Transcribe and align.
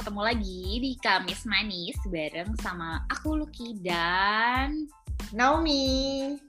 ketemu 0.00 0.22
lagi 0.24 0.64
di 0.80 0.92
Kamis 0.96 1.44
Manis 1.44 2.00
bareng 2.08 2.56
sama 2.64 3.04
aku 3.12 3.36
Lucky 3.36 3.76
dan 3.84 4.88
Naomi. 5.36 6.40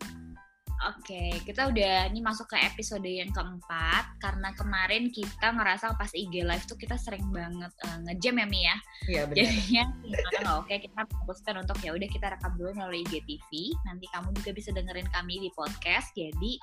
Oke, 1.11 1.43
kita 1.43 1.67
udah 1.67 2.07
ini 2.07 2.23
masuk 2.23 2.47
ke 2.47 2.57
episode 2.71 3.03
yang 3.03 3.27
keempat 3.35 4.15
karena 4.23 4.55
kemarin 4.55 5.11
kita 5.11 5.51
ngerasa 5.51 5.91
pas 5.99 6.07
IG 6.15 6.39
live 6.47 6.63
tuh 6.63 6.79
kita 6.79 6.95
sering 6.95 7.27
banget 7.35 7.67
uh, 7.83 7.99
ngejam 8.07 8.39
ya 8.39 8.47
Mi 8.47 8.63
ya. 8.63 8.77
Iya 9.11 9.21
benar. 9.27 9.43
Jadinya 9.43 9.83
nggak 10.07 10.55
oke 10.63 10.71
kita 10.87 11.01
putuskan 11.11 11.67
untuk 11.67 11.75
ya 11.83 11.91
udah 11.91 12.07
kita 12.07 12.31
rekam 12.31 12.55
dulu 12.55 12.71
melalui 12.79 13.03
IGTV. 13.03 13.75
Nanti 13.91 14.07
kamu 14.07 14.31
juga 14.39 14.51
bisa 14.55 14.71
dengerin 14.71 15.11
kami 15.11 15.43
di 15.43 15.51
podcast. 15.51 16.15
Jadi 16.15 16.55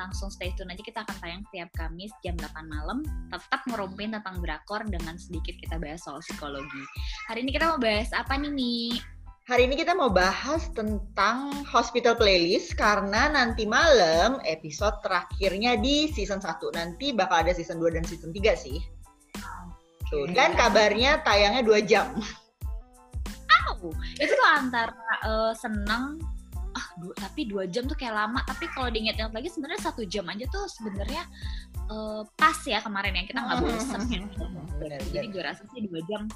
langsung 0.00 0.32
stay 0.32 0.56
tune 0.56 0.72
aja 0.72 0.80
kita 0.80 1.04
akan 1.04 1.16
tayang 1.20 1.44
setiap 1.52 1.68
Kamis 1.76 2.16
jam 2.24 2.32
8 2.40 2.48
malam. 2.64 3.04
Tetap 3.28 3.60
ngerumpin 3.68 4.16
tentang 4.16 4.40
drakor 4.40 4.88
dengan 4.88 5.20
sedikit 5.20 5.52
kita 5.60 5.76
bahas 5.76 6.00
soal 6.00 6.24
psikologi. 6.24 6.80
Hari 7.28 7.44
ini 7.44 7.52
kita 7.52 7.68
mau 7.68 7.76
bahas 7.76 8.08
apa 8.16 8.40
nih 8.40 8.52
Mi? 8.56 9.11
Hari 9.42 9.66
ini 9.66 9.74
kita 9.74 9.90
mau 9.98 10.06
bahas 10.06 10.70
tentang 10.70 11.50
hospital 11.66 12.14
playlist 12.14 12.78
karena 12.78 13.26
nanti 13.26 13.66
malam 13.66 14.38
episode 14.46 15.02
terakhirnya 15.02 15.74
di 15.82 16.06
season 16.14 16.38
1. 16.38 16.62
Nanti 16.78 17.10
bakal 17.10 17.42
ada 17.42 17.50
season 17.50 17.82
2 17.82 17.90
dan 17.90 18.06
season 18.06 18.30
3 18.30 18.54
sih. 18.54 18.78
Tuh. 20.14 20.30
Dan 20.30 20.54
kabarnya 20.54 21.26
tayangnya 21.26 21.66
2 21.66 21.90
jam. 21.90 22.14
Oh, 23.82 23.90
itu 24.14 24.30
tuh 24.30 24.46
antara 24.46 24.94
uh, 25.26 25.50
seneng 25.58 26.22
ah 26.72 26.86
dua, 27.02 27.12
tapi 27.18 27.50
dua 27.50 27.66
jam 27.68 27.84
tuh 27.84 27.98
kayak 27.98 28.14
lama 28.14 28.40
tapi 28.48 28.64
kalau 28.72 28.88
diingat-ingat 28.88 29.34
lagi 29.34 29.50
sebenarnya 29.50 29.92
satu 29.92 30.08
jam 30.08 30.24
aja 30.30 30.48
tuh 30.48 30.64
sebenarnya 30.70 31.26
uh, 31.90 32.22
pas 32.38 32.56
ya 32.64 32.80
kemarin 32.80 33.12
ya 33.18 33.26
kita 33.26 33.42
nggak 33.42 33.58
bosen. 33.58 34.00
Bener, 34.80 35.02
jadi 35.10 35.26
gue 35.28 35.42
rasa 35.42 35.66
sih 35.74 35.84
dua 35.90 36.00
jam 36.06 36.30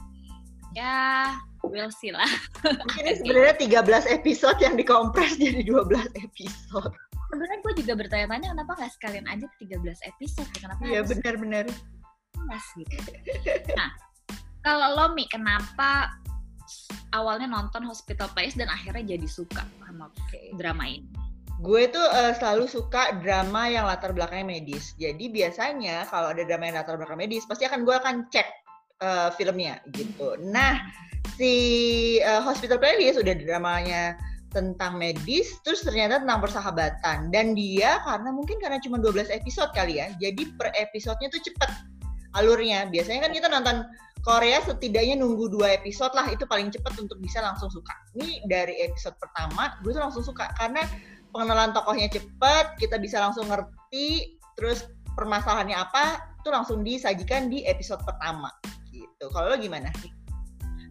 ya 0.76 1.32
we'll 1.70 1.92
see 1.92 2.10
lah 2.14 2.26
ini 3.00 3.12
sebenarnya 3.18 3.54
13 3.82 4.16
episode 4.20 4.58
yang 4.62 4.74
dikompres 4.74 5.36
jadi 5.36 5.62
12 5.66 6.24
episode. 6.24 6.92
sebenarnya 7.30 7.58
gue 7.62 7.72
juga 7.84 7.92
bertanya-tanya 7.98 8.54
kenapa 8.54 8.72
nggak 8.78 8.92
sekalian 8.94 9.26
aja 9.26 9.46
13 9.58 10.10
episode 10.10 10.48
ya 10.54 10.58
kenapa 10.62 10.80
Iya 10.86 11.00
benar-benar. 11.02 11.66
gitu 12.78 12.96
nah 13.74 13.90
kalau 14.62 14.94
lo 14.94 15.06
Mi 15.14 15.26
kenapa 15.26 16.14
awalnya 17.14 17.46
nonton 17.50 17.86
Hospital 17.86 18.30
Playlist 18.34 18.58
dan 18.58 18.70
akhirnya 18.70 19.18
jadi 19.18 19.26
suka 19.26 19.62
sama 19.82 20.10
drama 20.58 20.86
ini 20.86 21.10
Gue 21.56 21.88
tuh 21.88 22.04
eh, 22.12 22.36
selalu 22.36 22.68
suka 22.68 23.16
drama 23.24 23.64
yang 23.64 23.88
latar 23.88 24.12
belakangnya 24.12 24.60
medis. 24.60 24.92
Jadi 25.00 25.32
biasanya 25.32 26.04
kalau 26.04 26.36
ada 26.36 26.44
drama 26.44 26.68
yang 26.68 26.76
latar 26.76 27.00
belakang 27.00 27.16
medis, 27.16 27.48
pasti 27.48 27.64
akan 27.64 27.80
gue 27.88 27.96
akan 27.96 28.28
cek 28.28 28.65
eh, 29.02 29.28
filmnya 29.34 29.80
gitu. 29.92 30.38
Nah, 30.40 30.80
si 31.36 31.52
eh, 32.20 32.42
Hospital 32.42 32.80
Playlist 32.80 33.20
udah 33.20 33.34
dramanya 33.36 34.16
tentang 34.54 34.96
medis, 34.96 35.60
terus 35.66 35.84
ternyata 35.84 36.22
tentang 36.24 36.40
persahabatan. 36.40 37.28
Dan 37.28 37.52
dia 37.52 38.00
karena 38.08 38.32
mungkin 38.32 38.56
karena 38.56 38.80
cuma 38.80 38.96
12 38.96 39.28
episode 39.28 39.68
kali 39.76 40.00
ya, 40.00 40.08
jadi 40.16 40.48
per 40.56 40.72
episodenya 40.72 41.28
tuh 41.28 41.42
cepet 41.44 41.70
alurnya. 42.40 42.88
Biasanya 42.88 43.28
kan 43.28 43.32
kita 43.36 43.48
nonton 43.52 43.76
Korea 44.24 44.58
setidaknya 44.64 45.22
nunggu 45.22 45.52
dua 45.52 45.76
episode 45.76 46.10
lah, 46.16 46.26
itu 46.32 46.48
paling 46.48 46.72
cepet 46.72 46.98
untuk 46.98 47.20
bisa 47.22 47.38
langsung 47.44 47.70
suka. 47.70 47.94
Ini 48.18 48.48
dari 48.50 48.80
episode 48.82 49.14
pertama, 49.22 49.78
gue 49.86 49.94
tuh 49.94 50.02
langsung 50.02 50.24
suka 50.26 50.50
karena 50.58 50.82
pengenalan 51.30 51.70
tokohnya 51.70 52.10
cepet, 52.10 52.80
kita 52.80 52.98
bisa 52.98 53.22
langsung 53.22 53.46
ngerti, 53.46 54.40
terus 54.58 54.88
permasalahannya 55.14 55.78
apa, 55.78 56.34
itu 56.42 56.48
langsung 56.50 56.82
disajikan 56.82 57.46
di 57.46 57.62
episode 57.70 58.02
pertama. 58.02 58.50
Gitu. 59.14 59.26
Kalau 59.30 59.46
lo 59.52 59.56
gimana? 59.58 59.90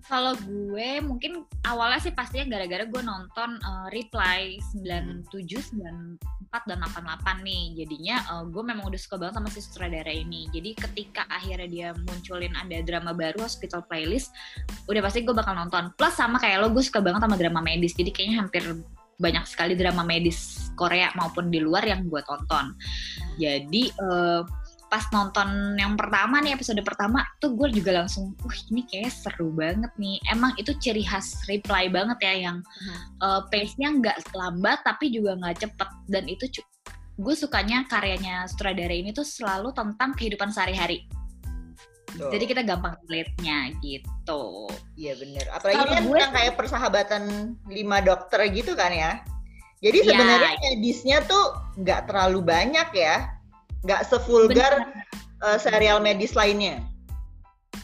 Kalau 0.05 0.37
gue 0.37 1.01
mungkin 1.01 1.49
awalnya 1.65 1.97
sih 1.97 2.13
pastinya 2.13 2.45
gara-gara 2.45 2.85
gue 2.85 3.01
nonton 3.01 3.57
uh, 3.57 3.89
Reply 3.89 4.61
97, 4.77 5.81
94 5.81 6.69
dan 6.69 6.77
88 6.85 7.41
nih. 7.41 7.63
Jadinya 7.81 8.21
uh, 8.29 8.45
gue 8.45 8.61
memang 8.61 8.85
udah 8.85 9.01
suka 9.01 9.17
banget 9.17 9.41
sama 9.41 9.49
si 9.49 9.65
sutradara 9.65 10.13
ini. 10.13 10.45
Jadi 10.53 10.77
ketika 10.77 11.25
akhirnya 11.25 11.65
dia 11.65 11.89
munculin 12.05 12.53
ada 12.53 12.85
drama 12.85 13.17
baru 13.17 13.49
Hospital 13.49 13.81
Playlist, 13.89 14.29
udah 14.85 15.01
pasti 15.01 15.25
gue 15.25 15.33
bakal 15.33 15.57
nonton. 15.57 15.89
Plus 15.97 16.13
sama 16.13 16.37
kayak 16.37 16.61
lo, 16.61 16.69
gue 16.69 16.85
suka 16.85 17.01
banget 17.01 17.25
sama 17.25 17.33
drama 17.33 17.65
medis. 17.65 17.97
Jadi 17.97 18.13
kayaknya 18.13 18.45
hampir 18.45 18.61
banyak 19.17 19.47
sekali 19.49 19.73
drama 19.73 20.05
medis 20.05 20.69
Korea 20.77 21.09
maupun 21.17 21.49
di 21.49 21.63
luar 21.63 21.81
yang 21.81 22.05
gue 22.05 22.21
tonton. 22.29 22.77
Jadi 23.41 23.89
uh, 24.05 24.45
pas 24.89 25.05
nonton 25.11 25.75
yang 25.75 25.97
pertama 25.97 26.39
nih 26.39 26.55
episode 26.55 26.79
pertama 26.85 27.25
tuh 27.41 27.57
gue 27.57 27.73
juga 27.73 28.03
langsung, 28.03 28.37
wah 28.45 28.57
ini 28.71 28.85
kayak 28.85 29.11
seru 29.11 29.51
banget 29.51 29.91
nih. 29.97 30.21
Emang 30.29 30.53
itu 30.55 30.71
ciri 30.77 31.01
khas 31.01 31.41
reply 31.49 31.89
banget 31.89 32.17
ya 32.21 32.33
yang 32.49 32.57
uh, 33.19 33.43
pace-nya 33.49 33.91
nggak 33.91 34.31
lambat 34.31 34.79
tapi 34.85 35.09
juga 35.11 35.35
nggak 35.35 35.67
cepet 35.67 35.89
dan 36.09 36.23
itu 36.29 36.45
gue 37.15 37.35
sukanya 37.35 37.87
karyanya 37.87 38.43
sutradara 38.45 38.91
ini 38.91 39.15
tuh 39.15 39.23
selalu 39.23 39.71
tentang 39.71 40.11
kehidupan 40.13 40.51
sehari-hari. 40.51 41.07
Tuh. 42.15 42.31
Jadi 42.31 42.47
kita 42.47 42.63
gampang 42.63 42.95
relate-nya 43.11 43.75
gitu. 43.83 44.71
Iya 44.95 45.19
bener. 45.19 45.45
Apalagi 45.51 45.83
ini 45.83 45.91
kan 45.91 46.03
gue 46.07 46.15
tentang 46.15 46.35
kayak 46.39 46.53
persahabatan 46.55 47.23
lima 47.67 47.99
dokter 47.99 48.39
gitu 48.55 48.71
kan 48.71 48.91
ya. 48.91 49.19
Jadi 49.83 50.01
Iya. 50.01 50.07
sebenarnya 50.15 50.53
medisnya 50.63 51.17
tuh 51.27 51.45
nggak 51.75 52.07
terlalu 52.07 52.39
banyak 52.47 52.89
ya, 52.95 53.34
nggak 53.85 54.01
sevulgar 54.09 54.89
eh, 55.45 55.57
serial 55.61 56.01
medis 56.01 56.33
lainnya. 56.33 56.81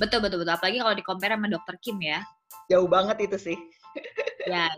Betul 0.02 0.26
betul 0.26 0.42
betul. 0.42 0.54
Apalagi 0.58 0.82
kalau 0.82 0.96
di 0.98 1.06
compare 1.06 1.38
sama 1.38 1.48
Dr. 1.48 1.78
Kim 1.80 2.02
ya. 2.02 2.26
Jauh 2.74 2.90
banget 2.90 3.30
itu 3.30 3.38
sih. 3.38 3.58
Ya, 4.48 4.72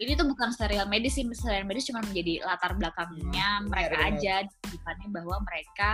ini 0.00 0.16
tuh 0.16 0.24
bukan 0.24 0.54
serial 0.54 0.88
medis 0.88 1.18
sih, 1.18 1.26
serial 1.36 1.68
medis 1.68 1.84
cuma 1.90 2.00
menjadi 2.00 2.40
latar 2.46 2.72
belakangnya 2.78 3.60
Hmm, 3.60 3.68
mereka 3.68 3.98
benar, 3.98 4.08
aja, 4.16 4.34
bukannya 4.70 5.08
bahwa 5.12 5.36
mereka 5.44 5.90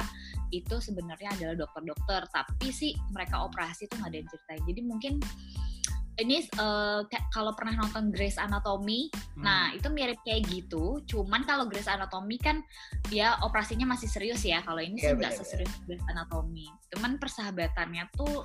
itu 0.55 0.77
sebenarnya 0.79 1.35
adalah 1.35 1.57
dokter-dokter, 1.67 2.23
tapi 2.31 2.69
sih 2.71 2.95
mereka 3.11 3.43
operasi 3.43 3.91
tuh 3.91 3.99
nggak 3.99 4.11
ada 4.13 4.19
yang 4.23 4.29
ceritain. 4.31 4.63
Jadi 4.69 4.81
mungkin 4.85 5.13
ini 6.19 6.43
kayak 7.09 7.31
kalau 7.31 7.55
pernah 7.55 7.79
nonton 7.79 8.11
Grey's 8.11 8.37
Anatomy, 8.43 9.07
Hmm. 9.39 9.47
nah 9.47 9.71
itu 9.71 9.87
mirip 9.87 10.19
kayak 10.27 10.51
gitu. 10.51 10.99
Cuman 11.07 11.47
kalau 11.47 11.71
Grey's 11.71 11.87
Anatomy 11.87 12.43
kan 12.43 12.59
dia 13.07 13.39
operasinya 13.47 13.87
masih 13.87 14.11
serius 14.11 14.43
ya. 14.43 14.59
Kalau 14.67 14.83
ini 14.83 14.99
sih 14.99 15.15
Iya, 15.15 15.19
nggak 15.19 15.35
seserius 15.39 15.71
Grey's 15.87 16.03
Anatomy. 16.11 16.67
Cuman 16.91 17.23
persahabatannya 17.23 18.11
tuh 18.19 18.43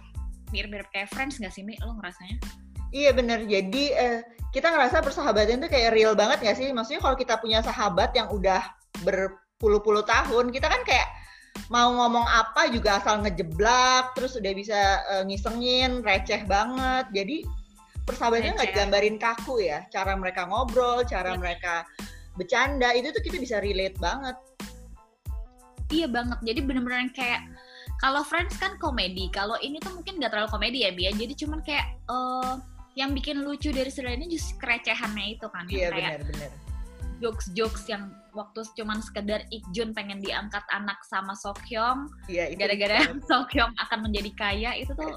mirip-mirip 0.54 0.86
kayak 0.94 1.10
Friends 1.10 1.42
nggak 1.42 1.50
sih 1.50 1.66
Mi? 1.66 1.74
Lo 1.82 1.98
ngerasanya? 1.98 2.38
Iya 2.94 3.10
bener. 3.10 3.50
Jadi 3.50 3.90
eh, 3.90 4.22
kita 4.54 4.70
ngerasa 4.70 5.02
persahabatan 5.02 5.58
itu 5.66 5.70
kayak 5.74 5.98
real 5.98 6.14
banget 6.14 6.46
nggak 6.46 6.58
sih? 6.62 6.70
Maksudnya 6.70 7.02
kalau 7.02 7.18
kita 7.18 7.42
punya 7.42 7.66
sahabat 7.66 8.14
yang 8.14 8.30
udah 8.30 8.62
berpuluh-puluh 9.02 10.06
tahun, 10.06 10.54
kita 10.54 10.70
kan 10.70 10.86
kayak 10.86 11.10
mau 11.74 11.90
ngomong 11.90 12.26
apa 12.26 12.70
juga 12.70 13.02
asal 13.02 13.22
ngejeblak, 13.26 14.14
terus 14.14 14.38
udah 14.38 14.54
bisa 14.54 14.80
eh, 15.10 15.24
ngisengin, 15.26 16.06
receh 16.06 16.46
banget. 16.46 17.10
Jadi 17.18 17.38
persahabatannya 18.04 18.54
nggak 18.60 18.70
digambarin 18.76 19.18
kaku 19.20 19.64
ya. 19.64 19.88
Cara 19.90 20.16
mereka 20.20 20.48
ngobrol, 20.48 21.04
cara 21.08 21.36
Iya. 21.36 21.40
mereka 21.40 21.74
bercanda, 22.36 22.92
itu 22.98 23.14
tuh 23.14 23.22
kita 23.24 23.38
bisa 23.40 23.62
relate 23.64 23.96
banget. 24.02 24.36
Iya 25.94 26.08
banget. 26.10 26.40
Jadi 26.42 26.60
bener-bener 26.66 27.14
kayak 27.14 27.46
kalau 28.02 28.26
Friends 28.26 28.58
kan 28.58 28.76
komedi, 28.82 29.30
kalau 29.30 29.56
ini 29.62 29.78
tuh 29.80 29.94
mungkin 29.96 30.18
gak 30.20 30.34
terlalu 30.34 30.50
komedi 30.50 30.84
ya 30.84 30.92
Bia. 30.92 31.12
Jadi 31.14 31.34
cuman 31.46 31.62
kayak 31.62 31.86
eh 32.10 32.54
yang 32.94 33.14
bikin 33.14 33.42
lucu 33.42 33.74
dari 33.74 33.90
serial 33.90 34.18
ini 34.22 34.38
justru 34.38 34.58
kerecehannya 34.62 35.38
itu 35.38 35.46
kan. 35.50 35.66
Iya 35.70 35.90
kayak 35.94 36.12
benar-benar. 36.26 36.52
jokes-jokes 37.22 37.88
yang 37.88 38.12
waktu 38.34 38.66
cuman 38.74 39.00
sekedar 39.00 39.46
Ikjun 39.50 39.94
pengen 39.94 40.20
diangkat 40.20 40.62
anak 40.70 41.00
sama 41.06 41.34
Sokyong, 41.34 42.10
Iya 42.28 42.54
itu. 42.54 42.60
gara-gara 42.60 42.98
Sokyong 43.30 43.74
akan 43.78 44.00
menjadi 44.06 44.32
kaya 44.36 44.72
itu 44.78 44.92
tuh 44.94 45.14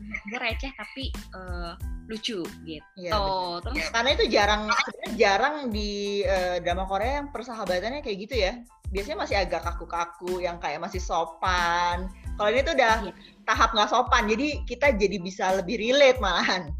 gue 0.00 0.38
receh 0.38 0.72
tapi 0.74 1.10
eh, 1.12 1.72
lucu 2.08 2.42
gitu. 2.64 2.86
Iya, 2.98 3.12
benar. 3.14 3.62
Terus 3.70 3.86
Karena 3.90 4.10
itu 4.10 4.24
jarang 4.26 4.62
sebenarnya 4.66 5.10
jarang 5.14 5.54
di 5.70 5.90
eh, 6.22 6.58
drama 6.62 6.84
Korea 6.86 7.22
yang 7.22 7.28
persahabatannya 7.30 8.00
kayak 8.02 8.18
gitu 8.24 8.34
ya. 8.38 8.52
Biasanya 8.90 9.18
masih 9.22 9.36
agak 9.38 9.62
kaku-kaku, 9.62 10.42
yang 10.42 10.58
kayak 10.58 10.82
masih 10.82 10.98
sopan. 10.98 12.10
Kalau 12.34 12.50
ini 12.50 12.66
tuh 12.66 12.74
udah 12.74 13.06
Iya. 13.06 13.12
tahap 13.46 13.70
nggak 13.70 13.86
sopan, 13.86 14.26
jadi 14.26 14.66
kita 14.66 14.98
jadi 14.98 15.16
bisa 15.22 15.54
lebih 15.54 15.78
relate 15.78 16.18
malahan. 16.18 16.74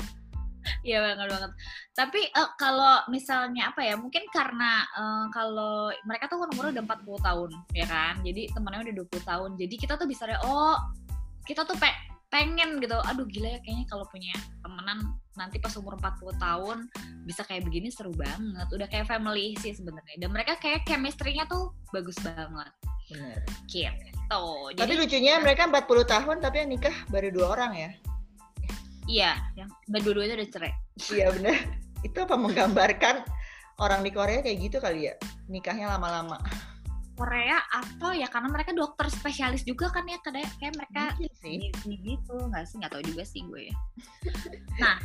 Iya 0.86 0.98
banget 1.00 1.28
banget. 1.28 1.50
Tapi 1.96 2.20
eh, 2.30 2.50
kalau 2.56 3.04
misalnya 3.12 3.72
apa 3.72 3.80
ya, 3.84 3.94
mungkin 3.96 4.24
karena 4.32 4.84
eh, 4.96 5.26
kalau 5.32 5.92
mereka 6.04 6.28
tuh 6.28 6.40
kan 6.44 6.48
umurnya 6.52 6.80
udah 6.80 6.84
40 7.00 7.26
tahun, 7.28 7.50
ya 7.76 7.86
kan? 7.86 8.14
Jadi 8.24 8.42
temennya 8.52 8.80
udah 8.88 8.94
20 9.06 9.30
tahun. 9.30 9.50
Jadi 9.60 9.74
kita 9.76 9.94
tuh 9.96 10.08
bisa 10.08 10.24
oh 10.44 10.76
kita 11.44 11.64
tuh 11.64 11.76
pe- 11.76 12.00
pengen 12.30 12.78
gitu. 12.78 12.94
Aduh 12.94 13.26
gila 13.26 13.58
ya 13.58 13.60
kayaknya 13.60 13.86
kalau 13.90 14.06
punya 14.08 14.32
temenan 14.62 14.98
nanti 15.34 15.56
pas 15.58 15.74
umur 15.80 15.98
40 15.98 16.36
tahun 16.38 16.78
bisa 17.26 17.42
kayak 17.44 17.66
begini 17.66 17.90
seru 17.90 18.14
banget. 18.14 18.66
Udah 18.70 18.86
kayak 18.86 19.10
family 19.10 19.58
sih 19.58 19.74
sebenarnya. 19.74 20.16
Dan 20.22 20.30
mereka 20.30 20.56
kayak 20.62 20.86
chemistry-nya 20.86 21.44
tuh 21.50 21.74
bagus 21.90 22.16
banget. 22.22 22.72
Benar. 23.10 23.38
Gitu. 23.66 24.06
Tapi 24.78 24.92
lucunya 24.94 25.42
mereka 25.42 25.66
40 25.66 26.06
tahun 26.06 26.36
tapi 26.38 26.56
yang 26.62 26.70
nikah 26.70 26.96
baru 27.10 27.28
dua 27.34 27.46
orang 27.58 27.72
ya. 27.74 27.90
Iya, 29.10 29.32
yang 29.58 29.68
berdua-duanya 29.90 30.38
udah 30.38 30.48
cerai. 30.54 30.72
Iya 31.10 31.26
bener. 31.34 31.56
Itu 32.06 32.18
apa 32.22 32.38
menggambarkan 32.38 33.26
orang 33.82 34.06
di 34.06 34.10
Korea 34.14 34.38
kayak 34.38 34.58
gitu 34.62 34.78
kali 34.78 35.10
ya? 35.10 35.14
Nikahnya 35.50 35.98
lama-lama. 35.98 36.38
Korea 37.18 37.60
atau 37.68 38.16
ya 38.16 38.24
karena 38.32 38.48
mereka 38.48 38.72
dokter 38.72 39.12
spesialis 39.12 39.60
juga 39.66 39.92
kan 39.92 40.08
ya 40.08 40.16
kayak 40.24 40.56
kayak 40.56 40.72
mereka 40.72 41.02
sih. 41.44 41.68
gitu 41.84 42.32
nggak 42.48 42.64
sih 42.64 42.80
nggak 42.80 42.96
tahu 42.96 43.04
juga 43.04 43.28
sih 43.28 43.44
gue 43.44 43.68
ya. 43.68 43.76
nah 44.80 44.96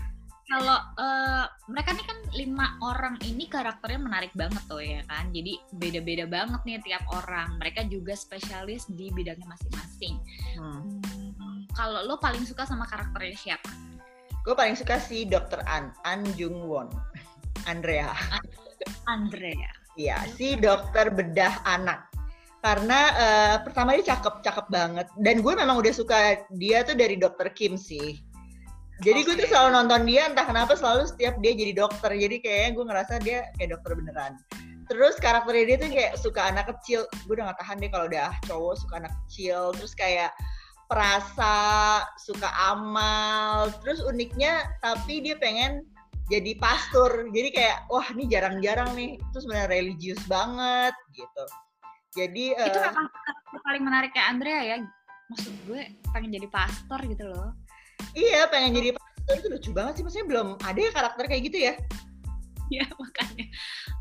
kalau 0.47 0.79
eh, 0.95 1.45
mereka 1.67 1.91
nih 1.91 2.05
kan 2.07 2.17
lima 2.39 2.79
orang 2.87 3.19
ini 3.27 3.51
karakternya 3.51 3.99
menarik 3.99 4.31
banget 4.31 4.63
tuh 4.69 4.79
ya 4.79 5.03
kan 5.11 5.27
jadi 5.35 5.59
beda-beda 5.75 6.23
banget 6.29 6.61
nih 6.63 6.79
tiap 6.87 7.03
orang 7.11 7.59
mereka 7.59 7.83
juga 7.83 8.15
spesialis 8.15 8.87
di 8.87 9.11
bidangnya 9.11 9.51
masing-masing. 9.51 10.15
Hmm. 10.55 11.03
Hmm, 11.35 11.59
kalau 11.75 11.99
lo 12.07 12.15
paling 12.21 12.47
suka 12.47 12.63
sama 12.63 12.87
karakternya 12.87 13.35
siapa? 13.35 13.94
Gue 14.45 14.53
paling 14.53 14.77
suka 14.77 15.01
si 15.01 15.25
Dr. 15.25 15.65
An, 15.65 15.89
An 16.05 16.21
Jung 16.37 16.69
Won. 16.69 16.87
Andrea. 17.71 18.13
Andrea. 19.09 19.69
Iya, 19.97 20.21
si 20.37 20.53
dokter 20.53 21.09
bedah 21.09 21.65
anak. 21.65 22.05
Karena 22.61 22.99
eh, 23.13 23.55
pertama 23.65 23.97
dia 23.97 24.13
cakep, 24.13 24.45
cakep 24.45 24.67
banget. 24.69 25.09
Dan 25.17 25.41
gue 25.41 25.53
memang 25.53 25.81
udah 25.81 25.93
suka 25.93 26.45
dia 26.53 26.85
tuh 26.85 26.93
dari 26.93 27.17
dokter 27.17 27.49
Kim 27.57 27.73
sih. 27.73 28.21
Jadi 29.03 29.19
gue 29.27 29.35
tuh 29.35 29.49
selalu 29.51 29.75
nonton 29.75 30.07
dia, 30.07 30.29
entah 30.29 30.47
kenapa 30.47 30.77
selalu 30.77 31.09
setiap 31.09 31.35
dia 31.43 31.51
jadi 31.51 31.73
dokter. 31.75 32.15
Jadi 32.15 32.35
kayaknya 32.39 32.69
gue 32.77 32.85
ngerasa 32.87 33.13
dia 33.25 33.39
kayak 33.59 33.69
dokter 33.75 33.91
beneran. 33.97 34.33
Terus 34.85 35.17
karakternya 35.17 35.65
dia 35.65 35.77
tuh 35.81 35.89
kayak 35.89 36.13
suka 36.21 36.41
anak 36.53 36.65
kecil. 36.69 37.09
Gue 37.25 37.41
udah 37.41 37.51
gak 37.51 37.59
tahan 37.65 37.81
deh 37.81 37.89
kalau 37.89 38.05
udah 38.05 38.29
cowok 38.45 38.75
suka 38.77 38.93
anak 39.01 39.13
kecil. 39.25 39.73
Terus 39.73 39.93
kayak 39.97 40.31
perasa, 40.85 41.55
suka 42.21 42.49
amal. 42.71 43.71
Terus 43.81 44.01
uniknya 44.05 44.65
tapi 44.79 45.21
dia 45.21 45.35
pengen 45.37 45.85
jadi 46.29 46.57
pastor. 46.57 47.29
Jadi 47.29 47.49
kayak 47.53 47.89
wah 47.89 48.05
ini 48.13 48.25
jarang-jarang 48.29 48.93
nih. 48.97 49.17
Itu 49.19 49.37
sebenarnya 49.43 49.69
religius 49.69 50.21
banget 50.25 50.93
gitu. 51.13 51.43
Jadi 52.15 52.55
Itu 52.55 52.79
eh, 52.79 52.83
memang 52.89 53.07
paling 53.61 53.83
menarik 53.83 54.11
kayak 54.15 54.27
Andrea 54.31 54.61
ya. 54.63 54.77
Maksud 55.33 55.53
gue 55.65 55.81
pengen 56.13 56.31
jadi 56.31 56.47
pastor 56.49 56.99
gitu 57.05 57.25
loh. 57.27 57.51
iya 58.15 58.45
pengen 58.47 58.75
jadi 58.75 58.89
pastor 58.95 59.35
itu 59.41 59.47
lucu 59.51 59.69
banget 59.73 59.93
sih. 59.99 60.03
Maksudnya 60.05 60.27
belum 60.29 60.47
ada 60.61 60.79
ya 60.79 60.91
karakter 60.93 61.25
kayak 61.27 61.43
gitu 61.49 61.57
ya. 61.71 61.73
Iya 62.73 62.85
makanya. 62.91 63.45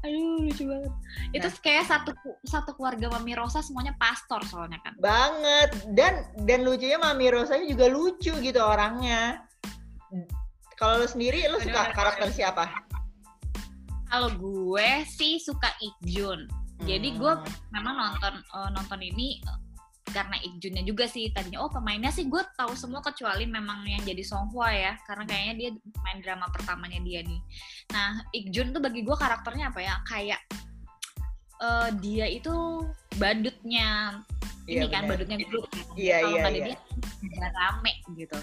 Aduh 0.02 0.40
lucu 0.42 0.64
banget. 0.64 0.92
Itu 1.32 1.48
Nah. 1.48 1.60
kayak 1.60 1.84
satu 1.84 2.10
satu 2.42 2.70
keluarga 2.72 3.12
Mami 3.12 3.32
Rosa 3.32 3.60
semuanya 3.60 3.92
pastor 3.94 4.40
soalnya 4.44 4.80
kan. 4.80 4.96
banget 4.98 5.68
dan 5.92 6.14
dan 6.42 6.62
lucunya 6.62 6.96
Mami 6.96 7.28
Rosanya 7.28 7.64
juga 7.64 7.86
lucu 7.86 8.32
gitu 8.32 8.56
orangnya 8.58 9.44
kalau 10.74 10.98
lo 10.98 11.06
sendiri 11.06 11.44
lo 11.46 11.56
suka 11.56 11.70
Bener-bener. 11.86 11.94
karakter 11.94 12.28
siapa 12.30 12.64
Kalau 14.04 14.30
gue 14.30 14.88
sih 15.08 15.36
suka 15.38 15.70
Ikjun. 15.78 16.46
Jadi 16.80 17.08
gue 17.14 17.32
Hmm. 17.34 17.46
memang 17.70 17.94
nonton 17.94 18.34
eh, 18.38 18.68
nonton 18.70 19.00
ini 19.00 19.42
karena 20.04 20.36
Ikjunnya 20.44 20.84
juga 20.84 21.08
sih 21.08 21.32
tadinya 21.32 21.64
oh 21.64 21.72
pemainnya 21.72 22.12
sih 22.12 22.28
gue 22.28 22.42
tahu 22.54 22.76
semua 22.76 23.00
kecuali 23.00 23.48
memang 23.48 23.88
yang 23.88 24.04
jadi 24.04 24.20
Song 24.20 24.52
Hwa 24.52 24.68
ya 24.70 24.92
karena 25.08 25.24
kayaknya 25.24 25.54
dia 25.56 25.70
main 26.04 26.18
drama 26.20 26.46
pertamanya 26.52 27.00
dia 27.00 27.24
nih. 27.24 27.40
Nah 27.92 28.20
Ikjun 28.36 28.76
tuh 28.76 28.82
bagi 28.84 29.00
gue 29.00 29.16
karakternya 29.16 29.72
apa 29.72 29.80
ya 29.80 29.94
kayak 30.04 30.40
eh, 31.62 31.88
dia 32.04 32.26
itu 32.28 32.84
badutnya 33.16 34.20
ini 34.64 34.88
Iya, 34.88 34.92
kan 34.92 35.02
benar. 35.04 35.10
badutnya 35.12 35.36
grup 35.44 35.68
kan. 35.68 35.84
Iya, 35.92 36.16
kalau 36.24 36.36
iya, 36.36 36.48
iya. 36.48 36.64
dia 36.72 36.78
nggak 37.24 37.52
rame 37.52 37.92
gitu 38.16 38.38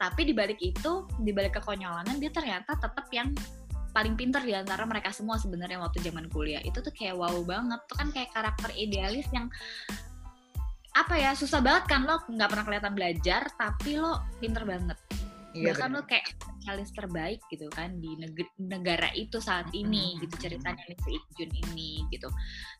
tapi 0.00 0.20
di 0.24 0.32
balik 0.32 0.60
itu 0.60 0.92
di 1.20 1.32
balik 1.36 1.60
kekonyolanan 1.60 2.16
dia 2.16 2.32
ternyata 2.32 2.76
tetap 2.76 3.06
yang 3.12 3.32
paling 3.92 4.12
pinter 4.12 4.44
di 4.44 4.52
antara 4.52 4.84
mereka 4.84 5.08
semua 5.08 5.40
sebenarnya 5.40 5.80
waktu 5.80 6.04
zaman 6.04 6.28
kuliah 6.28 6.60
itu 6.64 6.84
tuh 6.84 6.92
kayak 6.92 7.16
wow 7.16 7.32
banget 7.44 7.80
tuh 7.88 7.96
kan 7.96 8.08
kayak 8.12 8.28
karakter 8.32 8.68
idealis 8.76 9.24
yang 9.32 9.48
apa 10.96 11.14
ya 11.14 11.30
susah 11.32 11.60
banget 11.60 11.84
kan 11.86 12.00
lo 12.02 12.24
nggak 12.24 12.48
pernah 12.48 12.64
kelihatan 12.64 12.92
belajar 12.92 13.42
tapi 13.52 13.96
lo 13.96 14.16
pinter 14.36 14.64
banget 14.64 14.96
iya 15.52 15.70
bahkan 15.70 15.88
bener. 15.90 15.96
lo 15.96 16.02
kayak 16.04 16.24
spesialis 16.32 16.90
terbaik 16.90 17.40
gitu 17.46 17.68
kan 17.70 17.92
di 17.94 18.16
neg- 18.16 18.56
negara 18.58 19.12
itu 19.12 19.36
saat 19.38 19.68
ini 19.72 20.14
Mhm. 20.14 20.20
gitu 20.22 20.34
ceritanya 20.42 20.82
si 20.96 21.10
Ikjun 21.12 21.52
ini 21.54 21.90
gitu 22.08 22.28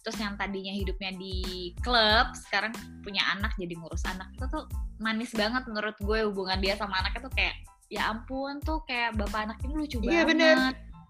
terus 0.01 0.17
yang 0.17 0.35
tadinya 0.35 0.73
hidupnya 0.73 1.13
di 1.15 1.37
klub 1.79 2.33
sekarang 2.35 2.73
punya 3.01 3.21
anak 3.31 3.53
jadi 3.55 3.75
ngurus 3.75 4.05
anak 4.07 4.33
itu 4.33 4.45
tuh 4.47 4.65
manis 4.97 5.31
banget 5.31 5.63
menurut 5.65 5.97
gue 5.99 6.19
hubungan 6.25 6.57
dia 6.59 6.75
sama 6.75 6.97
anaknya 6.99 7.21
tuh 7.23 7.33
kayak 7.33 7.55
ya 7.87 8.09
ampun 8.09 8.59
tuh 8.61 8.81
kayak 8.83 9.13
bapak 9.15 9.47
anak 9.47 9.59
ini 9.63 9.73
lucu 9.77 10.01
Iya, 10.01 10.25
banget 10.25 10.29
bener. 10.33 10.57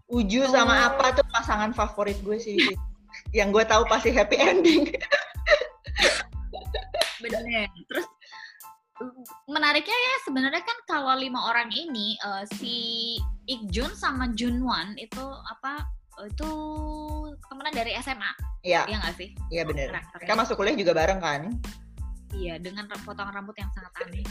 Uju 0.06 0.46
sama 0.46 0.70
Oh. 0.76 0.86
apa 0.92 1.06
tuh 1.14 1.26
pasangan 1.28 1.70
favorit 1.72 2.18
gue 2.20 2.36
sih 2.36 2.58
yang 3.32 3.48
gue 3.48 3.64
tahu 3.64 3.82
pasti 3.86 4.10
happy 4.10 4.36
ending 4.36 4.90
bener. 7.30 7.68
Terus 7.90 8.08
menariknya 9.44 9.92
ya 9.92 10.14
sebenarnya 10.24 10.62
kan 10.64 10.78
kalau 10.88 11.12
lima 11.20 11.52
orang 11.52 11.68
ini 11.68 12.16
eh, 12.16 12.44
si 12.56 12.74
Ikjun 13.44 13.92
sama 13.92 14.32
Junwan 14.32 14.96
itu 14.96 15.20
apa 15.20 15.84
itu 16.24 16.50
temenan 17.52 17.76
dari 17.76 17.92
SMA 18.00 18.32
Iya, 18.66 18.82
ya 18.90 18.96
nggak 18.98 19.14
sih? 19.14 19.28
Iya 19.54 19.62
karakternya. 19.62 20.26
Mereka 20.26 20.34
masuk 20.34 20.54
kuliah 20.58 20.74
juga 20.74 20.92
bareng 20.96 21.20
kan? 21.22 21.42
Iya 22.34 22.58
dengan 22.58 22.90
potongan 22.90 23.30
rambut 23.30 23.54
yang 23.54 23.70
sangat 23.70 23.92
aneh. 24.02 24.26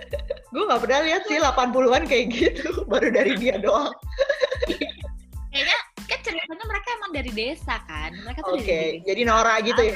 Gue 0.52 0.64
nggak 0.66 0.82
pernah 0.82 1.00
lihat 1.06 1.22
sih 1.30 1.38
80-an 1.38 2.02
kayak 2.10 2.26
gitu 2.34 2.70
baru 2.90 3.08
dari 3.14 3.32
dia 3.38 3.56
doang. 3.62 3.94
Kayaknya 5.56 5.78
kan 6.04 6.18
ceritanya 6.20 6.64
mereka 6.68 6.88
emang 7.00 7.12
dari 7.16 7.30
desa 7.32 7.74
kan? 7.88 8.10
Mereka 8.12 8.40
tuh 8.44 8.60
dari 8.60 9.00
desa. 9.00 9.06
jadi 9.08 9.20
Nora 9.24 9.56
gitu 9.64 9.80
ya? 9.80 9.94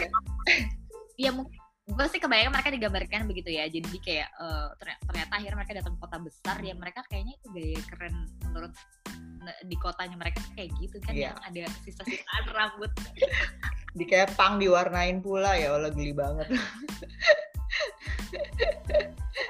Ya 1.20 1.30
mungkin 1.36 1.59
gue 1.90 2.06
sih 2.06 2.20
kebayang 2.22 2.54
mereka 2.54 2.70
digambarkan 2.70 3.26
begitu 3.26 3.50
ya. 3.50 3.66
Jadi 3.66 3.98
kayak 3.98 4.28
eh, 4.30 4.68
ternyata, 4.78 5.02
ternyata 5.10 5.32
akhirnya 5.36 5.58
mereka 5.58 5.72
datang 5.82 5.94
ke 5.96 6.00
kota 6.00 6.18
besar. 6.22 6.56
Ya 6.62 6.74
mereka 6.78 7.00
kayaknya 7.10 7.34
itu 7.36 7.46
gaya 7.50 7.80
keren 7.90 8.14
menurut 8.46 8.72
ne- 9.42 9.60
di 9.66 9.76
kotanya 9.76 10.16
mereka 10.16 10.40
kayak 10.54 10.70
gitu 10.78 10.96
kan 11.02 11.12
Iya. 11.12 11.34
yang 11.34 11.38
ada 11.42 11.62
sisa-sisaan 11.82 12.44
rambut. 12.54 12.90
Di 13.98 14.06
kayak 14.06 14.38
pang 14.38 14.62
diwarnain 14.62 15.18
pula. 15.18 15.58
Ya 15.58 15.74
Allah 15.74 15.90
geli 15.90 16.14
banget. 16.14 16.46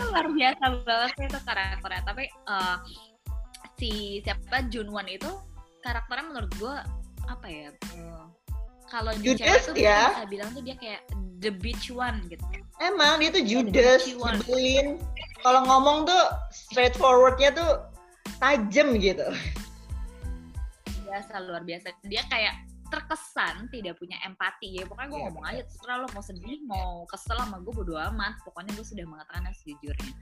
Luar 0.01 0.27
biasa 0.33 0.65
banget 0.89 1.11
sih 1.21 1.27
itu 1.29 1.39
karakternya. 1.45 2.03
Tapi 2.09 2.25
eh, 2.25 2.77
si 3.77 3.91
siapa 4.25 4.65
Junwon 4.73 5.09
itu 5.13 5.29
karakternya 5.85 6.25
menurut 6.33 6.53
gue 6.57 6.75
apa 7.29 7.47
ya 7.49 7.69
eh, 7.73 8.25
kalau 8.91 9.15
di 9.17 9.39
cewek 9.39 9.61
tuh 9.71 9.75
ya. 9.79 10.11
bisa 10.13 10.27
bilang 10.27 10.49
tuh 10.51 10.63
dia 10.67 10.75
kayak 10.77 11.01
the 11.41 11.51
beach 11.51 11.89
one 11.89 12.21
gitu. 12.29 12.45
Emang 12.81 13.21
dia 13.21 13.33
tuh 13.33 13.45
judes, 13.45 14.05
nyebelin. 14.09 15.01
Kalau 15.41 15.65
ngomong 15.65 16.05
tuh 16.05 16.25
straightforwardnya 16.53 17.51
tuh 17.57 17.71
tajam 18.41 18.97
gitu. 19.01 19.25
biasa 21.11 21.43
luar 21.43 21.67
biasa. 21.67 21.91
Dia 22.07 22.23
kayak 22.31 22.55
terkesan 22.91 23.67
tidak 23.73 23.99
punya 23.99 24.21
empati. 24.23 24.79
Ya 24.79 24.85
pokoknya 24.87 25.09
gue 25.11 25.19
Iya, 25.19 25.27
ngomong 25.31 25.45
aja 25.47 25.63
terserah 25.67 25.97
lo 26.05 26.09
mau 26.11 26.23
sedih 26.23 26.59
mau 26.67 26.91
kesel 27.11 27.39
sama 27.39 27.59
gue 27.63 27.73
bodo 27.73 27.99
amat. 27.99 28.39
Pokoknya 28.47 28.71
gue 28.79 28.87
sudah 28.87 29.07
mengatakan 29.09 29.51
sejujurnya. 29.65 30.15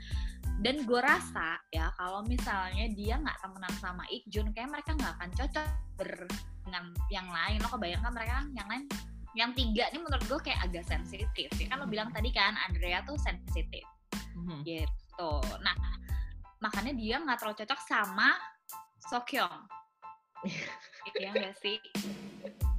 Dan 0.64 0.88
gue 0.88 1.00
rasa 1.00 1.60
ya 1.70 1.92
kalau 1.98 2.24
misalnya 2.24 2.88
dia 2.94 3.20
nggak 3.20 3.38
temenan 3.42 3.74
sama 3.78 4.04
Ikjun 4.08 4.50
kayak 4.56 4.70
mereka 4.70 4.96
nggak 4.96 5.12
akan 5.18 5.30
cocok 5.36 5.66
ber- 6.00 6.30
dengan 6.64 6.84
yang 7.12 7.28
lain. 7.28 7.58
Lo 7.60 7.68
kebayangkan 7.68 8.12
mereka 8.14 8.32
kan 8.40 8.46
yang 8.56 8.68
lain 8.68 8.84
yang 9.38 9.54
tiga 9.54 9.86
ini 9.94 10.02
menurut 10.02 10.26
gue 10.26 10.40
kayak 10.50 10.66
agak 10.66 10.82
sensitif 10.90 11.46
ya 11.54 11.66
kan 11.70 11.78
lo 11.78 11.86
bilang 11.86 12.10
tadi 12.10 12.34
kan 12.34 12.58
Andrea 12.66 13.06
tuh 13.06 13.14
sensitif 13.22 13.86
Mhm. 14.34 14.66
gitu 14.66 15.34
nah 15.62 15.74
makanya 16.58 16.90
dia 16.98 17.22
nggak 17.22 17.38
terlalu 17.38 17.62
cocok 17.62 17.80
sama 17.86 18.34
Sokyong 19.06 19.78
Iya 21.18 21.34
nggak 21.34 21.54
sih? 21.58 21.76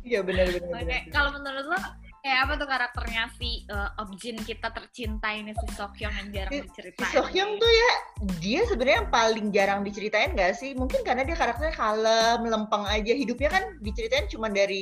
Iya 0.07 0.23
benar-benar. 0.23 0.79
Oke, 0.79 0.97
kalau 1.11 1.29
menurut 1.35 1.65
lo 1.75 1.79
kayak 2.23 2.39
apa 2.47 2.53
tuh 2.55 2.67
karakternya 2.71 3.23
si 3.35 3.67
uh, 3.67 3.99
Objin 3.99 4.39
kita 4.43 4.71
tercinta 4.71 5.27
ini 5.35 5.51
si 5.51 5.67
Sokyong 5.75 6.13
yang 6.23 6.29
jarang 6.31 6.63
diceritain? 6.63 7.11
Si 7.11 7.15
Sohyung 7.19 7.59
tuh 7.59 7.67
ya 7.67 7.91
dia 8.39 8.61
sebenarnya 8.63 8.97
yang 9.03 9.11
paling 9.11 9.47
jarang 9.51 9.79
diceritain 9.83 10.39
gak 10.39 10.55
sih? 10.55 10.71
Mungkin 10.71 11.03
karena 11.03 11.27
dia 11.27 11.35
karakternya 11.35 11.75
kalem, 11.75 12.39
lempeng 12.47 12.85
aja. 12.87 13.11
Hidupnya 13.11 13.49
kan 13.51 13.63
diceritain 13.83 14.31
cuma 14.31 14.47
dari 14.47 14.79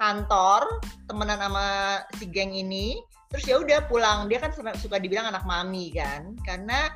kantor, 0.00 0.80
temenan 1.04 1.36
sama 1.36 1.66
si 2.16 2.24
geng 2.24 2.56
ini. 2.56 2.96
Terus 3.30 3.44
ya 3.46 3.60
udah 3.60 3.84
pulang. 3.86 4.26
Dia 4.26 4.40
kan 4.40 4.50
suka- 4.50 4.74
suka 4.80 4.96
dibilang 4.96 5.28
anak 5.28 5.44
mami 5.44 5.92
kan. 5.92 6.34
Karena 6.42 6.88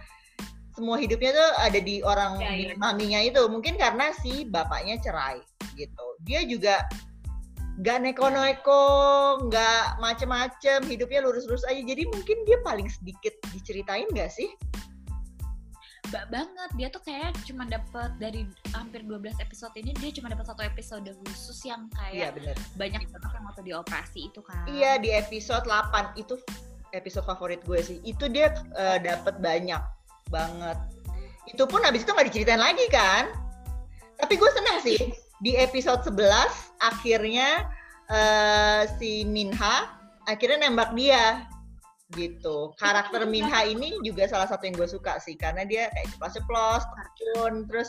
semua 0.74 0.98
hidupnya 0.98 1.30
tuh 1.36 1.50
ada 1.60 1.78
di 1.78 2.02
orang 2.02 2.40
Ya, 2.42 2.72
ya. 2.72 2.74
maminya 2.80 3.20
itu. 3.22 3.44
Mungkin 3.46 3.76
karena 3.78 4.10
si 4.18 4.48
bapaknya 4.48 4.98
cerai 4.98 5.38
gitu. 5.78 6.06
Dia 6.26 6.42
juga 6.48 6.82
nggak 7.74 7.98
neko-neko, 8.06 8.86
nggak 9.50 9.98
macem-macem, 9.98 10.86
hidupnya 10.86 11.22
lurus-lurus 11.22 11.66
aja. 11.66 11.78
Jadi 11.78 12.06
mungkin 12.10 12.42
dia 12.46 12.58
paling 12.62 12.86
sedikit 12.90 13.34
diceritain 13.54 14.06
nggak 14.10 14.30
sih? 14.30 14.50
Ba 16.12 16.28
banget 16.28 16.70
dia 16.76 16.88
tuh 16.92 17.00
kayak 17.00 17.32
cuma 17.48 17.64
dapat 17.64 18.12
dari 18.20 18.44
hampir 18.76 19.00
12 19.04 19.40
episode 19.40 19.72
ini 19.80 19.96
dia 19.96 20.12
cuma 20.12 20.28
dapat 20.28 20.44
satu 20.48 20.60
episode 20.60 21.08
khusus 21.24 21.64
yang 21.64 21.88
Iya 22.12 22.28
kayak 22.28 22.30
bener. 22.36 22.56
banyak 22.76 23.00
banget 23.08 23.30
yang 23.32 23.44
waktu 23.48 23.62
dioperasi 23.64 24.20
itu 24.28 24.40
kan 24.44 24.64
Iya 24.68 24.92
di 25.00 25.10
episode 25.16 25.64
8 25.64 26.20
itu 26.20 26.36
episode 26.94 27.26
favorit 27.26 27.60
gue 27.66 27.80
sih. 27.82 27.98
Itu 28.06 28.30
dia 28.30 28.54
eh, 28.78 28.98
dapat 29.02 29.42
banyak 29.42 29.82
banget. 30.30 30.78
Itu 31.50 31.66
pun 31.66 31.82
habis 31.82 32.06
itu 32.06 32.14
nggak 32.14 32.30
diceritain 32.30 32.62
lagi 32.62 32.86
kan. 32.88 33.28
Tapi 34.22 34.38
gue 34.38 34.50
seneng 34.54 34.78
sih 34.80 34.98
di 35.42 35.58
episode 35.58 36.06
11 36.06 36.14
akhirnya 36.80 37.66
eh, 38.08 38.82
si 38.96 39.26
Minha 39.26 39.90
akhirnya 40.24 40.70
nembak 40.70 40.94
dia 40.96 41.44
gitu. 42.12 42.76
Karakter 42.76 43.24
Minha 43.24 43.64
ini 43.64 43.96
juga 44.04 44.28
salah 44.28 44.44
satu 44.44 44.68
yang 44.68 44.76
gue 44.76 44.88
suka 44.88 45.16
sih 45.24 45.34
karena 45.40 45.64
dia 45.64 45.88
kayak 45.96 46.12
ceplos-ceplos, 46.12 46.84
terjun, 46.84 47.64
terus 47.64 47.88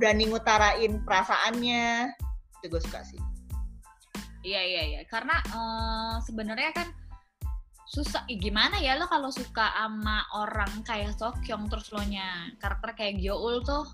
berani 0.00 0.26
ngutarain 0.26 0.98
perasaannya. 1.06 2.10
Itu 2.58 2.66
gue 2.66 2.82
suka 2.82 3.06
sih. 3.06 3.20
Iya 4.42 4.58
iya 4.58 4.82
iya 4.82 5.00
karena 5.06 5.38
eh, 5.38 6.14
sebenarnya 6.26 6.74
kan 6.74 6.88
susah 7.92 8.24
gimana 8.26 8.80
ya 8.80 8.96
lo 8.96 9.04
kalau 9.04 9.28
suka 9.28 9.68
sama 9.76 10.24
orang 10.32 10.80
kayak 10.82 11.12
Sokyong 11.14 11.68
terus 11.68 11.92
lo 11.92 12.00
nya 12.08 12.48
karakter 12.56 12.96
kayak 12.96 13.20
Gyeol 13.20 13.60
tuh 13.62 13.84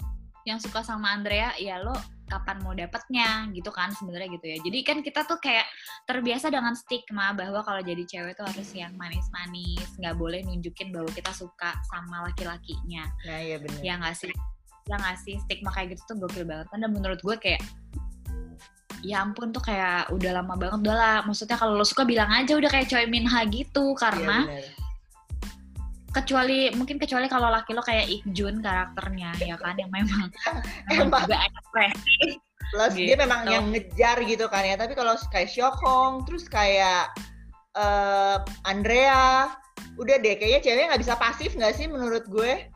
yang 0.49 0.61
suka 0.61 0.81
sama 0.81 1.13
Andrea 1.13 1.53
ya 1.61 1.77
lo 1.85 1.93
kapan 2.29 2.61
mau 2.65 2.73
dapetnya? 2.77 3.49
Gitu 3.53 3.69
kan 3.73 3.93
sebenarnya 3.93 4.29
gitu 4.41 4.47
ya. 4.49 4.59
Jadi 4.65 4.79
kan 4.85 4.99
kita 5.01 5.25
tuh 5.25 5.41
kayak 5.41 5.65
terbiasa 6.05 6.49
dengan 6.53 6.77
stigma 6.77 7.33
bahwa 7.37 7.61
kalau 7.65 7.81
jadi 7.81 8.05
cewek 8.05 8.37
tuh 8.37 8.45
harus 8.49 8.69
yang 8.73 8.93
manis-manis 8.97 9.89
nggak 10.01 10.17
boleh 10.17 10.45
nunjukin 10.45 10.93
bahwa 10.93 11.09
kita 11.13 11.33
suka 11.33 11.77
sama 11.89 12.29
laki-lakinya. 12.29 13.05
Nah 13.29 13.41
iya 13.41 13.57
bener. 13.61 13.81
ya 13.81 13.95
nggak 14.01 14.17
sih? 14.17 14.33
Ya 14.89 14.97
nggak 14.97 15.19
sih? 15.21 15.37
Stigma 15.45 15.71
kayak 15.73 15.97
gitu 15.97 16.03
tuh 16.15 16.17
gokil 16.25 16.45
banget. 16.49 16.69
Dan 16.73 16.91
menurut 16.93 17.21
gue 17.21 17.37
kayak 17.37 17.61
ya 19.07 19.23
ampun 19.23 19.55
tuh 19.55 19.63
kayak 19.63 20.11
udah 20.13 20.41
lama 20.41 20.55
banget. 20.57 20.81
Udah 20.85 20.97
lah 20.97 21.17
maksudnya 21.25 21.57
kalau 21.57 21.77
lo 21.77 21.85
suka 21.85 22.09
bilang 22.09 22.29
aja 22.33 22.57
udah 22.57 22.69
kayak 22.73 22.89
Choi 22.89 23.07
Minha 23.09 23.45
gitu 23.49 23.93
karena 23.97 24.49
Iya, 24.49 24.65
bener. 24.65 24.88
Kecuali 26.09 26.73
mungkin 26.73 26.97
kecuali 26.97 27.29
kalau 27.29 27.53
laki 27.53 27.77
lo 27.77 27.85
kayak 27.85 28.09
Ikjun 28.09 28.65
karakternya 28.65 29.37
ya 29.45 29.57
kan 29.61 29.77
yang 29.77 29.93
memang 29.93 30.33
Emang. 30.93 31.25
juga 31.25 31.37
ekspresif 31.37 32.41
Plus 32.69 32.93
dia 32.93 33.17
Gitu. 33.17 33.21
memang 33.25 33.49
yang 33.49 33.65
ngejar 33.73 34.21
gitu 34.29 34.45
kan 34.53 34.61
ya. 34.61 34.77
Tapi 34.77 34.93
kalau 34.93 35.17
kayak 35.33 35.49
Hong, 35.81 36.29
terus 36.29 36.45
kayak 36.53 37.09
eh, 37.73 38.37
Andrea, 38.69 39.57
udah 39.97 40.17
deh 40.21 40.37
kayaknya 40.37 40.61
ceweknya 40.61 40.87
nggak 40.93 41.03
bisa 41.05 41.15
pasif 41.17 41.57
nggak 41.57 41.73
sih 41.73 41.89
menurut 41.89 42.29
gue? 42.29 42.69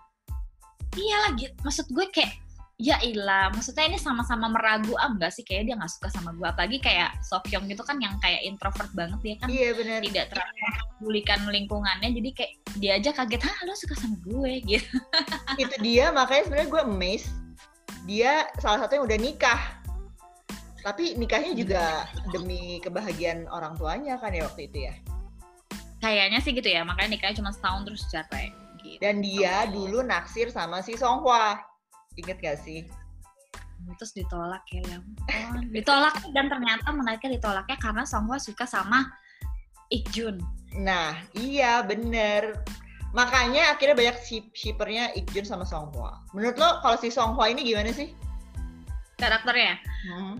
iya 0.92 1.16
lagi 1.28 1.48
maksud 1.64 1.88
gue 1.88 2.04
kayak 2.12 2.36
ya 2.80 2.98
ilah 3.04 3.52
maksudnya 3.52 3.84
ini 3.86 3.98
sama-sama 4.00 4.48
meragu 4.50 4.96
ah 4.98 5.12
enggak 5.12 5.30
sih 5.30 5.44
kayak 5.46 5.70
dia 5.70 5.74
nggak 5.78 5.92
suka 5.92 6.08
sama 6.10 6.34
gue 6.34 6.46
apalagi 6.48 6.78
kayak 6.82 7.14
Sokyong 7.22 7.68
gitu 7.70 7.84
kan 7.86 8.00
yang 8.02 8.16
kayak 8.18 8.42
introvert 8.42 8.90
banget 8.96 9.18
dia 9.22 9.34
kan 9.38 9.46
Iya 9.52 9.68
bener. 9.76 9.98
tidak 10.02 10.24
terlalu 10.34 10.54
mempedulikan 10.58 11.40
lingkungannya 11.46 12.08
jadi 12.10 12.30
kayak 12.34 12.52
dia 12.80 12.92
aja 12.98 13.10
kaget 13.14 13.42
ah 13.46 13.56
lo 13.68 13.74
suka 13.76 13.94
sama 13.94 14.16
gue 14.24 14.52
gitu 14.72 14.88
Itu 15.60 15.74
dia 15.84 16.10
makanya 16.10 16.42
sebenarnya 16.48 16.68
gue 16.72 16.82
amazed. 16.82 17.30
Dia 18.02 18.50
salah 18.58 18.82
satu 18.82 18.98
yang 18.98 19.04
udah 19.06 19.18
nikah. 19.20 19.60
Tapi 20.82 21.14
nikahnya 21.14 21.54
juga 21.54 21.82
demi 22.34 22.82
kebahagiaan 22.82 23.46
orang 23.46 23.78
tuanya 23.78 24.18
kan 24.18 24.34
ya 24.34 24.42
waktu 24.50 24.66
itu 24.66 24.90
ya. 24.90 24.94
kayaknya 26.02 26.42
sih 26.42 26.50
gitu 26.50 26.66
ya 26.66 26.82
makanya 26.82 27.14
nikahnya 27.14 27.38
cuma 27.38 27.54
setahun 27.54 27.86
terus 27.86 28.02
cerai 28.10 28.50
gitu. 28.82 28.98
Dan 28.98 29.22
dia 29.22 29.70
dulu 29.70 30.02
naksir 30.02 30.50
sama 30.50 30.82
si 30.82 30.98
Songhwa. 30.98 31.62
Ingat 32.18 32.38
gak 32.40 32.58
sih? 32.62 32.88
terus 33.98 34.14
ditolak 34.14 34.62
ya 34.70 34.78
ya 34.86 35.02
ampun. 35.02 35.66
ditolak 35.74 36.14
dan 36.30 36.46
ternyata 36.46 36.94
menariknya 36.94 37.34
ditolaknya 37.34 37.74
karena 37.82 38.06
Songhwa 38.06 38.38
suka 38.38 38.62
sama 38.62 39.10
Ikjun 39.90 40.38
Nah, 40.78 41.20
iya 41.36 41.84
bener. 41.84 42.64
Makanya 43.12 43.76
akhirnya 43.76 43.92
banyak 43.92 44.16
ship 44.24 44.44
shippernya 44.56 45.12
Ikjun 45.12 45.44
sama 45.44 45.68
Songhwa. 45.68 46.24
Menurut 46.32 46.56
lo 46.56 46.80
kalau 46.80 46.96
si 46.96 47.12
Songhwa 47.12 47.44
ini 47.52 47.60
gimana 47.60 47.92
sih? 47.92 48.16
Karakternya. 49.22 49.78
Hmm. 50.02 50.34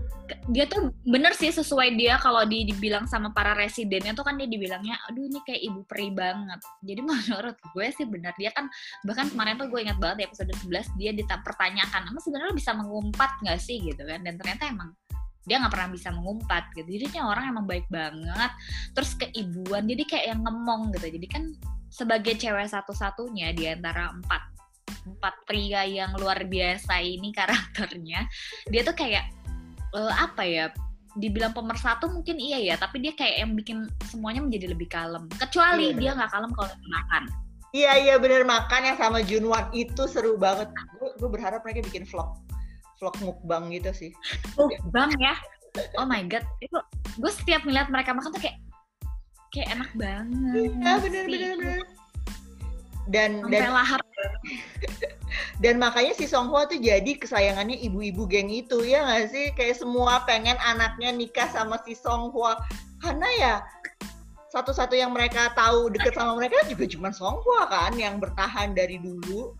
dia 0.49 0.65
tuh 0.65 0.91
bener 1.05 1.37
sih 1.37 1.53
sesuai 1.53 1.93
dia 1.95 2.17
kalau 2.17 2.43
di, 2.49 2.65
dibilang 2.65 3.05
sama 3.05 3.31
para 3.37 3.53
residennya 3.53 4.17
tuh 4.17 4.25
kan 4.25 4.41
dia 4.41 4.49
dibilangnya 4.49 4.97
aduh 5.07 5.29
ini 5.29 5.39
kayak 5.45 5.63
ibu 5.63 5.81
peri 5.87 6.09
banget. 6.11 6.59
Jadi 6.83 7.01
menurut 7.11 7.57
gue 7.61 7.87
sih 7.95 8.07
bener 8.09 8.35
dia 8.41 8.51
kan 8.51 8.67
bahkan 9.07 9.29
kemarin 9.31 9.61
tuh 9.61 9.69
gue 9.71 9.81
ingat 9.87 9.99
banget 10.03 10.17
di 10.19 10.25
episode 10.27 10.51
11 10.67 10.99
dia 10.99 11.11
dipertanyakan 11.15 12.11
emang 12.11 12.23
sebenarnya 12.25 12.55
bisa 12.57 12.71
mengumpat 12.75 13.31
nggak 13.45 13.61
sih? 13.63 13.79
Gitu 13.79 14.03
kan. 14.03 14.25
Dan 14.27 14.35
ternyata 14.41 14.67
emang 14.67 14.91
dia 15.43 15.59
nggak 15.59 15.73
pernah 15.75 15.91
bisa 15.91 16.09
mengumpat 16.11 16.65
gitu. 16.75 16.89
Jadi 16.89 17.07
dia 17.13 17.23
orang 17.23 17.45
emang 17.51 17.67
baik 17.69 17.87
banget. 17.93 18.51
Terus 18.95 19.11
keibuan 19.19 19.85
jadi 19.87 20.03
kayak 20.07 20.27
yang 20.35 20.41
ngemong 20.43 20.95
gitu. 20.97 21.07
Jadi 21.19 21.27
kan 21.29 21.43
sebagai 21.93 22.41
cewek 22.41 22.73
satu-satunya 22.73 23.53
di 23.53 23.69
antara 23.69 24.09
empat 24.17 24.52
empat 25.07 25.35
pria 25.47 25.83
yang 25.87 26.15
luar 26.19 26.43
biasa 26.47 27.03
ini 27.03 27.35
karakternya 27.37 28.27
dia 28.71 28.83
tuh 28.87 28.95
kayak 28.97 29.27
eh, 29.95 30.15
apa 30.17 30.43
ya 30.47 30.65
dibilang 31.13 31.53
pemersatu 31.53 32.09
mungkin 32.09 32.41
iya 32.41 32.73
ya 32.73 32.75
tapi 32.81 33.05
dia 33.05 33.13
kayak 33.13 33.45
yang 33.45 33.53
bikin 33.53 33.79
semuanya 34.09 34.41
menjadi 34.41 34.73
lebih 34.73 34.89
kalem 34.89 35.29
kecuali 35.37 35.93
Iya, 35.93 35.99
dia 36.01 36.11
nggak 36.17 36.31
kalem 36.33 36.51
kalau 36.57 36.73
makan 36.89 37.25
Iya 37.73 37.93
iya 38.05 38.15
bener 38.21 38.45
makan 38.45 38.85
yang 38.85 38.99
sama 39.01 39.25
Junwan 39.25 39.73
itu 39.73 40.05
seru 40.05 40.37
banget. 40.37 40.69
Gue 41.17 41.25
berharap 41.33 41.65
mereka 41.65 41.81
bikin 41.89 42.05
vlog 42.05 42.37
vlog 43.03 43.19
mukbang 43.19 43.75
gitu 43.75 43.91
sih. 43.91 44.11
oh 44.55 44.71
bang 44.95 45.11
ya 45.19 45.35
oh 45.99 46.07
my 46.07 46.23
god 46.31 46.47
itu 46.63 46.79
gue 47.19 47.33
setiap 47.35 47.67
ngeliat 47.67 47.91
mereka 47.91 48.15
makan 48.15 48.31
tuh 48.31 48.39
kayak 48.39 48.63
kayak 49.51 49.75
enak 49.75 49.91
banget 49.99 50.71
Iya 50.71 50.93
bener 51.03 51.25
sih. 51.27 51.33
bener 51.35 51.53
bener. 51.59 51.81
Dan 53.11 53.31
sampai 53.43 53.59
dan 53.59 53.71
lahar 53.75 54.01
dan 55.65 55.81
makanya 55.81 56.13
si 56.13 56.29
Songhwa 56.29 56.69
tuh 56.69 56.77
jadi 56.77 57.17
kesayangannya 57.17 57.79
ibu-ibu 57.89 58.29
geng 58.29 58.53
itu 58.53 58.85
ya 58.85 59.05
nggak 59.07 59.25
sih? 59.33 59.47
Kayak 59.57 59.81
semua 59.81 60.23
pengen 60.29 60.57
anaknya 60.61 61.11
nikah 61.15 61.49
sama 61.51 61.81
si 61.87 61.97
Songhwa 61.97 62.61
karena 63.01 63.29
ya 63.39 63.55
satu-satu 64.53 64.93
yang 64.93 65.17
mereka 65.17 65.49
tahu 65.57 65.89
deket 65.89 66.13
sama 66.13 66.37
mereka 66.37 66.61
juga 66.69 66.85
cuma 66.85 67.09
Songhwa 67.11 67.65
kan 67.71 67.97
yang 67.97 68.21
bertahan 68.21 68.77
dari 68.77 69.01
dulu. 69.01 69.57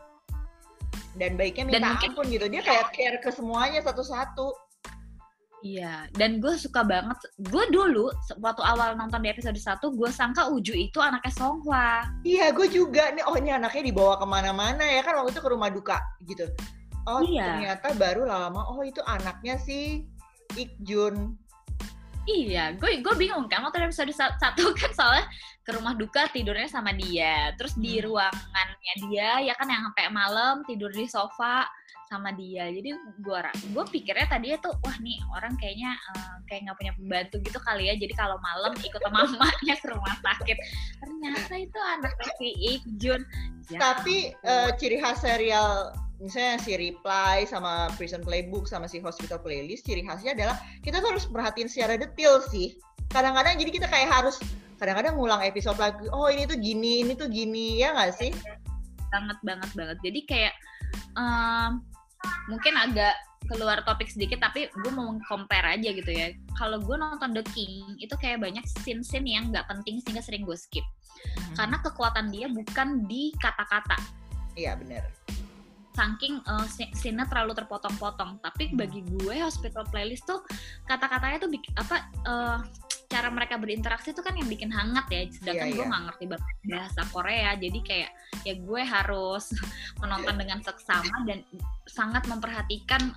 Dan 1.13 1.37
baiknya 1.37 1.69
minta 1.69 1.77
Dan 1.77 1.85
mungkin- 1.93 2.11
ampun 2.17 2.27
gitu. 2.33 2.47
Dia 2.49 2.63
kayak 2.65 2.87
care 2.97 3.19
ke 3.21 3.29
semuanya 3.33 3.81
satu-satu 3.85 4.72
Iya, 5.63 6.11
dan 6.13 6.37
gue 6.37 6.55
suka 6.55 6.83
banget. 6.83 7.15
Gue 7.41 7.65
dulu 7.69 8.11
waktu 8.37 8.63
awal 8.63 8.93
nonton 8.93 9.19
di 9.19 9.31
episode 9.31 9.55
1, 9.55 9.79
gue 9.89 10.11
sangka 10.11 10.47
Uju 10.49 10.75
itu 10.75 10.99
anaknya 10.99 11.31
Songhwa. 11.31 12.03
iya 12.23 12.51
gue 12.51 12.67
juga 12.67 13.11
nih 13.11 13.23
oh 13.23 13.35
ini 13.35 13.51
anaknya 13.53 13.83
dibawa 13.85 14.15
ke 14.17 14.27
mana-mana 14.27 14.83
ya 14.83 15.01
kan 15.01 15.15
waktu 15.17 15.31
itu 15.31 15.41
ke 15.41 15.49
rumah 15.49 15.69
duka 15.69 15.99
gitu 16.23 16.47
oh 17.05 17.19
Iya. 17.21 17.47
ternyata 17.49 17.89
baru 17.95 18.23
lama 18.25 18.63
oh 18.69 18.83
itu 18.83 18.99
anaknya 19.01 19.55
si 19.57 20.03
Ikjun 20.53 21.39
Iya, 22.23 22.75
gue 22.75 22.99
gue 22.99 23.15
bingung 23.17 23.47
kan 23.47 23.63
waktu 23.63 23.83
episode 23.83 24.11
sa- 24.11 24.35
satu 24.37 24.71
kan 24.73 24.91
soalnya 24.93 25.27
ke 25.61 25.71
rumah 25.73 25.91
duka 25.93 26.27
tidurnya 26.29 26.67
sama 26.67 26.91
dia, 26.93 27.51
terus 27.53 27.75
di 27.75 27.99
Hmm. 27.99 28.07
ruangannya 28.09 28.95
dia 29.05 29.43
ya 29.43 29.55
kan 29.55 29.67
yang 29.67 29.83
sampai 29.85 30.07
malam 30.09 30.63
tidur 30.63 30.91
di 30.91 31.07
sofa 31.07 31.67
sama 32.13 32.31
dia. 32.37 32.69
Jadi 32.69 32.93
gue 32.97 33.39
gue 33.73 33.85
pikirnya 33.89 34.29
tadi 34.29 34.53
tuh 34.61 34.77
wah 34.85 34.97
nih 35.01 35.17
orang 35.33 35.57
kayaknya 35.57 35.97
eh, 36.13 36.37
kayak 36.45 36.61
nggak 36.69 36.79
punya 36.79 36.93
pembantu 37.01 37.37
gitu 37.41 37.59
kali 37.65 37.89
ya. 37.89 37.95
Jadi 37.97 38.13
kalau 38.13 38.37
malam 38.45 38.77
ikut 38.77 39.01
sama 39.01 39.25
mamanya 39.25 39.75
ke 39.81 39.87
rumah 39.89 40.15
sakit. 40.21 40.57
Ternyata 41.01 41.55
itu 41.57 41.79
anaknya 41.81 42.31
si 42.37 42.49
Ikjun. 42.77 43.21
Ya 43.73 43.79
Tapi 43.81 44.17
eh, 44.37 44.71
ciri 44.77 45.01
khas 45.01 45.25
serial 45.25 45.97
misalnya 46.21 46.61
si 46.61 46.77
Reply 46.77 47.49
sama 47.49 47.91
Prison 47.99 48.23
Playbook 48.23 48.69
sama 48.69 48.87
si 48.87 49.03
Hospital 49.03 49.43
Playlist 49.43 49.89
ciri 49.89 50.05
khasnya 50.05 50.37
adalah 50.37 50.61
kita 50.85 51.03
tuh 51.03 51.17
harus 51.17 51.25
perhatiin 51.25 51.73
secara 51.73 51.97
detail 51.97 52.45
sih. 52.53 52.77
Kadang-kadang 53.11 53.57
jadi 53.57 53.71
kita 53.73 53.87
kayak 53.89 54.13
harus 54.13 54.39
kadang-kadang 54.77 55.19
ngulang 55.19 55.43
episode 55.43 55.81
lagi. 55.81 56.07
Oh 56.13 56.31
ini 56.31 56.47
tuh 56.47 56.61
gini, 56.61 57.03
ini 57.03 57.17
tuh 57.19 57.27
gini 57.27 57.83
ya 57.83 57.97
nggak 57.97 58.15
sih? 58.15 58.31
banget 59.13 59.39
banget 59.45 59.71
banget 59.77 59.99
jadi 60.01 60.21
kayak 60.25 60.55
em, 61.21 61.85
mungkin 62.51 62.75
agak 62.79 63.15
keluar 63.51 63.83
topik 63.83 64.07
sedikit 64.07 64.39
tapi 64.39 64.71
gue 64.71 64.93
mau 64.95 65.19
compare 65.27 65.77
aja 65.79 65.91
gitu 65.91 66.11
ya. 66.11 66.31
Kalau 66.55 66.79
gue 66.79 66.95
nonton 66.95 67.35
The 67.35 67.45
King 67.51 67.99
itu 67.99 68.15
kayak 68.15 68.43
banyak 68.43 68.63
scene-scene 68.83 69.27
yang 69.27 69.51
nggak 69.51 69.67
penting 69.67 69.99
sehingga 70.03 70.23
sering 70.23 70.47
gue 70.47 70.55
skip. 70.55 70.85
Karena 71.59 71.79
kekuatan 71.83 72.31
dia 72.31 72.47
bukan 72.51 73.07
di 73.07 73.35
kata-kata. 73.39 73.99
Iya 74.55 74.79
benar. 74.79 75.03
Saking 75.93 76.41
uh, 76.49 76.67
scene 76.69 77.21
terlalu 77.29 77.53
terpotong-potong. 77.57 78.41
Tapi 78.41 78.73
bagi 78.73 79.05
gue 79.05 79.37
hospital 79.41 79.85
playlist 79.93 80.25
tuh 80.25 80.41
kata-katanya 80.89 81.39
tuh 81.45 81.51
apa 81.77 81.97
uh, 82.27 82.59
cara 83.13 83.29
mereka 83.29 83.61
berinteraksi 83.61 84.17
tuh 84.17 84.25
kan 84.25 84.33
yang 84.33 84.49
bikin 84.49 84.73
hangat 84.73 85.05
ya. 85.13 85.21
Sedangkan 85.29 85.69
yeah, 85.69 85.77
gue 85.77 85.85
yeah. 85.85 85.93
gak 85.93 86.05
ngerti 86.09 86.25
banget 86.33 86.49
bahasa 86.65 87.01
Korea, 87.13 87.51
jadi 87.61 87.79
kayak 87.85 88.11
ya 88.49 88.55
gue 88.57 88.83
harus 88.83 89.45
menonton 90.01 90.35
dengan 90.41 90.59
seksama 90.65 91.17
dan 91.29 91.45
sangat 91.85 92.25
memperhatikan 92.25 93.13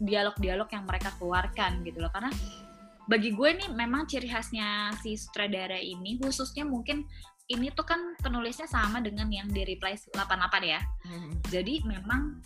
dialog-dialog 0.00 0.68
uh, 0.70 0.74
yang 0.74 0.84
mereka 0.88 1.12
keluarkan 1.20 1.84
gitu 1.84 2.00
loh. 2.00 2.08
Karena 2.08 2.32
bagi 3.08 3.32
gue 3.32 3.50
nih 3.56 3.68
memang 3.72 4.04
ciri 4.04 4.28
khasnya 4.28 4.92
si 5.00 5.16
sutradara 5.16 5.80
ini 5.80 6.20
khususnya 6.20 6.68
mungkin 6.68 7.08
ini 7.48 7.72
tuh 7.72 7.88
kan 7.88 8.12
penulisnya 8.20 8.68
sama 8.68 9.00
dengan 9.00 9.28
yang 9.32 9.48
di 9.48 9.64
Reply 9.64 9.96
88 9.96 10.20
ya. 10.68 10.80
Hmm. 11.08 11.32
Jadi 11.48 11.80
memang 11.88 12.44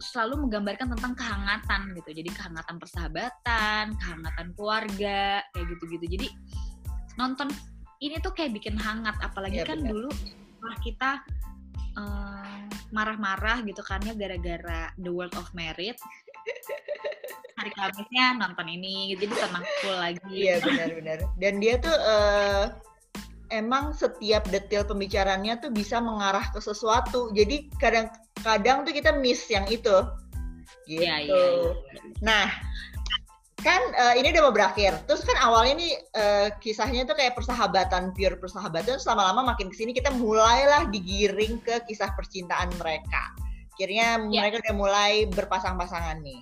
selalu 0.00 0.48
menggambarkan 0.48 0.96
tentang 0.96 1.12
kehangatan 1.12 1.92
gitu. 1.92 2.10
Jadi 2.24 2.30
kehangatan 2.32 2.76
persahabatan, 2.80 3.84
kehangatan 4.00 4.46
keluarga, 4.56 5.44
kayak 5.52 5.66
gitu-gitu. 5.76 6.06
Jadi 6.16 6.28
nonton 7.20 7.52
ini 8.00 8.16
tuh 8.24 8.32
kayak 8.32 8.56
bikin 8.56 8.80
hangat 8.80 9.16
apalagi 9.20 9.60
ya, 9.60 9.68
kan 9.68 9.84
bener. 9.84 9.92
dulu 9.92 10.10
kita 10.80 11.20
uh, 12.00 12.64
marah-marah 12.92 13.60
gitu 13.64 13.84
kan 13.84 14.00
ya 14.04 14.16
gara-gara 14.16 14.88
The 14.96 15.10
World 15.12 15.36
of 15.36 15.52
Merit 15.52 16.00
hari 17.60 17.72
Kamisnya 17.76 18.40
nonton 18.40 18.66
ini 18.72 19.12
jadi 19.12 19.36
tenang 19.36 19.66
full 19.84 19.96
lagi 20.00 20.32
iya 20.32 20.56
benar-benar 20.64 21.18
dan 21.36 21.54
dia 21.60 21.74
tuh 21.76 21.92
uh, 21.92 22.72
emang 23.50 23.92
setiap 23.92 24.46
detail 24.48 24.86
pembicaranya 24.86 25.58
tuh 25.58 25.70
bisa 25.70 25.98
mengarah 25.98 26.46
ke 26.50 26.58
sesuatu 26.58 27.30
jadi 27.34 27.66
kadang-kadang 27.78 28.86
tuh 28.86 28.92
kita 28.94 29.10
miss 29.18 29.46
yang 29.50 29.66
itu 29.68 30.02
gitu 30.88 31.04
ya, 31.06 31.22
ya, 31.22 31.30
ya. 31.30 31.70
nah 32.22 32.46
kan 33.60 33.82
uh, 33.92 34.14
ini 34.16 34.32
udah 34.32 34.48
mau 34.48 34.54
berakhir 34.56 34.96
terus 35.04 35.20
kan 35.20 35.36
awalnya 35.44 35.84
nih 35.84 35.92
uh, 36.16 36.48
kisahnya 36.64 37.04
tuh 37.04 37.12
kayak 37.12 37.36
persahabatan 37.36 38.16
pure 38.16 38.40
persahabatan 38.40 38.96
selama 38.96 39.30
lama 39.30 39.52
makin 39.52 39.68
ke 39.68 39.76
sini 39.76 39.92
kita 39.92 40.08
mulailah 40.16 40.88
digiring 40.88 41.60
ke 41.60 41.84
kisah 41.84 42.08
percintaan 42.16 42.72
mereka 42.80 43.36
akhirnya 43.76 44.16
ya. 44.32 44.48
mereka 44.48 44.64
udah 44.64 44.74
mulai 44.76 45.12
berpasang-pasangan 45.28 46.24
nih 46.24 46.40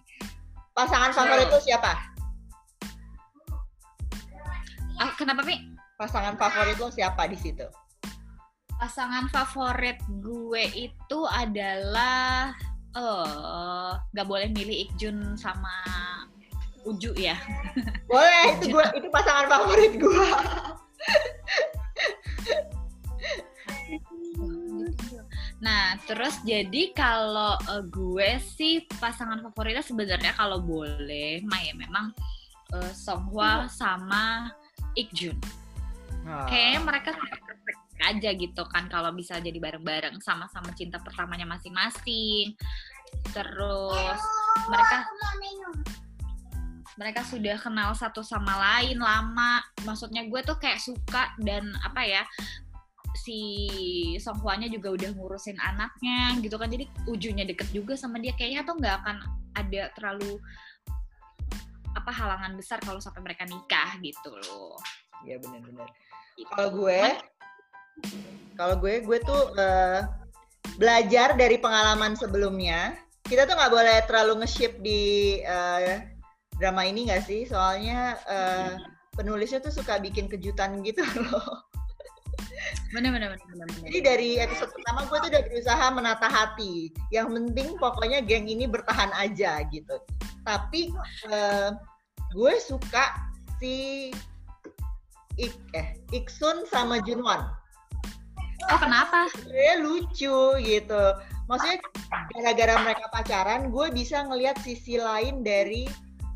Pasangan 0.79 1.11
favorit 1.11 1.51
itu 1.51 1.59
siapa? 1.67 1.91
Ah, 4.95 5.11
kenapa 5.19 5.43
Mi? 5.43 5.59
Pasangan 5.99 6.39
favorit 6.39 6.79
lo 6.79 6.95
siapa 6.95 7.27
di 7.27 7.35
situ? 7.35 7.67
Pasangan 8.79 9.27
favorit 9.35 9.99
gue 10.23 10.65
itu 10.79 11.21
adalah 11.27 12.55
eh 12.95 13.91
nggak 14.15 14.29
boleh 14.31 14.47
milih 14.55 14.87
Ikjun 14.87 15.35
sama 15.35 15.75
Uju 16.87 17.19
ya. 17.19 17.35
Boleh, 18.09 18.55
itu 18.63 18.71
gue 18.71 18.85
itu 18.95 19.11
pasangan 19.11 19.51
favorit 19.51 19.99
gue. 19.99 20.29
Nah, 25.59 25.99
terus 26.07 26.39
jadi 26.47 26.95
kalau 26.95 27.59
uh, 27.59 27.85
gue 27.91 28.39
sih 28.39 28.87
pasangan 29.03 29.43
favoritnya 29.43 29.83
sebenarnya 29.83 30.33
kalau 30.39 30.63
boleh, 30.63 31.43
Maya 31.43 31.75
memang 31.75 32.15
uh, 32.73 32.93
Songhwa 32.95 33.67
sama 33.67 34.55
Ikjun. 34.95 35.35
Ah. 36.29 36.47
Kayaknya 36.47 36.81
mereka 36.85 37.11
perfect 37.17 37.83
aja 37.99 38.31
gitu 38.37 38.63
kan 38.71 38.87
kalau 38.87 39.11
bisa 39.11 39.43
jadi 39.43 39.59
bareng-bareng 39.59 40.23
sama-sama 40.23 40.71
cinta 40.77 41.01
pertamanya 41.03 41.49
masing-masing. 41.49 42.55
Terus 43.33 44.21
mereka 44.69 44.97
mereka 46.99 47.21
sudah 47.23 47.57
kenal 47.63 47.95
satu 47.95 48.27
sama 48.27 48.59
lain 48.59 48.99
lama. 48.99 49.63
Maksudnya 49.87 50.27
gue 50.27 50.41
tuh 50.43 50.59
kayak 50.59 50.83
suka 50.83 51.33
dan 51.39 51.71
apa 51.87 52.03
ya 52.03 52.23
si 53.19 53.41
Song 54.23 54.39
Hwa-nya 54.41 54.71
juga 54.71 54.95
udah 54.95 55.11
ngurusin 55.17 55.59
anaknya 55.59 56.39
gitu 56.39 56.55
kan 56.55 56.71
jadi 56.71 56.87
ujungnya 57.11 57.45
deket 57.45 57.69
juga 57.75 57.99
sama 57.99 58.23
dia 58.23 58.31
kayaknya 58.39 58.63
tuh 58.63 58.79
nggak 58.79 58.95
akan 59.05 59.17
ada 59.59 59.91
terlalu 59.99 60.39
apa 61.99 62.11
halangan 62.15 62.55
besar 62.55 62.79
kalau 62.79 63.03
sampai 63.03 63.21
mereka 63.27 63.43
nikah 63.43 63.99
gitu 63.99 64.31
loh 64.47 64.79
iya 65.27 65.37
benar-benar 65.41 65.89
gitu. 66.37 66.51
kalau 66.53 66.69
gue 66.75 67.01
kalau 68.59 68.75
gue 68.79 68.95
gue 69.03 69.19
tuh 69.23 69.43
uh, 69.59 70.07
belajar 70.79 71.35
dari 71.35 71.59
pengalaman 71.59 72.15
sebelumnya 72.15 72.95
kita 73.27 73.45
tuh 73.45 73.59
nggak 73.59 73.73
boleh 73.75 73.97
terlalu 74.07 74.43
nge-ship 74.43 74.79
di 74.81 75.39
uh, 75.45 76.03
drama 76.59 76.87
ini 76.87 77.11
nggak 77.11 77.25
sih 77.27 77.47
soalnya 77.47 78.19
uh, 78.27 78.79
penulisnya 79.15 79.59
tuh 79.59 79.75
suka 79.75 79.99
bikin 79.99 80.31
kejutan 80.31 80.83
gitu 80.83 81.03
loh 81.27 81.69
Bener, 82.93 83.13
bener, 83.13 83.37
bener, 83.37 83.47
bener, 83.53 83.67
bener. 83.69 83.85
Jadi 83.89 83.99
dari 84.01 84.31
episode 84.41 84.73
pertama 84.73 85.05
gue 85.05 85.19
tuh 85.21 85.29
udah 85.29 85.43
berusaha 85.45 85.87
menata 85.93 86.29
hati. 86.29 86.89
Yang 87.13 87.27
penting 87.37 87.69
pokoknya 87.77 88.25
geng 88.25 88.49
ini 88.49 88.65
bertahan 88.65 89.13
aja 89.13 89.61
gitu. 89.69 90.01
Tapi 90.45 90.93
uh, 91.29 91.77
gue 92.33 92.55
suka 92.61 93.29
si 93.61 94.09
Ik 95.39 95.55
eh 95.73 95.95
Iksun 96.11 96.67
sama 96.67 96.99
Junwan. 97.07 97.47
Oh 98.69 98.79
kenapa? 98.83 99.31
Dia 99.49 99.81
lucu 99.81 100.59
gitu. 100.61 101.03
Maksudnya 101.49 101.81
gara-gara 102.37 102.75
mereka 102.85 103.07
pacaran, 103.09 103.73
gue 103.73 103.87
bisa 103.95 104.27
ngelihat 104.29 104.61
sisi 104.61 105.01
lain 105.01 105.41
dari 105.41 105.89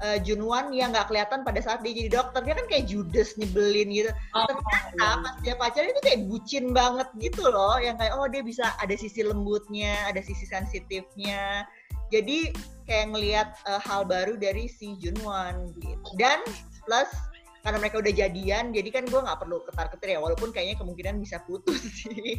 uh, 0.03 0.19
Junwan 0.21 0.75
yang 0.75 0.91
nggak 0.93 1.09
kelihatan 1.09 1.47
pada 1.47 1.63
saat 1.63 1.81
dia 1.81 1.95
jadi 1.95 2.11
dokter 2.11 2.43
dia 2.43 2.55
kan 2.59 2.67
kayak 2.67 2.85
judes 2.91 3.39
nyebelin 3.39 3.89
gitu 3.89 4.11
oh, 4.35 4.45
ternyata 4.51 4.99
iya. 4.99 5.11
pas 5.23 5.35
dia 5.41 5.55
pacaran 5.57 5.93
itu 5.95 6.03
kayak 6.03 6.21
bucin 6.27 6.65
banget 6.75 7.09
gitu 7.23 7.43
loh 7.49 7.79
yang 7.79 7.97
kayak 7.97 8.13
oh 8.19 8.27
dia 8.27 8.43
bisa 8.43 8.75
ada 8.83 8.95
sisi 8.99 9.23
lembutnya 9.23 9.95
ada 10.11 10.21
sisi 10.21 10.45
sensitifnya 10.45 11.65
jadi 12.11 12.53
kayak 12.85 13.07
ngelihat 13.15 13.49
uh, 13.65 13.81
hal 13.81 14.05
baru 14.05 14.37
dari 14.37 14.67
si 14.69 14.99
Junwan 14.99 15.71
gitu 15.79 16.09
dan 16.19 16.43
plus 16.85 17.09
karena 17.63 17.79
mereka 17.79 18.03
udah 18.03 18.13
jadian 18.13 18.75
jadi 18.75 18.89
kan 18.91 19.05
gue 19.07 19.21
nggak 19.23 19.39
perlu 19.39 19.63
ketar 19.63 19.87
ketir 19.95 20.19
ya 20.19 20.21
walaupun 20.21 20.51
kayaknya 20.51 20.77
kemungkinan 20.83 21.23
bisa 21.23 21.39
putus 21.47 21.79
sih. 22.03 22.39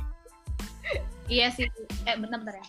Iya 1.32 1.48
sih. 1.56 1.68
Eh 2.04 2.16
bentar 2.20 2.44
bentar 2.44 2.60
ya. 2.60 2.68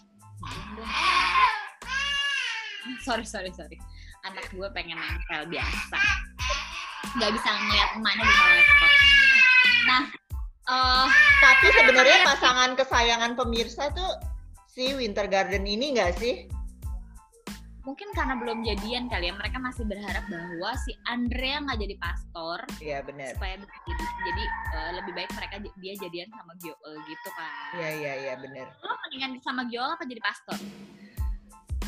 Sorry 3.03 3.27
sorry 3.27 3.51
sorry. 3.51 3.79
Anak 4.23 4.47
gue 4.55 4.69
pengen 4.71 4.97
nempel 4.97 5.51
biasa. 5.51 5.99
Nggak 7.19 7.31
bisa 7.35 7.49
ngeliat 7.51 7.91
emaknya 7.99 8.23
di 8.23 8.35
laptop. 8.39 8.93
Nah 9.85 10.03
uh, 10.71 11.07
tapi 11.43 11.67
sebenarnya 11.75 12.19
pasangan 12.23 12.71
kesayangan 12.79 13.33
pemirsa 13.35 13.91
tuh 13.93 14.15
si 14.71 14.95
Winter 14.95 15.27
Garden 15.27 15.67
ini 15.67 15.99
nggak 15.99 16.13
sih 16.23 16.47
mungkin 17.85 18.09
karena 18.17 18.35
belum 18.41 18.65
jadian 18.65 19.13
kali 19.13 19.29
ya 19.29 19.35
mereka 19.37 19.61
masih 19.61 19.85
berharap 19.85 20.25
bahwa 20.33 20.73
si 20.81 20.97
Andrea 21.05 21.61
nggak 21.61 21.79
jadi 21.85 21.95
pastor 22.01 22.59
iya 22.81 22.99
benar 23.05 23.37
supaya 23.37 23.61
jadi 23.61 24.05
jadi 24.25 24.45
uh, 24.73 24.91
lebih 25.01 25.13
baik 25.13 25.31
mereka 25.37 25.55
dia 25.61 25.95
jadian 26.01 26.29
sama 26.33 26.53
Gyoel 26.59 26.97
gitu 27.05 27.29
kan. 27.37 27.71
Iya 27.77 27.91
iya 28.01 28.13
iya 28.25 28.35
benar 28.41 28.67
lo 28.81 28.93
mendingan 29.05 29.37
sama 29.45 29.63
Gyoel 29.69 29.93
apa 29.95 30.05
jadi 30.09 30.21
pastor? 30.25 30.59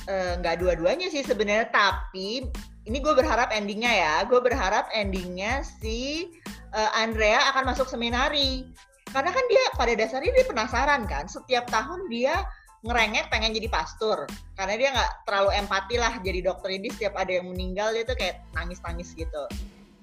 Eh, 0.07 0.33
nggak 0.39 0.55
uh, 0.55 0.59
dua-duanya 0.63 1.11
sih 1.11 1.27
sebenarnya 1.27 1.67
tapi 1.75 2.47
ini 2.87 2.99
gue 3.03 3.15
berharap 3.19 3.51
endingnya 3.51 3.91
ya. 3.91 4.15
Gue 4.31 4.39
berharap 4.39 4.87
endingnya 4.95 5.67
si 5.67 6.31
uh, 6.71 6.91
Andrea 6.95 7.51
akan 7.51 7.75
masuk 7.75 7.91
seminari. 7.91 8.63
Karena 9.11 9.35
kan 9.35 9.45
dia 9.51 9.63
pada 9.75 9.93
dasarnya 9.99 10.31
dia 10.31 10.47
penasaran 10.47 11.03
kan 11.11 11.27
setiap 11.27 11.67
tahun 11.67 12.07
dia 12.07 12.39
ngerengek 12.87 13.29
pengen 13.29 13.53
jadi 13.53 13.69
pastor. 13.69 14.31
Karena 14.55 14.75
dia 14.79 14.89
nggak 14.95 15.13
terlalu 15.27 15.51
empati 15.59 15.97
lah 15.99 16.15
jadi 16.23 16.41
dokter 16.47 16.71
ini 16.73 16.89
setiap 16.95 17.19
ada 17.19 17.35
yang 17.35 17.51
meninggal 17.51 17.93
dia 17.93 18.07
tuh 18.07 18.17
kayak 18.17 18.47
nangis-nangis 18.55 19.13
gitu. 19.19 19.45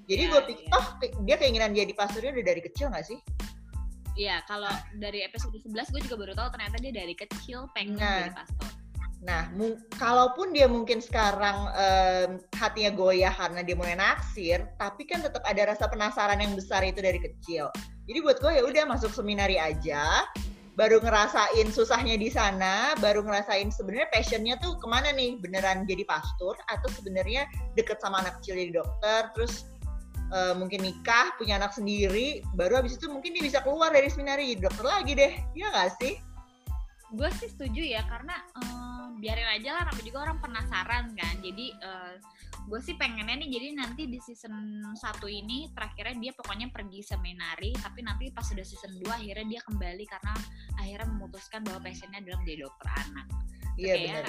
Jadi 0.04 0.22
ya, 0.28 0.30
gue 0.36 0.40
pikir 0.52 0.66
ya. 0.68 0.76
oh 0.76 0.86
dia 1.24 1.36
keinginan 1.40 1.72
jadi 1.72 1.92
pastornya 1.96 2.36
udah 2.36 2.44
dari 2.44 2.60
kecil 2.60 2.92
nggak 2.92 3.06
sih? 3.08 3.18
Iya, 4.14 4.46
kalau 4.46 4.70
dari 5.02 5.26
episode 5.26 5.58
11 5.58 5.90
gue 5.90 6.00
juga 6.06 6.16
baru 6.22 6.32
tahu 6.38 6.48
ternyata 6.54 6.76
dia 6.78 6.92
dari 6.94 7.14
kecil 7.18 7.66
pengen 7.74 7.98
nah, 7.98 8.30
jadi 8.30 8.36
pastor. 8.36 8.70
Nah, 9.24 9.48
kalaupun 9.96 10.52
dia 10.52 10.68
mungkin 10.68 11.00
sekarang 11.00 11.72
um, 11.72 12.30
hatinya 12.60 12.92
goyah 12.92 13.32
karena 13.32 13.64
dia 13.64 13.72
mulai 13.72 13.96
naksir, 13.96 14.68
tapi 14.76 15.08
kan 15.08 15.24
tetap 15.24 15.40
ada 15.48 15.72
rasa 15.72 15.88
penasaran 15.88 16.38
yang 16.38 16.52
besar 16.52 16.84
itu 16.84 17.00
dari 17.00 17.18
kecil. 17.18 17.72
Jadi 18.04 18.18
buat 18.20 18.38
gue 18.38 18.52
ya 18.52 18.62
udah 18.68 18.84
masuk 18.84 19.10
seminari 19.16 19.56
aja, 19.56 20.28
baru 20.74 20.98
ngerasain 20.98 21.70
susahnya 21.70 22.18
di 22.18 22.30
sana, 22.30 22.98
baru 22.98 23.22
ngerasain 23.22 23.70
sebenarnya 23.70 24.10
passionnya 24.10 24.54
tuh 24.58 24.74
ke 24.78 24.86
mana 24.90 25.14
nih, 25.14 25.38
beneran 25.38 25.86
jadi 25.86 26.02
pastor 26.02 26.58
atau 26.66 26.88
sebenarnya 26.90 27.46
deket 27.78 28.02
sama 28.02 28.22
anak 28.26 28.42
kecil 28.42 28.58
jadi 28.58 28.82
dokter, 28.82 29.30
terus 29.38 29.70
uh, 30.34 30.54
mungkin 30.58 30.82
nikah, 30.82 31.30
punya 31.38 31.62
anak 31.62 31.70
sendiri, 31.74 32.42
baru 32.58 32.82
habis 32.82 32.98
itu 32.98 33.06
mungkin 33.06 33.38
dia 33.38 33.44
bisa 33.46 33.58
keluar 33.62 33.94
dari 33.94 34.10
seminari 34.10 34.50
jadi 34.54 34.66
dokter 34.66 34.86
lagi 34.86 35.12
deh, 35.14 35.32
ya 35.54 35.70
nggak 35.70 35.90
sih? 36.02 36.18
Gue 37.14 37.30
sih 37.38 37.46
setuju 37.46 37.78
ya 37.78 38.02
karena 38.10 38.34
um 38.58 39.14
biarin 39.22 39.46
aja 39.56 39.78
lah 39.78 39.82
namanya 39.86 40.04
juga 40.04 40.18
orang 40.26 40.38
penasaran 40.42 41.04
kan. 41.14 41.34
Jadi 41.40 41.66
uh, 41.80 42.18
gue 42.64 42.80
sih 42.80 42.96
pengennya 42.96 43.44
nih 43.44 43.50
jadi 43.60 43.66
nanti 43.76 44.02
di 44.08 44.18
season 44.22 44.80
satu 44.96 45.28
ini 45.28 45.68
terakhirnya 45.76 46.16
dia 46.16 46.32
pokoknya 46.32 46.72
pergi 46.72 47.04
seminari 47.04 47.76
tapi 47.76 48.00
nanti 48.00 48.32
pas 48.32 48.46
sudah 48.46 48.64
season 48.64 48.96
2 49.04 49.10
akhirnya 49.10 49.46
dia 49.58 49.60
kembali 49.68 50.04
karena 50.08 50.34
akhirnya 50.80 51.06
memutuskan 51.12 51.60
bahwa 51.66 51.84
passionnya 51.84 52.24
adalah 52.24 52.40
menjadi 52.40 52.60
dokter 52.64 52.88
anak 52.88 53.26
iya 53.76 53.94
benar 54.00 54.24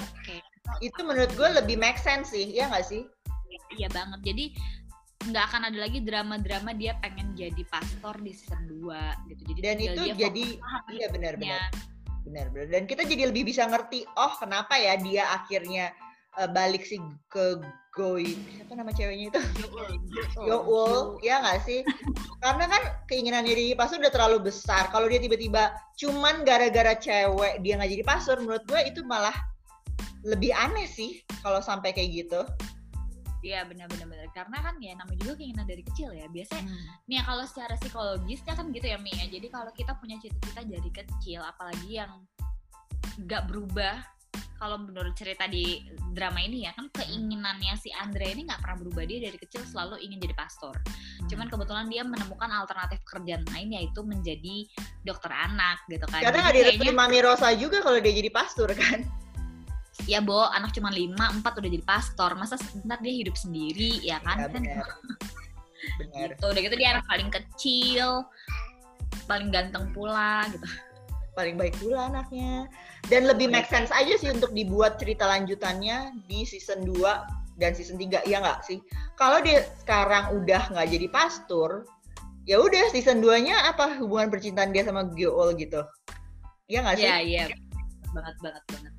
itu 0.84 1.00
menurut 1.00 1.32
gue 1.32 1.48
lebih 1.64 1.76
make 1.80 1.96
sense 1.96 2.34
sih 2.34 2.52
ya 2.52 2.68
nggak 2.68 2.84
sih 2.84 3.02
iya 3.78 3.88
banget 3.88 4.20
jadi 4.34 4.44
nggak 5.26 5.44
akan 5.50 5.62
ada 5.72 5.78
lagi 5.80 5.98
drama-drama 6.04 6.70
dia 6.76 6.94
pengen 7.02 7.34
jadi 7.34 7.62
pastor 7.66 8.14
di 8.22 8.30
season 8.30 8.68
2 8.68 9.32
gitu. 9.32 9.42
Jadi 9.50 9.60
dan 9.64 9.76
itu 9.80 10.02
jadi 10.14 10.46
iya 10.94 11.06
benar 11.10 11.34
benar. 11.34 11.70
Benar 12.22 12.46
benar. 12.54 12.66
Dan 12.70 12.84
kita 12.86 13.02
jadi 13.02 13.34
lebih 13.34 13.50
bisa 13.50 13.66
ngerti 13.66 14.06
oh 14.14 14.32
kenapa 14.38 14.78
ya 14.78 14.94
dia 15.00 15.26
akhirnya 15.34 15.90
uh, 16.38 16.46
balik 16.46 16.86
sih 16.86 17.00
ke 17.26 17.58
Goi 17.96 18.36
siapa 18.52 18.76
nama 18.76 18.92
ceweknya 18.92 19.32
itu? 19.32 19.40
Youl 20.48 21.16
ya 21.24 21.40
nggak 21.40 21.64
sih? 21.64 21.80
Karena 22.44 22.68
kan 22.68 22.82
keinginan 23.08 23.48
diri 23.48 23.72
pastor 23.72 24.04
udah 24.04 24.12
terlalu 24.12 24.52
besar. 24.52 24.92
Kalau 24.92 25.08
dia 25.08 25.16
tiba-tiba 25.16 25.72
cuman 25.96 26.44
gara-gara 26.44 26.92
cewek 26.92 27.64
dia 27.64 27.80
nggak 27.80 27.90
jadi 27.96 28.04
pastor 28.04 28.36
menurut 28.44 28.68
gue 28.68 28.80
itu 28.84 29.00
malah 29.08 29.32
lebih 30.28 30.52
aneh 30.52 30.84
sih 30.84 31.24
kalau 31.40 31.64
sampai 31.64 31.96
kayak 31.96 32.26
gitu. 32.26 32.44
Iya 33.40 33.64
benar-benar 33.64 34.10
benar 34.10 34.28
karena 34.34 34.58
kan 34.60 34.74
ya 34.82 34.92
namanya 34.98 35.18
juga 35.24 35.34
keinginan 35.40 35.64
dari 35.64 35.80
kecil 35.80 36.12
ya. 36.12 36.28
Biasanya 36.28 36.68
hmm. 36.68 37.08
nih 37.08 37.16
ya 37.16 37.22
kalau 37.24 37.44
secara 37.48 37.74
psikologisnya 37.80 38.52
kan 38.60 38.66
gitu 38.76 38.86
ya 38.92 39.00
Mi 39.00 39.16
ya 39.16 39.24
jadi 39.32 39.48
kalau 39.48 39.72
kita 39.72 39.96
punya 39.96 40.20
cita-cita 40.20 40.68
dari 40.68 40.90
kecil 40.92 41.40
apalagi 41.40 42.04
yang 42.04 42.12
nggak 43.24 43.48
berubah 43.48 44.04
kalau 44.60 44.80
menurut 44.80 45.12
cerita 45.16 45.48
di 45.48 45.84
drama 46.16 46.40
ini 46.40 46.64
ya 46.64 46.72
kan 46.72 46.88
keinginannya 46.96 47.76
si 47.76 47.92
Andre 47.92 48.32
ini 48.32 48.48
nggak 48.48 48.64
pernah 48.64 48.76
berubah 48.80 49.04
dia 49.04 49.28
dari 49.28 49.36
kecil 49.36 49.60
selalu 49.68 50.00
ingin 50.00 50.18
jadi 50.24 50.32
pastor. 50.32 50.72
Hmm. 50.72 51.28
Cuman 51.28 51.46
kebetulan 51.52 51.86
dia 51.92 52.02
menemukan 52.02 52.48
alternatif 52.48 53.04
kerjaan 53.04 53.44
lain 53.52 53.76
yaitu 53.76 54.00
menjadi 54.00 54.64
dokter 55.04 55.28
anak 55.28 55.84
gitu 55.92 56.08
kan. 56.08 56.24
Karena 56.24 56.48
nggak 56.48 56.54
direstui 56.56 56.90
Mami 56.96 57.20
Rosa 57.20 57.52
juga 57.52 57.84
kalau 57.84 58.00
dia 58.00 58.16
jadi 58.16 58.32
pastor 58.32 58.72
kan 58.72 59.04
ya 60.04 60.20
Bo 60.22 60.44
anak 60.52 60.76
cuma 60.76 60.92
lima 60.92 61.32
empat 61.32 61.56
udah 61.56 61.70
jadi 61.72 61.84
pastor 61.88 62.36
masa 62.36 62.60
sebentar 62.60 63.00
dia 63.00 63.16
hidup 63.16 63.34
sendiri 63.34 64.04
ya 64.04 64.20
kan 64.22 64.44
ya, 64.44 64.48
bener. 64.52 64.86
bener. 66.00 66.28
gitu 66.36 66.44
udah 66.52 66.60
gitu 66.60 66.76
dia 66.76 66.88
anak 66.92 67.04
paling 67.08 67.32
kecil 67.32 68.28
paling 69.26 69.48
ganteng 69.48 69.90
pula 69.96 70.44
gitu 70.52 70.66
paling 71.36 71.60
baik 71.60 71.76
pula 71.76 72.08
anaknya. 72.08 72.66
Dan 73.06 73.28
lebih 73.28 73.52
make 73.52 73.68
sense 73.68 73.92
aja 73.92 74.16
sih 74.16 74.32
untuk 74.32 74.56
dibuat 74.56 74.96
cerita 74.96 75.28
lanjutannya 75.28 76.16
di 76.24 76.48
season 76.48 76.88
2 76.88 77.60
dan 77.60 77.76
season 77.76 78.00
3 78.00 78.24
ya 78.24 78.40
nggak 78.40 78.64
sih? 78.64 78.80
Kalau 79.20 79.44
dia 79.44 79.68
sekarang 79.84 80.32
udah 80.32 80.72
nggak 80.72 80.88
jadi 80.88 81.06
pastor 81.12 81.84
ya 82.48 82.56
udah 82.56 82.88
season 82.90 83.20
2 83.20 83.46
nya 83.52 83.68
apa? 83.68 84.00
Hubungan 84.00 84.32
percintaan 84.32 84.72
dia 84.72 84.88
sama 84.88 85.12
Gyool 85.12 85.52
gitu. 85.60 85.84
Ya 86.72 86.80
nggak 86.80 86.96
sih? 86.96 87.04
Iya 87.04 87.18
iya. 87.20 87.44
Banget 88.16 88.36
banget 88.40 88.64
banget 88.72 88.95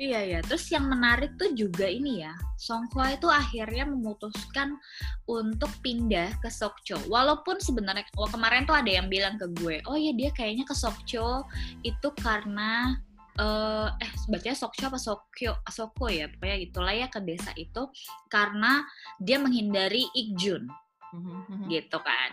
Iya 0.00 0.20
ya, 0.24 0.40
terus 0.40 0.64
yang 0.72 0.88
menarik 0.88 1.36
tuh 1.36 1.52
juga 1.52 1.84
ini 1.84 2.24
ya, 2.24 2.32
Song 2.56 2.88
Hwa 2.88 3.12
itu 3.12 3.28
akhirnya 3.28 3.84
memutuskan 3.84 4.80
untuk 5.28 5.68
pindah 5.84 6.40
ke 6.40 6.48
Sokcho. 6.48 6.96
Walaupun 7.04 7.60
sebenarnya 7.60 8.08
oh, 8.16 8.24
kemarin 8.24 8.64
tuh 8.64 8.72
ada 8.72 8.88
yang 8.88 9.12
bilang 9.12 9.36
ke 9.36 9.44
gue, 9.60 9.84
oh 9.84 10.00
ya 10.00 10.16
dia 10.16 10.32
kayaknya 10.32 10.64
ke 10.64 10.72
Sokcho 10.72 11.44
itu 11.84 12.08
karena 12.16 12.96
uh, 13.36 13.92
eh 14.00 14.12
sebetulnya 14.24 14.56
Sokcho 14.56 14.88
apa 14.88 14.96
Sokyo, 14.96 15.60
Soko 15.68 16.08
ya, 16.08 16.32
pokoknya 16.32 16.56
itulah 16.56 16.96
ya 16.96 17.06
ke 17.12 17.20
desa 17.20 17.52
itu 17.60 17.84
karena 18.32 18.80
dia 19.20 19.36
menghindari 19.36 20.08
Ikjun. 20.16 20.64
Mm-hmm. 21.10 21.66
gitu 21.66 21.98
kan 22.06 22.30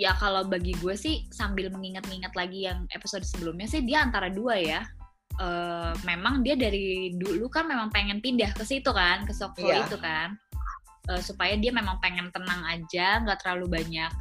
ya 0.00 0.16
kalau 0.16 0.48
bagi 0.48 0.72
gue 0.80 0.96
sih 0.96 1.28
sambil 1.28 1.68
mengingat-ingat 1.68 2.32
lagi 2.32 2.64
yang 2.64 2.88
episode 2.88 3.20
sebelumnya 3.20 3.68
sih 3.68 3.84
dia 3.84 4.00
antara 4.00 4.32
dua 4.32 4.56
ya 4.56 4.80
uh, 5.40 5.92
memang 6.04 6.44
dia 6.44 6.58
dari 6.58 7.14
dulu 7.16 7.48
kan 7.48 7.64
memang 7.64 7.88
pengen 7.88 8.18
pindah 8.18 8.52
ke 8.52 8.66
situ 8.66 8.90
kan 8.92 9.24
ke 9.24 9.32
Soko 9.32 9.64
yeah. 9.64 9.86
itu 9.86 9.96
kan. 9.96 10.36
Uh, 11.10 11.18
supaya 11.18 11.58
dia 11.58 11.74
memang 11.74 11.98
pengen 11.98 12.30
tenang 12.30 12.62
aja 12.62 13.18
nggak 13.26 13.42
terlalu 13.42 13.82
banyak 13.82 14.12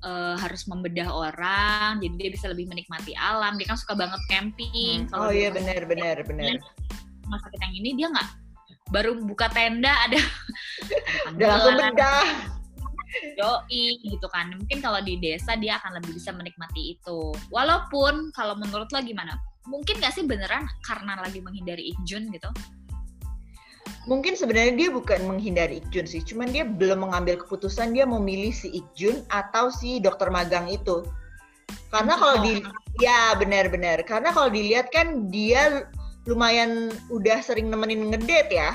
uh, 0.00 0.32
harus 0.40 0.64
membedah 0.64 1.12
orang 1.12 2.00
jadi 2.00 2.14
dia 2.16 2.30
bisa 2.32 2.46
lebih 2.48 2.68
menikmati 2.70 3.12
alam. 3.16 3.56
Dia 3.58 3.72
kan 3.72 3.78
suka 3.80 3.96
banget 3.96 4.20
camping. 4.30 5.08
Hmm. 5.10 5.28
oh 5.28 5.32
iya 5.32 5.48
benar 5.52 5.84
benar 5.88 6.22
benar. 6.24 6.60
masa 7.30 7.48
kita 7.48 7.64
yang 7.70 7.76
ini 7.80 7.90
dia 7.96 8.06
nggak 8.10 8.28
baru 8.92 9.14
buka 9.24 9.46
tenda 9.48 9.94
ada 10.04 10.20
udah 11.32 11.46
langsung 11.48 11.78
bedah 11.80 12.26
Yoi 13.36 14.00
gitu 14.08 14.26
kan. 14.32 14.52
Mungkin 14.56 14.80
kalau 14.80 15.00
di 15.04 15.20
desa 15.20 15.52
dia 15.56 15.76
akan 15.80 16.00
lebih 16.00 16.16
bisa 16.16 16.32
menikmati 16.32 16.96
itu. 16.96 17.32
Walaupun 17.52 18.32
kalau 18.32 18.56
menurut 18.56 18.88
lo 18.88 19.00
gimana 19.04 19.36
mungkin 19.66 20.02
gak 20.02 20.14
sih 20.14 20.26
beneran 20.26 20.66
karena 20.82 21.18
lagi 21.22 21.38
menghindari 21.38 21.94
Ikjun 21.94 22.30
gitu? 22.34 22.50
Mungkin 24.10 24.34
sebenarnya 24.34 24.74
dia 24.74 24.88
bukan 24.90 25.30
menghindari 25.30 25.78
Ikjun 25.78 26.10
sih, 26.10 26.26
cuman 26.26 26.50
dia 26.50 26.66
belum 26.66 27.06
mengambil 27.06 27.38
keputusan 27.38 27.94
dia 27.94 28.02
memilih 28.02 28.50
si 28.50 28.82
Ikjun 28.82 29.22
atau 29.30 29.70
si 29.70 30.02
dokter 30.02 30.26
magang 30.26 30.66
itu. 30.66 31.06
Karena 31.94 32.18
kalau 32.18 32.42
di 32.42 32.58
ya 32.98 33.38
benar-benar, 33.38 34.02
karena 34.02 34.34
kalau 34.34 34.50
dilihat 34.50 34.90
kan 34.90 35.30
dia 35.30 35.86
lumayan 36.26 36.90
udah 37.14 37.38
sering 37.42 37.70
nemenin 37.70 38.10
ngedate 38.10 38.50
ya. 38.50 38.74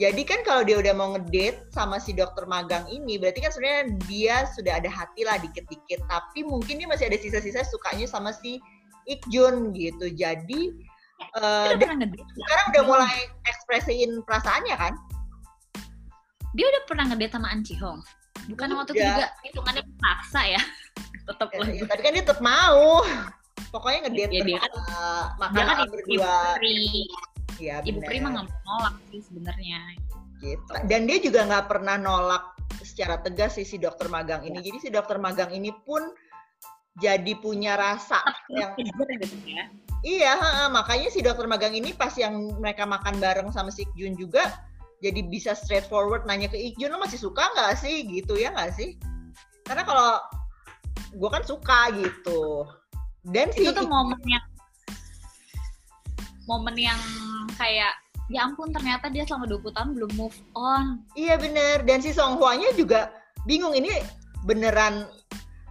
Jadi 0.00 0.24
kan 0.24 0.40
kalau 0.48 0.64
dia 0.64 0.80
udah 0.80 0.96
mau 0.96 1.12
ngedate 1.12 1.68
sama 1.72 2.00
si 2.00 2.16
dokter 2.16 2.48
magang 2.48 2.88
ini, 2.88 3.20
berarti 3.20 3.44
kan 3.44 3.52
sebenarnya 3.52 3.84
dia 4.08 4.36
sudah 4.56 4.80
ada 4.80 4.88
hati 4.88 5.24
lah 5.28 5.36
dikit-dikit. 5.40 6.04
Tapi 6.08 6.40
mungkin 6.44 6.80
dia 6.80 6.88
masih 6.88 7.08
ada 7.12 7.20
sisa-sisa 7.20 7.64
sukanya 7.68 8.08
sama 8.08 8.32
si 8.32 8.60
Ikjun 9.08 9.72
gitu. 9.76 10.06
Jadi 10.12 10.74
uh, 11.36 11.72
sekarang 11.76 12.66
udah 12.74 12.82
mulai 12.84 13.16
ekspresiin 13.46 14.24
perasaannya 14.24 14.76
kan? 14.76 14.94
Dia 16.56 16.66
udah 16.66 16.82
pernah 16.90 17.04
ngedate 17.08 17.38
sama 17.38 17.48
An 17.54 17.62
Hong. 17.62 18.00
Bukan 18.50 18.68
waktu 18.74 18.92
itu 18.98 19.04
juga 19.06 19.28
hitungannya 19.46 19.84
paksa 20.02 20.42
ya. 20.58 20.62
tetap 21.30 21.48
ya, 21.54 21.62
ya, 21.62 21.84
tapi 21.86 22.00
kan 22.02 22.12
dia 22.16 22.24
tetap 22.26 22.40
mau. 22.42 23.06
Pokoknya 23.70 24.10
ngedate 24.10 24.34
ya, 24.34 24.42
dia 24.42 24.58
kan, 24.58 24.72
uh, 24.74 25.24
makan 25.38 25.54
dia 25.54 25.64
kan 25.64 25.88
berdua. 25.92 26.36
Ya, 27.60 27.76
Ibu 27.84 28.00
Pri 28.02 28.18
mah 28.24 28.42
nolak 28.42 28.94
sih 29.12 29.20
sebenarnya. 29.22 29.78
Gitu. 30.40 30.72
Dan 30.88 31.04
dia 31.06 31.18
juga 31.20 31.46
nggak 31.46 31.66
pernah 31.68 32.00
nolak 32.00 32.56
secara 32.80 33.20
tegas 33.20 33.60
sih 33.60 33.66
si 33.68 33.76
dokter 33.76 34.08
magang 34.08 34.42
ini. 34.42 34.58
Ya. 34.58 34.72
Jadi 34.72 34.78
si 34.80 34.88
dokter 34.88 35.20
magang 35.20 35.52
ini 35.52 35.70
pun 35.84 36.00
jadi 36.98 37.32
punya 37.38 37.78
rasa 37.78 38.18
yang 38.50 38.74
gitu 38.74 39.04
ya. 39.46 39.70
Iya, 40.00 40.32
makanya 40.72 41.12
si 41.12 41.20
dokter 41.20 41.44
magang 41.44 41.76
ini 41.76 41.92
pas 41.92 42.16
yang 42.16 42.56
mereka 42.56 42.88
makan 42.88 43.20
bareng 43.20 43.52
sama 43.52 43.68
si 43.68 43.84
Jun 43.94 44.16
juga 44.16 44.64
jadi 45.00 45.24
bisa 45.24 45.56
straightforward 45.56 46.28
nanya 46.28 46.48
ke 46.48 46.56
Ikjun 46.56 46.92
lo 46.92 47.00
masih 47.00 47.16
suka 47.16 47.40
nggak 47.56 47.76
sih 47.76 48.04
gitu 48.08 48.36
ya 48.36 48.52
nggak 48.52 48.72
sih? 48.76 48.96
Karena 49.64 49.84
kalau 49.84 50.20
gue 51.16 51.30
kan 51.32 51.44
suka 51.44 51.92
gitu. 51.96 52.68
Dan 53.24 53.52
itu 53.52 53.68
si 53.68 53.76
tuh 53.76 53.88
momen 53.88 54.20
yang 54.24 54.44
momen 56.48 56.76
yang 56.76 57.00
kayak 57.60 57.92
ya 58.32 58.44
ampun 58.44 58.72
ternyata 58.72 59.12
dia 59.12 59.28
selama 59.28 59.48
20 59.48 59.76
tahun 59.76 59.90
belum 59.96 60.12
move 60.16 60.38
on. 60.56 61.04
Iya 61.12 61.36
bener 61.36 61.84
dan 61.84 62.00
si 62.00 62.12
Song 62.16 62.40
Hwa-nya 62.40 62.72
juga 62.76 63.12
bingung 63.44 63.76
ini 63.76 63.92
beneran 64.48 65.08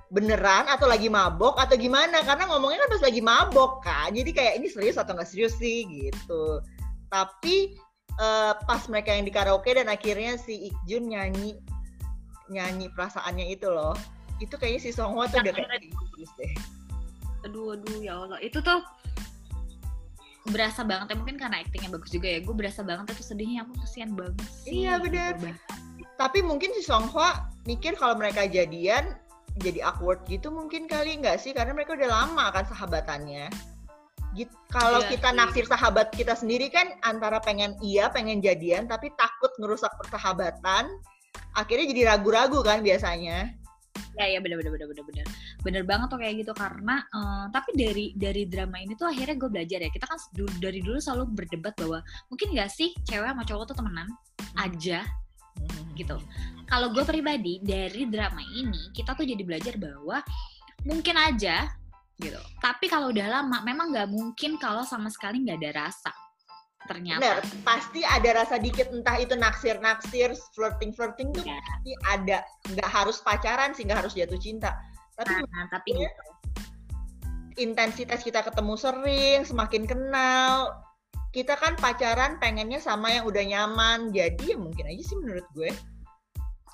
beneran 0.10 0.66
atau 0.66 0.90
lagi 0.90 1.08
mabok 1.08 1.58
atau 1.62 1.78
gimana? 1.78 2.22
Karena 2.26 2.50
ngomongnya 2.50 2.86
kan 2.86 2.90
pas 2.98 3.04
lagi 3.06 3.22
mabok 3.22 3.86
kan 3.86 4.10
jadi 4.14 4.32
kayak 4.34 4.54
ini 4.62 4.68
serius 4.70 4.98
atau 4.98 5.14
nggak 5.14 5.30
serius 5.30 5.56
sih? 5.58 5.86
Gitu. 5.86 6.44
Tapi 7.10 7.78
uh, 8.18 8.58
pas 8.66 8.82
mereka 8.90 9.14
yang 9.14 9.26
di 9.26 9.34
karaoke 9.34 9.74
dan 9.74 9.90
akhirnya 9.90 10.38
si 10.38 10.70
Ikjun 10.74 11.14
nyanyi 11.14 11.58
nyanyi 12.50 12.90
perasaannya 12.94 13.54
itu 13.54 13.70
loh. 13.70 13.94
Itu 14.42 14.56
kayaknya 14.56 14.82
si 14.82 14.92
Songhwa 14.96 15.30
tuh 15.30 15.46
udah 15.46 15.54
kayak 15.54 15.84
serius 15.86 16.32
deh. 16.40 16.54
Aduh 17.46 17.78
aduh 17.78 17.98
ya 18.02 18.14
Allah. 18.18 18.40
Itu 18.42 18.60
tuh 18.66 18.82
berasa 20.50 20.82
banget 20.82 21.14
ya. 21.14 21.16
Mungkin 21.22 21.38
karena 21.38 21.62
aktingnya 21.62 21.94
bagus 21.94 22.10
juga 22.10 22.28
ya. 22.28 22.40
Gue 22.42 22.56
berasa 22.58 22.82
banget 22.82 23.14
tuh 23.14 23.26
sedihnya. 23.26 23.68
Aku 23.68 23.78
kesian 23.86 24.18
banget 24.18 24.50
sih. 24.66 24.84
iya 24.86 24.98
benar 24.98 25.38
tapi 26.20 26.44
mungkin 26.44 26.76
si 26.76 26.84
Songhwa 26.84 27.48
mikir 27.64 27.96
kalau 27.96 28.20
mereka 28.20 28.44
jadian 28.44 29.16
jadi 29.58 29.90
awkward 29.90 30.22
gitu 30.30 30.54
mungkin 30.54 30.86
kali 30.86 31.18
nggak 31.18 31.42
sih 31.42 31.52
karena 31.52 31.74
mereka 31.74 31.98
udah 31.98 32.10
lama 32.10 32.46
kan 32.54 32.66
sahabatannya 32.70 33.50
gitu. 34.38 34.54
Kalau 34.70 35.02
iya, 35.06 35.10
kita 35.10 35.30
iya. 35.34 35.38
naksir 35.38 35.66
sahabat 35.66 36.14
kita 36.14 36.38
sendiri 36.38 36.70
kan 36.70 36.86
antara 37.02 37.42
pengen 37.42 37.74
iya, 37.82 38.12
pengen 38.14 38.44
jadian, 38.44 38.86
tapi 38.86 39.10
takut 39.18 39.50
ngerusak 39.58 39.90
persahabatan, 39.98 40.86
akhirnya 41.58 41.86
jadi 41.90 42.02
ragu-ragu 42.16 42.62
kan 42.62 42.86
biasanya. 42.86 43.54
ya 44.20 44.28
ya 44.36 44.40
bener 44.44 44.60
bener 44.60 44.72
bener 44.76 44.88
bener 44.92 45.06
bener 45.08 45.28
bener 45.64 45.84
banget 45.88 46.08
tuh 46.12 46.20
kayak 46.20 46.44
gitu 46.44 46.52
karena 46.52 47.04
uh, 47.16 47.48
tapi 47.56 47.72
dari 47.72 48.12
dari 48.20 48.44
drama 48.52 48.76
ini 48.84 48.92
tuh 49.00 49.08
akhirnya 49.08 49.40
gue 49.40 49.48
belajar 49.48 49.80
ya 49.80 49.88
kita 49.88 50.12
kan 50.12 50.20
dari 50.60 50.84
dulu 50.84 51.00
selalu 51.00 51.32
berdebat 51.32 51.72
bahwa 51.80 52.04
mungkin 52.28 52.52
gak 52.52 52.68
sih 52.68 52.92
cewek 53.08 53.32
sama 53.32 53.48
cowok 53.48 53.72
tuh 53.72 53.76
temenan 53.80 54.08
hmm. 54.12 54.60
aja. 54.60 55.08
Gitu. 56.00 56.18
Kalau 56.70 56.94
gue 56.94 57.04
pribadi 57.04 57.60
dari 57.60 58.06
drama 58.08 58.40
ini 58.56 58.94
kita 58.94 59.18
tuh 59.18 59.26
jadi 59.26 59.42
belajar 59.42 59.76
bahwa 59.76 60.22
mungkin 60.86 61.16
aja 61.18 61.68
gitu. 62.20 62.40
Tapi 62.60 62.86
kalau 62.92 63.12
udah 63.12 63.28
lama 63.42 63.64
memang 63.64 63.92
nggak 63.92 64.10
mungkin 64.12 64.60
kalau 64.60 64.84
sama 64.84 65.12
sekali 65.12 65.44
nggak 65.44 65.60
ada 65.60 65.72
rasa 65.88 66.12
ternyata. 66.88 67.22
Bener, 67.22 67.40
pasti 67.68 68.02
ada 68.02 68.30
rasa 68.44 68.56
dikit 68.58 68.90
entah 68.90 69.20
itu 69.20 69.36
naksir 69.36 69.78
naksir 69.84 70.32
flirting 70.56 70.96
flirting 70.96 71.30
tuh 71.36 71.44
ya. 71.44 71.60
pasti 71.60 71.92
ada. 72.08 72.38
Nggak 72.72 72.90
harus 72.90 73.18
pacaran 73.20 73.72
sih 73.76 73.84
nggak 73.88 74.06
harus 74.06 74.14
jatuh 74.16 74.40
cinta. 74.40 74.76
Tapi 75.20 75.34
nah, 75.36 75.68
tapi 75.68 75.90
gitu. 76.00 76.24
intensitas 77.60 78.24
kita 78.24 78.40
ketemu 78.40 78.74
sering 78.80 79.40
semakin 79.44 79.84
kenal 79.84 80.72
kita 81.30 81.54
kan 81.58 81.78
pacaran 81.78 82.42
pengennya 82.42 82.82
sama 82.82 83.14
yang 83.14 83.26
udah 83.30 83.44
nyaman. 83.46 84.10
Jadi 84.10 84.54
ya 84.54 84.58
mungkin 84.58 84.86
aja 84.90 85.04
sih 85.06 85.18
menurut 85.18 85.46
gue. 85.54 85.70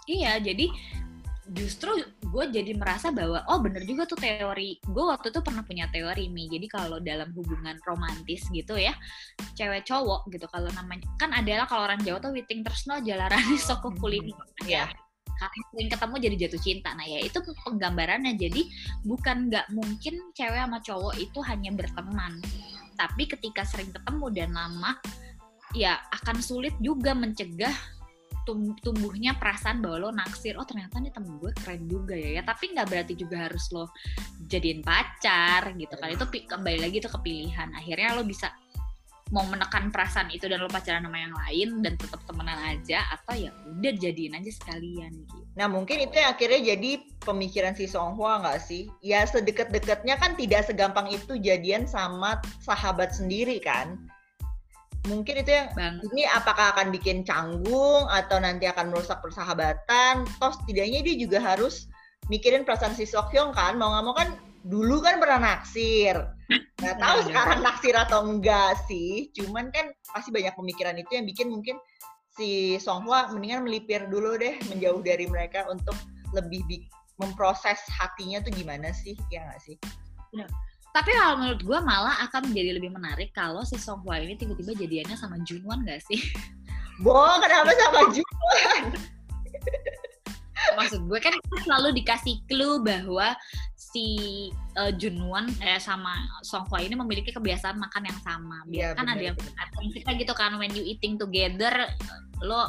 Iya 0.05 0.39
jadi 0.39 0.69
justru 1.45 2.01
gue 2.25 2.45
jadi 2.49 2.73
merasa 2.73 3.13
bahwa 3.13 3.45
oh 3.51 3.59
bener 3.59 3.83
juga 3.83 4.07
tuh 4.07 4.17
teori. 4.17 4.79
Gue 4.87 5.05
waktu 5.11 5.29
itu 5.29 5.39
pernah 5.43 5.61
punya 5.67 5.91
teori 5.91 6.31
mi. 6.31 6.47
Jadi 6.47 6.67
kalau 6.71 7.03
dalam 7.03 7.35
hubungan 7.35 7.75
romantis 7.83 8.47
gitu 8.49 8.79
ya 8.79 8.95
cewek 9.59 9.83
cowok 9.83 10.31
gitu 10.31 10.47
kalau 10.47 10.71
namanya 10.71 11.03
kan 11.19 11.35
adalah 11.35 11.67
kalau 11.67 11.87
orang 11.87 11.99
Jawa 12.03 12.23
tuh 12.23 12.31
witing 12.31 12.63
tresno 12.63 12.99
jalarani 13.03 13.55
soko 13.59 13.91
kulini 13.95 14.31
hmm, 14.31 14.67
ya 14.67 14.87
karena 15.35 15.61
sering 15.75 15.89
ketemu 15.91 16.15
jadi 16.15 16.35
jatuh 16.47 16.61
cinta. 16.63 16.89
Nah 16.95 17.03
ya 17.03 17.19
itu 17.19 17.43
penggambarannya. 17.67 18.39
Jadi 18.39 18.71
bukan 19.03 19.51
nggak 19.51 19.67
mungkin 19.75 20.31
cewek 20.31 20.63
sama 20.63 20.79
cowok 20.79 21.19
itu 21.19 21.39
hanya 21.43 21.75
berteman 21.75 22.39
tapi 22.95 23.27
ketika 23.29 23.67
sering 23.67 23.91
ketemu 23.91 24.25
dan 24.31 24.51
lama 24.55 24.97
ya 25.75 25.99
akan 26.23 26.39
sulit 26.39 26.73
juga 26.79 27.12
mencegah 27.12 27.75
tumbuhnya 28.86 29.34
perasaan 29.41 29.81
bahwa 29.81 30.05
lo 30.05 30.10
naksir 30.13 30.53
oh 30.53 30.67
ternyata 30.69 31.01
nih 31.01 31.10
temen 31.10 31.41
gue 31.41 31.49
keren 31.58 31.89
juga 31.89 32.13
ya 32.13 32.39
ya. 32.39 32.41
Tapi 32.45 32.77
nggak 32.77 32.88
berarti 32.88 33.13
juga 33.17 33.49
harus 33.49 33.65
lo 33.73 33.89
jadiin 34.45 34.86
pacar 34.86 35.73
gitu 35.73 35.97
kan. 35.97 36.13
Itu 36.13 36.25
kembali 36.29 36.79
lagi 36.79 37.01
itu 37.01 37.10
kepilihan. 37.10 37.73
Akhirnya 37.73 38.13
lo 38.13 38.21
bisa 38.21 38.53
mau 39.33 39.41
menekan 39.49 39.89
perasaan 39.89 40.29
itu 40.29 40.45
dan 40.45 40.61
lo 40.61 40.69
pacaran 40.69 41.01
sama 41.01 41.17
yang 41.17 41.33
lain 41.33 41.81
dan 41.81 41.97
tetap 41.97 42.21
temenan 42.29 42.61
aja 42.61 43.01
atau 43.09 43.33
ya 43.33 43.49
udah 43.65 43.93
jadiin 43.97 44.38
aja 44.38 44.51
sekalian 44.53 45.09
gitu. 45.25 45.41
Nah 45.57 45.65
mungkin 45.65 46.05
itu 46.05 46.13
yang 46.13 46.29
akhirnya 46.38 46.61
jadi 46.77 46.91
pemikiran 47.25 47.73
si 47.73 47.89
Song 47.89 48.13
Hwa 48.13 48.45
nggak 48.45 48.61
sih? 48.61 48.85
Ya 49.01 49.25
sedekat-dekatnya 49.25 50.21
kan 50.21 50.38
tidak 50.38 50.69
segampang 50.69 51.09
itu 51.09 51.41
jadian 51.41 51.89
sama 51.89 52.38
sahabat 52.61 53.17
sendiri 53.17 53.57
kan? 53.57 53.97
mungkin 55.05 55.41
itu 55.41 55.51
yang 55.53 55.69
Bang. 55.77 56.01
ini 56.11 56.25
apakah 56.25 56.73
akan 56.75 56.89
bikin 56.89 57.21
canggung 57.23 58.09
atau 58.09 58.41
nanti 58.41 58.65
akan 58.65 58.91
merusak 58.91 59.21
persahabatan 59.21 60.25
toh 60.41 60.53
setidaknya 60.61 61.05
dia 61.05 61.15
juga 61.15 61.39
harus 61.41 61.85
mikirin 62.27 62.65
perasaan 62.65 62.97
si 62.97 63.05
Sokyong 63.05 63.53
kan 63.53 63.77
mau 63.77 63.93
nggak 63.93 64.05
mau 64.05 64.15
kan 64.17 64.29
dulu 64.65 64.97
kan 65.06 65.21
pernah 65.21 65.39
naksir 65.54 66.17
nggak 66.82 66.97
tahu 66.97 67.17
ya, 67.21 67.25
sekarang 67.30 67.60
naksir 67.67 67.95
atau 67.95 68.19
enggak 68.25 68.73
sih 68.89 69.30
cuman 69.38 69.69
kan 69.69 69.93
pasti 70.10 70.34
banyak 70.34 70.54
pemikiran 70.58 70.97
itu 70.97 71.12
yang 71.13 71.25
bikin 71.30 71.47
mungkin 71.54 71.78
si 72.36 72.75
Song 72.82 73.06
Hwa 73.06 73.30
mendingan 73.32 73.63
melipir 73.63 74.10
dulu 74.10 74.36
deh 74.36 74.58
menjauh 74.67 74.99
dari 75.06 75.30
mereka 75.30 75.69
untuk 75.69 75.95
lebih 76.34 76.65
memproses 77.21 77.80
hatinya 77.88 78.43
tuh 78.43 78.51
gimana 78.51 78.91
sih 78.91 79.15
ya 79.32 79.45
nggak 79.47 79.62
sih 79.63 79.78
Benar. 80.36 80.51
Tapi 80.91 81.12
kalau 81.12 81.36
menurut 81.39 81.62
gue 81.63 81.80
malah 81.84 82.15
akan 82.28 82.51
menjadi 82.51 82.80
lebih 82.80 82.91
menarik 82.91 83.32
kalau 83.32 83.63
si 83.63 83.80
Song 83.80 84.04
Hwa 84.04 84.19
ini 84.19 84.36
tiba-tiba 84.36 84.75
jadiannya 84.75 85.15
sama 85.15 85.39
Junwon 85.43 85.84
gak 85.88 86.04
sih? 86.08 86.19
Boh, 87.04 87.36
kenapa 87.39 87.71
sama 87.75 88.08
Junwon? 88.15 88.84
Maksud 90.75 91.08
gue 91.08 91.19
kan 91.19 91.36
selalu 91.67 91.99
dikasih 91.99 92.39
clue 92.47 92.80
bahwa 92.80 93.36
si 93.95 94.08
uh, 94.75 94.91
Junwon 94.91 95.47
eh, 95.63 95.79
sama 95.79 96.12
Song 96.43 96.67
Hwa 96.67 96.84
ini 96.84 96.99
memiliki 96.99 97.31
kebiasaan 97.31 97.79
makan 97.79 98.03
yang 98.12 98.19
sama. 98.19 98.67
Biar 98.67 98.91
ya, 98.91 98.99
kan 98.99 99.08
bener, 99.08 99.31
ada 99.31 99.75
yang 99.79 99.91
kita 99.95 100.12
gitu 100.19 100.34
kan 100.36 100.60
when 100.60 100.75
you 100.75 100.84
eating 100.84 101.15
together 101.15 101.71
lo 102.43 102.67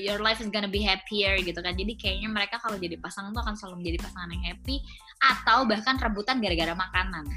your 0.00 0.22
life 0.22 0.40
is 0.40 0.48
gonna 0.48 0.70
be 0.70 0.80
happier 0.80 1.36
gitu 1.44 1.60
kan. 1.60 1.76
Jadi 1.76 1.92
kayaknya 2.00 2.32
mereka 2.32 2.56
kalau 2.56 2.80
jadi 2.80 2.96
pasangan 2.96 3.36
tuh 3.36 3.44
akan 3.44 3.54
selalu 3.60 3.84
menjadi 3.84 4.08
pasangan 4.08 4.30
yang 4.32 4.44
happy 4.56 4.80
atau 5.20 5.68
bahkan 5.68 6.00
rebutan 6.00 6.40
gara-gara 6.40 6.72
makanan. 6.72 7.28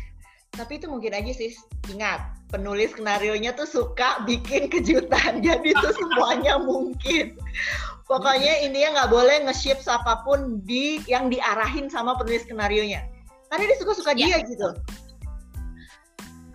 Tapi 0.56 0.80
itu 0.80 0.88
mungkin 0.88 1.12
aja 1.12 1.36
sih, 1.36 1.52
ingat, 1.92 2.32
penulis 2.48 2.96
skenario-nya 2.96 3.52
tuh 3.60 3.68
suka 3.68 4.24
bikin 4.24 4.72
kejutan, 4.72 5.40
jadi 5.46 5.76
itu 5.76 5.90
semuanya 6.00 6.56
mungkin. 6.56 7.36
Pokoknya 8.08 8.64
intinya 8.64 9.04
nggak 9.04 9.12
boleh 9.12 9.38
nge-ship 9.50 9.84
siapa 9.84 10.24
pun 10.24 10.64
di 10.64 11.04
yang 11.12 11.28
diarahin 11.28 11.92
sama 11.92 12.16
penulis 12.16 12.48
skenario-nya. 12.48 13.04
Karena 13.56 13.72
dia 13.72 13.78
suka-suka 13.80 14.12
ya. 14.12 14.20
dia 14.20 14.38
gitu. 14.44 14.70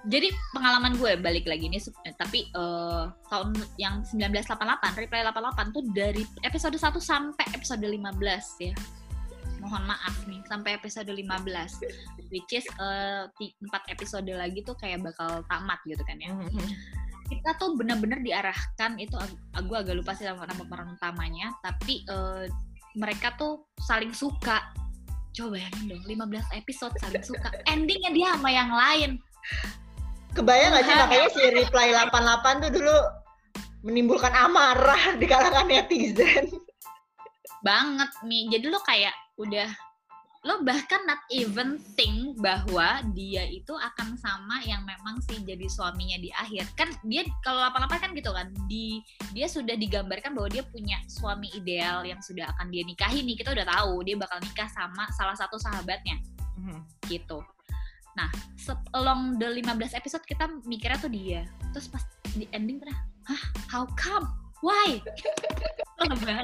Jadi 0.09 0.29
pengalaman 0.53 0.97
gue 0.97 1.17
balik 1.21 1.49
lagi 1.49 1.69
nih, 1.69 1.81
eh, 2.09 2.17
tapi 2.17 2.49
uh, 2.57 3.09
tahun 3.29 3.57
yang 3.81 4.05
1988, 4.05 5.01
Reply 5.01 5.21
88 5.25 5.77
tuh 5.77 5.85
dari 5.97 6.25
episode 6.45 6.77
1 6.77 6.93
sampai 7.01 7.45
episode 7.57 7.85
15 7.85 7.97
ya 8.65 8.73
mohon 9.61 9.85
maaf 9.85 10.17
nih 10.25 10.41
sampai 10.49 10.81
episode 10.81 11.13
15 11.13 12.33
which 12.33 12.51
is 12.57 12.65
uh, 12.81 13.29
empat 13.37 13.83
episode 13.93 14.27
lagi 14.33 14.65
tuh 14.65 14.75
kayak 14.81 15.05
bakal 15.05 15.45
tamat 15.47 15.79
gitu 15.85 16.01
kan 16.09 16.17
ya 16.17 16.33
mm-hmm. 16.33 16.69
kita 17.29 17.51
tuh 17.61 17.77
bener-bener 17.77 18.25
diarahkan 18.25 18.97
itu 18.97 19.15
aku 19.53 19.73
agak 19.77 20.01
lupa 20.01 20.17
sih 20.17 20.25
nama 20.25 20.49
nama 20.49 20.65
peran 20.65 20.97
utamanya 20.97 21.53
tapi 21.61 22.03
uh, 22.09 22.49
mereka 22.97 23.37
tuh 23.37 23.69
saling 23.85 24.11
suka 24.17 24.65
coba 25.37 25.59
bayangin 25.59 25.85
dong 25.95 26.05
15 26.07 26.59
episode 26.59 26.95
saling 26.99 27.25
suka. 27.25 27.49
Endingnya 27.71 28.11
dia 28.11 28.29
sama 28.35 28.51
yang 28.51 28.71
lain. 28.71 29.11
Kebayang 30.35 30.71
gak 30.79 30.85
sih 30.87 30.95
makanya 30.95 31.29
si 31.35 31.43
reply 31.51 31.87
88 31.91 32.63
tuh 32.67 32.71
dulu 32.79 32.97
menimbulkan 33.83 34.31
amarah 34.37 35.19
di 35.19 35.27
kalangan 35.27 35.67
netizen. 35.67 36.47
Banget 37.67 38.11
nih 38.25 38.59
jadi 38.59 38.67
lo 38.71 38.81
kayak 38.87 39.15
udah 39.41 39.69
lo 40.41 40.65
bahkan 40.65 41.05
not 41.05 41.21
even 41.29 41.77
think 42.01 42.33
bahwa 42.41 43.05
dia 43.13 43.45
itu 43.45 43.77
akan 43.77 44.17
sama 44.17 44.65
yang 44.65 44.81
memang 44.89 45.21
sih 45.29 45.37
jadi 45.45 45.69
suaminya 45.69 46.17
di 46.17 46.33
akhir. 46.33 46.65
Kan 46.81 46.89
dia 47.05 47.29
kalau 47.45 47.61
apa-apa 47.61 48.01
kan 48.01 48.17
gitu 48.17 48.33
kan 48.33 48.49
di 48.65 49.05
dia 49.37 49.45
sudah 49.53 49.77
digambarkan 49.77 50.33
bahwa 50.33 50.49
dia 50.49 50.65
punya 50.65 50.97
suami 51.13 51.53
ideal 51.53 52.09
yang 52.09 52.25
sudah 52.25 52.49
akan 52.57 52.73
dia 52.73 52.89
nikahi 52.89 53.21
nih. 53.21 53.37
Kita 53.37 53.53
udah 53.53 53.69
tahu 53.69 54.01
dia 54.01 54.17
bakal 54.17 54.41
nikah 54.41 54.69
sama 54.73 55.05
salah 55.13 55.37
satu 55.37 55.61
sahabatnya. 55.61 56.17
Mm-hmm. 56.61 56.81
gitu. 57.09 57.39
Nah 58.17 58.29
along 58.97 59.37
the 59.37 59.49
15 59.61 59.93
episode 59.93 60.25
kita 60.25 60.49
mikirnya 60.65 60.97
tuh 60.97 61.13
dia. 61.13 61.45
Terus 61.77 61.93
pas 61.93 62.05
di 62.33 62.49
ending 62.57 62.81
pernah 62.81 62.97
hah? 63.29 63.43
How 63.69 63.85
come 63.93 64.40
why? 64.63 65.01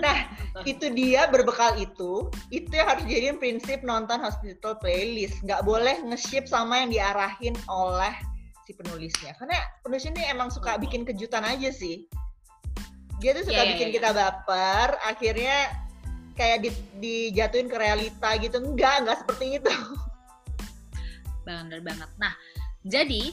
Nah 0.05 0.29
itu 0.69 0.93
dia 0.93 1.33
berbekal 1.33 1.81
itu 1.81 2.29
itu 2.53 2.69
yang 2.69 2.93
harus 2.93 3.09
jadi 3.09 3.33
prinsip 3.41 3.81
nonton 3.81 4.21
hospital 4.21 4.77
playlist. 4.77 5.41
Nggak 5.49 5.65
boleh 5.65 5.97
nge-ship 6.05 6.45
sama 6.45 6.85
yang 6.85 6.93
diarahin 6.93 7.57
oleh 7.65 8.13
si 8.69 8.77
penulisnya. 8.77 9.33
Karena 9.41 9.57
penulis 9.81 10.05
ini 10.05 10.29
emang 10.29 10.53
suka 10.53 10.77
bikin 10.77 11.09
kejutan 11.09 11.41
aja 11.41 11.73
sih. 11.73 12.05
Dia 13.25 13.33
tuh 13.33 13.49
suka 13.49 13.57
yeah, 13.57 13.65
iya, 13.65 13.73
bikin 13.73 13.89
yeah, 13.89 13.97
kita 13.97 14.11
baper 14.13 14.89
akhirnya 15.01 15.59
kayak 16.37 16.59
di, 16.69 16.71
dijatuhin 17.01 17.73
ke 17.73 17.77
realita 17.81 18.37
gitu. 18.37 18.61
Enggak 18.61 19.09
enggak 19.09 19.25
seperti 19.25 19.57
itu. 19.57 19.73
Banget 21.49 21.81
banget. 21.81 22.11
Nah 22.21 22.37
jadi 22.85 23.33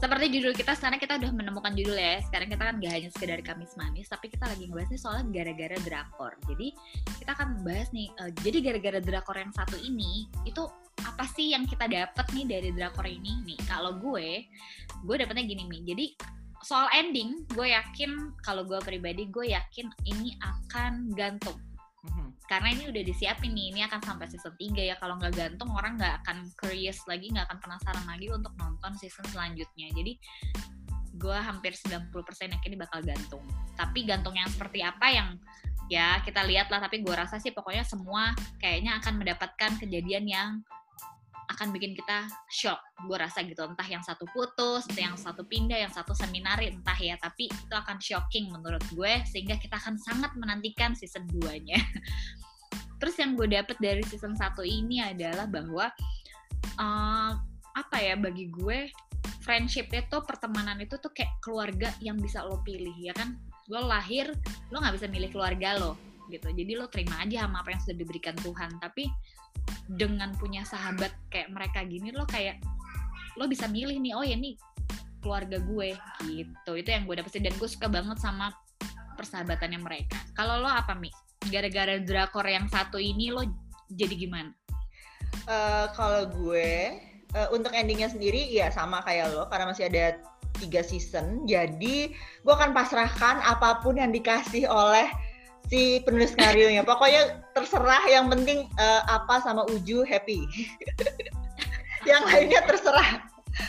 seperti 0.00 0.32
judul 0.32 0.56
kita 0.56 0.72
sekarang 0.72 0.96
kita 0.96 1.20
udah 1.20 1.30
menemukan 1.30 1.76
judul 1.76 1.92
ya. 1.92 2.24
Sekarang 2.24 2.48
kita 2.48 2.62
kan 2.72 2.74
gak 2.80 2.92
hanya 2.96 3.08
sekedar 3.12 3.38
kamis 3.44 3.76
manis 3.76 4.08
tapi 4.08 4.32
kita 4.32 4.48
lagi 4.48 4.64
ngebahas 4.64 4.88
nih 4.88 5.00
soalnya 5.00 5.24
gara-gara 5.28 5.76
drakor. 5.84 6.32
Jadi 6.48 6.68
kita 7.20 7.30
akan 7.36 7.48
bahas 7.60 7.92
nih 7.92 8.08
uh, 8.16 8.32
jadi 8.40 8.58
gara-gara 8.64 8.98
drakor 9.04 9.36
yang 9.36 9.52
satu 9.52 9.76
ini 9.76 10.24
itu 10.48 10.64
apa 11.04 11.24
sih 11.36 11.52
yang 11.52 11.68
kita 11.68 11.84
dapat 11.84 12.26
nih 12.32 12.44
dari 12.48 12.70
drakor 12.72 13.04
ini? 13.04 13.44
Nih 13.44 13.60
kalau 13.68 14.00
gue 14.00 14.48
gue 15.04 15.16
dapetnya 15.20 15.44
gini 15.44 15.68
nih. 15.68 15.82
Jadi 15.92 16.06
soal 16.64 16.88
ending 16.96 17.44
gue 17.52 17.68
yakin 17.68 18.40
kalau 18.40 18.64
gue 18.64 18.80
pribadi 18.80 19.28
gue 19.28 19.52
yakin 19.52 19.92
ini 20.08 20.32
akan 20.40 21.12
gantung 21.12 21.60
karena 22.50 22.74
ini 22.74 22.90
udah 22.90 23.02
disiapin 23.06 23.54
nih 23.54 23.70
ini 23.70 23.80
akan 23.86 24.02
sampai 24.02 24.26
season 24.26 24.50
3 24.58 24.74
ya. 24.82 24.98
Kalau 24.98 25.14
nggak 25.22 25.38
gantung 25.38 25.70
orang 25.70 25.94
nggak 25.94 26.26
akan 26.26 26.50
curious 26.58 26.98
lagi 27.06 27.30
nggak 27.30 27.46
akan 27.46 27.62
penasaran 27.62 28.04
lagi 28.10 28.26
untuk 28.26 28.50
nonton 28.58 28.90
season 28.98 29.22
selanjutnya. 29.30 29.86
Jadi 29.94 30.18
gue 31.14 31.38
hampir 31.38 31.78
90% 31.78 32.10
yakin 32.50 32.68
ini 32.74 32.78
bakal 32.82 33.06
gantung. 33.06 33.46
Tapi 33.78 34.02
gantung 34.02 34.34
yang 34.34 34.50
seperti 34.50 34.82
apa 34.82 35.06
yang 35.14 35.38
ya 35.86 36.18
kita 36.26 36.42
lihat 36.42 36.74
lah. 36.74 36.82
Tapi 36.82 37.06
gue 37.06 37.14
rasa 37.14 37.38
sih 37.38 37.54
pokoknya 37.54 37.86
semua 37.86 38.34
kayaknya 38.58 38.98
akan 38.98 39.22
mendapatkan 39.22 39.78
kejadian 39.78 40.26
yang 40.26 40.50
akan 41.50 41.74
bikin 41.74 41.98
kita 41.98 42.30
shock. 42.48 42.78
Gue 43.04 43.18
rasa 43.18 43.42
gitu 43.42 43.66
entah 43.66 43.86
yang 43.86 44.00
satu 44.00 44.24
putus 44.30 44.86
entah 44.90 45.12
yang 45.12 45.18
satu 45.18 45.42
pindah 45.44 45.76
yang 45.76 45.92
satu 45.92 46.14
seminari 46.14 46.70
entah 46.70 46.96
ya. 46.96 47.18
Tapi 47.18 47.50
itu 47.50 47.74
akan 47.74 47.98
shocking 47.98 48.54
menurut 48.54 48.82
gue 48.94 49.12
sehingga 49.26 49.58
kita 49.58 49.76
akan 49.76 49.98
sangat 49.98 50.32
menantikan 50.38 50.94
season 50.94 51.26
2 51.28 51.66
nya 51.66 51.78
terus 53.00 53.16
yang 53.16 53.32
gue 53.32 53.48
dapet 53.48 53.80
dari 53.80 54.04
season 54.04 54.36
1 54.36 54.60
ini 54.68 55.00
adalah 55.00 55.48
bahwa 55.48 55.88
uh, 56.76 57.32
apa 57.72 57.96
ya 57.96 58.14
bagi 58.14 58.52
gue 58.52 58.92
friendship 59.40 59.88
itu 59.88 60.16
pertemanan 60.28 60.76
itu 60.84 61.00
tuh 61.00 61.08
kayak 61.16 61.32
keluarga 61.40 61.88
yang 62.04 62.20
bisa 62.20 62.44
lo 62.44 62.60
pilih 62.60 62.92
ya 63.00 63.16
kan? 63.16 63.40
Lo 63.72 63.88
lahir 63.88 64.28
lo 64.68 64.84
nggak 64.84 65.00
bisa 65.00 65.08
milih 65.08 65.32
keluarga 65.32 65.80
lo 65.80 66.09
gitu. 66.30 66.48
Jadi 66.48 66.72
lo 66.78 66.86
terima 66.86 67.20
aja 67.20 67.44
sama 67.44 67.60
apa 67.60 67.74
yang 67.74 67.80
sudah 67.82 67.98
diberikan 67.98 68.34
Tuhan. 68.38 68.78
Tapi 68.78 69.04
dengan 69.90 70.30
punya 70.38 70.62
sahabat 70.62 71.10
kayak 71.28 71.50
mereka 71.50 71.82
gini 71.82 72.14
lo 72.14 72.22
kayak 72.24 72.62
lo 73.34 73.50
bisa 73.50 73.66
milih 73.66 73.98
nih 73.98 74.14
oh 74.14 74.22
ya 74.22 74.38
nih 74.38 74.54
keluarga 75.20 75.58
gue 75.60 75.98
gitu. 76.24 76.72
Itu 76.78 76.88
yang 76.88 77.04
gue 77.04 77.20
dapet 77.20 77.42
dan 77.42 77.54
gue 77.58 77.68
suka 77.68 77.86
banget 77.90 78.18
sama 78.22 78.54
persahabatannya 79.18 79.80
mereka. 79.82 80.16
Kalau 80.32 80.62
lo 80.64 80.70
apa 80.70 80.96
mi? 80.96 81.12
Gara-gara 81.48 82.00
drakor 82.00 82.44
yang 82.48 82.68
satu 82.68 82.96
ini 82.96 83.32
lo 83.32 83.44
jadi 83.92 84.14
gimana? 84.16 84.52
Uh, 85.46 85.86
kalau 85.94 86.28
gue 86.30 86.96
uh, 87.34 87.48
untuk 87.54 87.72
endingnya 87.74 88.10
sendiri 88.10 88.50
ya 88.50 88.68
sama 88.70 89.02
kayak 89.04 89.32
lo 89.34 89.46
karena 89.48 89.70
masih 89.70 89.88
ada 89.88 90.18
tiga 90.58 90.84
season. 90.84 91.46
Jadi 91.48 92.12
gue 92.16 92.52
akan 92.52 92.76
pasrahkan 92.76 93.40
apa 93.44 93.80
pun 93.80 93.96
yang 93.96 94.12
dikasih 94.12 94.68
oleh 94.68 95.08
si 95.70 96.02
penulis 96.02 96.34
skenario 96.34 96.66
pokoknya 96.82 97.46
terserah 97.54 98.02
yang 98.10 98.26
penting 98.26 98.66
uh, 98.74 99.06
apa 99.06 99.38
sama 99.40 99.62
Uju 99.70 100.02
happy. 100.02 100.42
Yang 102.10 102.22
lainnya 102.26 102.60
terserah. 102.66 103.22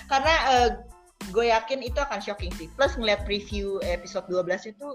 Karena 0.09 0.35
uh, 0.49 0.69
gue 1.29 1.53
yakin 1.53 1.85
itu 1.85 2.01
akan 2.01 2.17
shocking 2.17 2.49
sih. 2.57 2.71
Plus 2.73 2.97
ngeliat 2.97 3.21
preview 3.27 3.77
episode 3.85 4.25
12 4.31 4.73
itu 4.73 4.87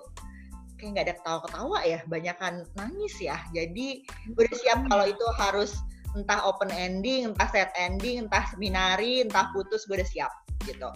kayak 0.76 0.88
nggak 0.98 1.04
ada 1.06 1.14
ketawa-ketawa 1.22 1.78
ya. 1.86 2.00
Banyakan 2.10 2.66
nangis 2.74 3.14
ya. 3.22 3.38
Jadi 3.54 4.02
udah 4.34 4.54
siap 4.56 4.80
kalau 4.90 5.06
itu 5.06 5.26
harus 5.38 5.78
entah 6.16 6.42
open 6.48 6.72
ending 6.72 7.28
entah 7.28 7.44
set 7.52 7.68
ending 7.76 8.24
entah 8.24 8.48
seminari 8.48 9.20
entah 9.20 9.52
putus 9.52 9.84
gue 9.84 10.00
udah 10.00 10.08
siap 10.08 10.32
gitu. 10.64 10.88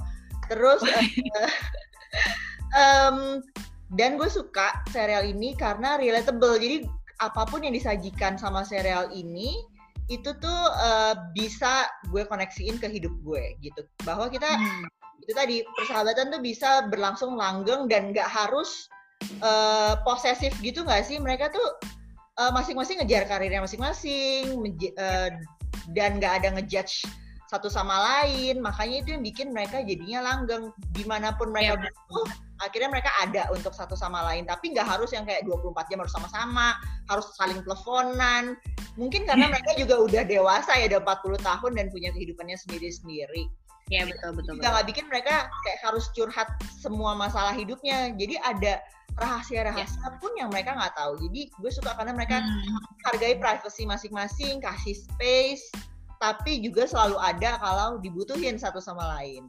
Terus 0.49 0.81
um, 2.81 3.44
dan 3.90 4.14
gue 4.14 4.31
suka 4.31 4.70
serial 4.94 5.26
ini 5.26 5.59
karena 5.59 5.98
relatable. 5.98 6.55
Jadi 6.59 6.87
apa 7.20 7.42
pun 7.46 7.66
yang 7.66 7.74
disajikan 7.74 8.38
sama 8.38 8.62
serial 8.62 9.11
ini 9.11 9.59
itu 10.11 10.31
tuh 10.42 10.62
uh, 10.79 11.14
bisa 11.35 11.87
gue 12.11 12.26
koneksiin 12.26 12.79
ke 12.79 12.87
hidup 12.87 13.14
gue 13.26 13.59
gitu. 13.62 13.83
Bahwa 14.07 14.31
kita 14.31 14.46
hmm. 14.46 14.87
itu 15.26 15.33
tadi 15.35 15.57
persahabatan 15.79 16.31
tuh 16.31 16.42
bisa 16.42 16.87
berlangsung 16.87 17.35
langgeng 17.35 17.90
dan 17.90 18.14
nggak 18.14 18.26
harus 18.26 18.87
uh, 19.42 19.98
posesif 20.07 20.55
gitu 20.62 20.87
nggak 20.87 21.03
sih? 21.03 21.18
Mereka 21.18 21.50
tuh 21.50 21.68
uh, 22.38 22.50
masing-masing 22.55 23.03
ngejar 23.03 23.26
karirnya 23.26 23.62
masing-masing 23.62 24.55
uh, 24.98 25.31
dan 25.94 26.11
nggak 26.22 26.42
ada 26.42 26.48
ngejudge 26.59 27.03
satu 27.50 27.66
sama 27.66 27.98
lain. 27.98 28.62
Makanya 28.62 29.03
itu 29.03 29.09
yang 29.18 29.22
bikin 29.26 29.50
mereka 29.50 29.83
jadinya 29.83 30.31
langgeng. 30.31 30.70
Di 30.94 31.03
mana 31.07 31.35
pun 31.35 31.50
mereka 31.50 31.74
ya, 31.74 31.83
butuh 31.83 32.50
akhirnya 32.61 32.88
mereka 32.92 33.11
ada 33.20 33.49
untuk 33.51 33.73
satu 33.73 33.96
sama 33.96 34.25
lain 34.31 34.44
tapi 34.44 34.73
nggak 34.73 34.87
harus 34.87 35.11
yang 35.11 35.25
kayak 35.25 35.44
24 35.49 35.90
jam 35.90 35.99
harus 36.01 36.14
sama-sama 36.14 36.77
harus 37.09 37.27
saling 37.35 37.61
teleponan 37.64 38.57
mungkin 38.94 39.25
karena 39.25 39.49
mereka 39.53 39.73
juga 39.77 40.01
udah 40.01 40.23
dewasa 40.25 40.77
ya 40.77 40.87
udah 40.96 41.01
40 41.03 41.40
tahun 41.40 41.70
dan 41.77 41.87
punya 41.90 42.11
kehidupannya 42.12 42.57
sendiri-sendiri 42.61 43.49
ya 43.90 44.07
betul 44.07 44.31
betul 44.38 44.53
juga 44.61 44.68
nggak 44.70 44.87
bikin 44.94 45.07
mereka 45.11 45.51
kayak 45.66 45.79
harus 45.83 46.07
curhat 46.14 46.49
semua 46.79 47.16
masalah 47.18 47.51
hidupnya 47.51 48.14
jadi 48.14 48.38
ada 48.46 48.79
rahasia-rahasia 49.18 49.99
ya. 49.99 50.11
pun 50.23 50.31
yang 50.38 50.49
mereka 50.55 50.79
nggak 50.79 50.94
tahu 50.94 51.18
jadi 51.27 51.51
gue 51.51 51.70
suka 51.75 51.99
karena 51.99 52.14
mereka 52.14 52.38
hmm. 52.38 52.79
hargai 53.11 53.35
privasi 53.42 53.83
masing-masing 53.83 54.62
kasih 54.62 54.94
space 54.94 55.66
tapi 56.20 56.61
juga 56.61 56.85
selalu 56.85 57.16
ada 57.16 57.57
kalau 57.57 57.96
dibutuhin 57.96 58.61
satu 58.61 58.77
sama 58.77 59.16
lain. 59.16 59.49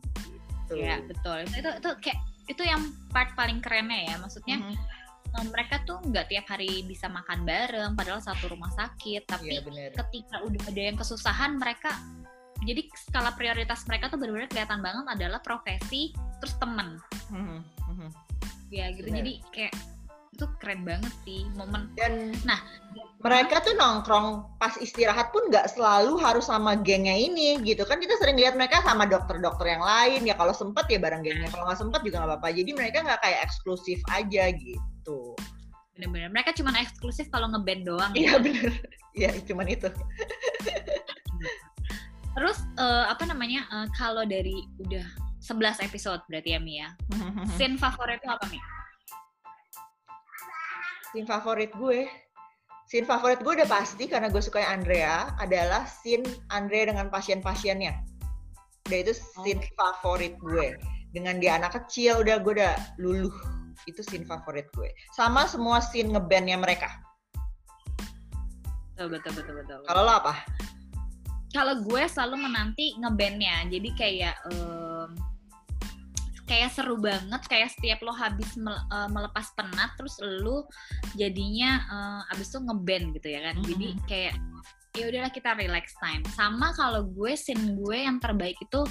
Gitu. 0.71 0.79
Ya 0.79 1.03
betul. 1.03 1.43
Itu 1.51 1.67
itu 1.67 1.89
kayak 1.99 2.19
itu 2.51 2.63
yang 2.67 2.81
part 3.09 3.31
paling 3.33 3.63
kerennya 3.63 4.11
ya. 4.11 4.15
Maksudnya 4.19 4.57
mm 4.59 4.75
-hmm. 4.75 5.47
mereka 5.55 5.79
tuh 5.87 6.03
nggak 6.03 6.27
tiap 6.27 6.45
hari 6.51 6.83
bisa 6.83 7.07
makan 7.07 7.47
bareng, 7.47 7.95
padahal 7.95 8.19
satu 8.19 8.51
rumah 8.51 8.69
sakit. 8.75 9.23
Tapi 9.25 9.57
ya, 9.57 9.63
ketika 9.95 10.43
udah 10.43 10.61
ada 10.67 10.81
yang 10.81 10.97
kesusahan, 10.99 11.55
mereka 11.55 11.95
jadi 12.61 12.85
skala 12.93 13.33
prioritas 13.33 13.87
mereka 13.89 14.13
tuh 14.13 14.21
benar-benar 14.21 14.51
kelihatan 14.51 14.79
banget 14.85 15.05
adalah 15.07 15.39
profesi 15.41 16.13
terus 16.43 16.53
temen. 16.59 16.99
Mm 17.31 17.63
-hmm. 17.63 18.09
Ya 18.71 18.91
gitu. 18.91 19.07
Bener. 19.07 19.23
Jadi 19.23 19.33
kayak 19.55 19.73
itu 20.41 20.49
keren 20.57 20.81
banget 20.81 21.13
sih 21.21 21.45
momen. 21.53 21.93
Dan 21.93 22.33
nah 22.41 22.57
mereka 23.21 23.61
tuh 23.61 23.77
nongkrong 23.77 24.57
pas 24.57 24.73
istirahat 24.81 25.29
pun 25.29 25.53
nggak 25.53 25.69
selalu 25.69 26.17
harus 26.17 26.49
sama 26.49 26.73
gengnya 26.81 27.13
ini 27.13 27.61
gitu 27.61 27.85
kan. 27.85 28.01
Kita 28.01 28.17
sering 28.17 28.41
lihat 28.41 28.57
mereka 28.57 28.81
sama 28.81 29.05
dokter-dokter 29.05 29.77
yang 29.77 29.85
lain. 29.85 30.25
Ya 30.25 30.33
kalau 30.33 30.57
sempet 30.57 30.89
ya 30.89 30.97
bareng 30.97 31.21
gengnya 31.21 31.53
kalau 31.53 31.69
nggak 31.69 31.77
sempet 31.77 32.01
juga 32.01 32.25
nggak 32.25 32.41
apa-apa. 32.41 32.49
Jadi 32.57 32.73
mereka 32.73 33.05
nggak 33.05 33.21
kayak 33.21 33.39
eksklusif 33.45 34.01
aja 34.09 34.49
gitu. 34.57 35.37
Bener-bener. 35.93 36.33
Mereka 36.33 36.57
cuma 36.57 36.73
eksklusif 36.73 37.29
kalau 37.29 37.45
ngeband 37.53 37.85
doang. 37.85 38.11
Iya 38.17 38.41
bener. 38.41 38.73
Iya 39.13 39.29
cuman 39.45 39.69
itu. 39.69 39.93
Terus 42.31 42.57
uh, 42.81 43.05
apa 43.11 43.29
namanya 43.29 43.69
uh, 43.69 43.85
kalau 43.93 44.25
dari 44.25 44.65
udah 44.81 45.05
11 45.41 45.85
episode 45.85 46.21
berarti 46.29 46.53
ya 46.55 46.59
Mia 46.61 46.87
scene 47.57 47.75
favorit 47.75 48.21
itu 48.21 48.29
apa 48.29 48.45
Mia 48.47 48.61
scene 51.11 51.27
favorit 51.27 51.75
gue. 51.75 52.07
Scene 52.87 53.03
favorit 53.03 53.43
gue 53.43 53.53
udah 53.59 53.67
pasti 53.67 54.07
karena 54.07 54.31
gue 54.31 54.39
suka 54.39 54.63
Andrea 54.63 55.35
adalah 55.43 55.83
scene 55.83 56.23
Andrea 56.55 56.87
dengan 56.87 57.11
pasien-pasiennya. 57.11 57.99
Udah 58.87 58.99
itu 59.03 59.13
scene 59.15 59.59
okay. 59.59 59.75
favorit 59.75 60.39
gue. 60.39 60.79
Dengan 61.11 61.43
dia 61.43 61.59
anak 61.59 61.75
kecil 61.75 62.23
udah 62.23 62.39
gue 62.39 62.53
udah 62.55 62.75
luluh. 62.95 63.31
Itu 63.87 63.99
scene 64.07 64.23
favorit 64.23 64.71
gue. 64.71 64.87
Sama 65.11 65.43
semua 65.47 65.83
scene 65.83 66.15
ngebandnya 66.15 66.55
mereka. 66.55 66.87
Betul 68.95 69.19
betul 69.19 69.31
betul 69.35 69.53
betul. 69.59 69.79
Kalau 69.87 70.01
lo 70.07 70.13
apa? 70.15 70.33
Kalau 71.51 71.83
gue 71.83 72.03
selalu 72.07 72.47
menanti 72.47 72.95
ngebandnya. 72.95 73.67
Jadi 73.67 73.89
kayak 73.99 74.35
um, 74.47 75.11
kayak 76.51 76.75
seru 76.75 76.99
banget 76.99 77.41
kayak 77.47 77.71
setiap 77.71 78.03
lo 78.03 78.11
habis 78.11 78.59
eh, 78.59 79.07
melepas 79.07 79.55
penat 79.55 79.95
terus 79.95 80.19
lo 80.19 80.67
jadinya 81.15 81.79
uh, 81.87 82.33
abis 82.35 82.51
itu 82.51 82.59
ngeband 82.59 83.05
gitu 83.15 83.27
ya 83.31 83.39
kan. 83.47 83.55
Mm 83.55 83.63
-hmm. 83.63 83.71
jadi 83.71 83.87
kayak 84.11 84.35
ya 84.91 85.03
udahlah 85.07 85.31
kita 85.31 85.55
relax 85.55 85.95
time. 86.03 86.19
Sama 86.35 86.75
kalau 86.75 87.07
gue 87.07 87.31
scene 87.39 87.79
gue 87.79 88.03
yang 88.03 88.19
terbaik 88.19 88.59
itu 88.59 88.83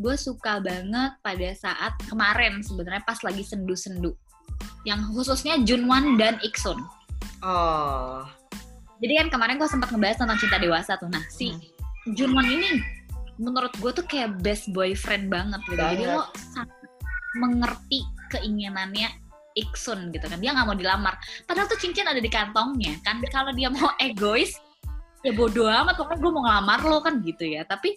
gue 0.00 0.16
suka 0.16 0.64
banget 0.64 1.12
pada 1.20 1.48
saat 1.52 1.92
kemarin 2.08 2.64
sebenarnya 2.64 3.04
pas 3.04 3.20
lagi 3.20 3.44
sendu-sendu. 3.44 4.16
Yang 4.88 5.12
khususnya 5.12 5.60
Junwan 5.60 6.16
dan 6.16 6.40
Iksun 6.40 6.80
oh. 7.44 8.24
Jadi 9.04 9.12
kan 9.20 9.28
kemarin 9.28 9.60
gue 9.60 9.68
sempat 9.68 9.92
ngebahas 9.92 10.24
tentang 10.24 10.40
cinta 10.40 10.56
dewasa 10.56 10.96
tuh. 10.96 11.12
Nah 11.12 11.20
si 11.28 11.52
hmm. 11.52 12.16
Junwan 12.16 12.48
ini 12.48 12.80
menurut 13.36 13.74
gue 13.76 13.92
tuh 13.92 14.06
kayak 14.08 14.40
best 14.40 14.72
boyfriend 14.72 15.28
banget 15.28 15.60
gitu. 15.68 15.76
Banget. 15.76 15.92
jadi 16.00 16.04
lo 16.16 16.24
mengerti 17.36 18.02
keinginannya 18.32 19.10
Iksun 19.54 20.10
gitu 20.10 20.26
kan. 20.26 20.42
Dia 20.42 20.50
nggak 20.50 20.66
mau 20.66 20.74
dilamar. 20.74 21.14
Padahal 21.46 21.70
tuh 21.70 21.78
cincin 21.78 22.10
ada 22.10 22.18
di 22.18 22.26
kantongnya 22.26 22.98
kan. 23.06 23.22
Kalau 23.30 23.54
dia 23.54 23.70
mau 23.70 23.94
egois 24.02 24.58
ya 25.22 25.30
bodoh 25.30 25.70
amat. 25.70 25.94
Pokoknya 25.94 26.18
gue 26.18 26.32
mau 26.34 26.42
ngelamar 26.42 26.80
lo 26.82 26.98
kan 26.98 27.22
gitu 27.22 27.46
ya. 27.46 27.62
Tapi 27.62 27.94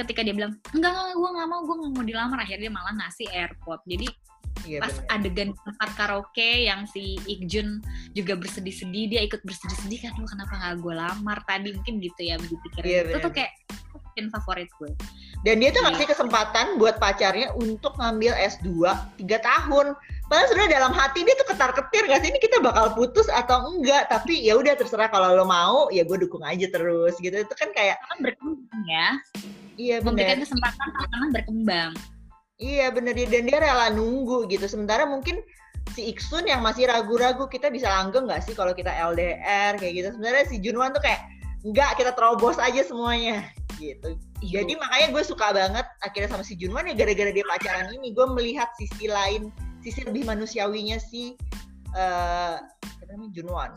ketika 0.00 0.24
dia 0.24 0.32
bilang 0.32 0.56
enggak 0.72 0.88
enggak 0.96 1.12
gue 1.12 1.30
nggak 1.36 1.48
mau 1.52 1.60
gue 1.60 1.76
nggak 1.76 1.92
mau 1.92 2.04
dilamar 2.08 2.38
akhirnya 2.40 2.62
dia 2.64 2.72
malah 2.72 2.94
ngasih 2.96 3.28
airport 3.36 3.84
jadi 3.84 4.08
Iya, 4.68 4.84
pas 4.84 4.92
bener. 4.92 5.08
adegan 5.16 5.50
tempat 5.56 5.90
karaoke 5.96 6.68
yang 6.68 6.84
si 6.84 7.16
Ikjun 7.24 7.80
juga 8.12 8.36
bersedih-sedih 8.36 9.08
dia 9.08 9.20
ikut 9.24 9.40
bersedih-sedih 9.40 10.04
kan 10.04 10.12
lu 10.20 10.28
kenapa 10.28 10.52
nggak 10.52 10.74
gue 10.84 10.94
lamar? 11.00 11.38
Tadi 11.48 11.68
mungkin 11.72 11.94
gitu 12.04 12.20
ya 12.20 12.36
begitu 12.36 12.66
kira 12.76 12.84
iya, 12.84 13.00
itu 13.08 13.18
tuh 13.24 13.32
kayak 13.32 13.52
mungkin 14.20 14.36
favorit 14.36 14.68
gue 14.76 14.92
dan 15.40 15.56
dia 15.56 15.72
tuh 15.72 15.80
ngasih 15.88 16.04
kesempatan 16.12 16.76
buat 16.76 17.00
pacarnya 17.00 17.56
untuk 17.56 17.96
ngambil 17.96 18.36
S2 18.36 18.92
tiga 19.16 19.40
tahun. 19.40 19.96
Padahal 20.28 20.46
sebenarnya 20.52 20.72
dalam 20.78 20.92
hati 20.92 21.24
dia 21.24 21.32
tuh 21.40 21.48
ketar-ketir 21.48 22.06
gak 22.06 22.20
sih 22.20 22.28
ini 22.28 22.38
kita 22.38 22.60
bakal 22.60 22.92
putus 22.92 23.24
atau 23.32 23.72
enggak. 23.72 24.04
Tapi 24.12 24.36
ya 24.36 24.60
udah 24.60 24.76
terserah 24.76 25.08
kalau 25.08 25.32
lo 25.32 25.48
mau 25.48 25.88
ya 25.88 26.04
gue 26.04 26.20
dukung 26.20 26.44
aja 26.44 26.68
terus 26.68 27.16
gitu. 27.24 27.32
Itu 27.32 27.54
kan 27.56 27.72
kayak 27.72 27.98
berkembang 28.20 28.84
ya. 28.84 29.08
Iya 29.80 29.96
benar. 30.04 30.12
Memberikan 30.12 30.38
kesempatan 30.44 30.88
pasangan 30.92 31.28
berkembang. 31.32 31.90
Iya 32.60 32.86
bener 32.92 33.12
dia 33.16 33.26
dan 33.32 33.42
dia 33.48 33.58
rela 33.64 33.88
nunggu 33.88 34.44
gitu. 34.52 34.68
Sementara 34.68 35.08
mungkin 35.08 35.40
si 35.96 36.12
Iksun 36.12 36.46
yang 36.52 36.60
masih 36.60 36.84
ragu-ragu 36.84 37.48
kita 37.48 37.72
bisa 37.72 37.88
langgeng 37.88 38.28
nggak 38.28 38.44
sih 38.44 38.52
kalau 38.52 38.76
kita 38.76 38.92
LDR 38.92 39.80
kayak 39.80 39.92
gitu. 39.96 40.08
Sebenarnya 40.20 40.44
si 40.52 40.60
Junwan 40.60 40.92
tuh 40.92 41.00
kayak 41.00 41.24
nggak 41.64 41.96
kita 41.96 42.12
terobos 42.12 42.60
aja 42.60 42.84
semuanya 42.84 43.48
gitu. 43.80 44.20
Iya. 44.44 44.62
Jadi 44.62 44.72
makanya 44.76 45.08
gue 45.16 45.24
suka 45.24 45.56
banget 45.56 45.86
akhirnya 46.04 46.28
sama 46.28 46.44
si 46.44 46.54
Junwan 46.60 46.86
ya 46.86 46.94
gara-gara 46.94 47.32
dia 47.32 47.44
pacaran 47.48 47.88
ini 47.96 48.12
gue 48.12 48.26
melihat 48.36 48.68
sisi 48.76 49.08
lain, 49.08 49.48
sisi 49.80 50.04
lebih 50.04 50.28
manusiawinya 50.28 51.00
si 51.00 51.34
uh, 51.96 52.60
namanya 53.08 53.32
Junwan. 53.32 53.70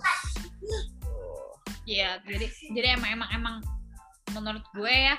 Iya, 1.83 2.19
jadi 2.23 2.47
jadi 2.71 2.87
emang 2.99 3.11
emang 3.11 3.29
emang 3.35 3.55
menurut 4.33 4.65
gue 4.73 4.89
ya 4.89 5.15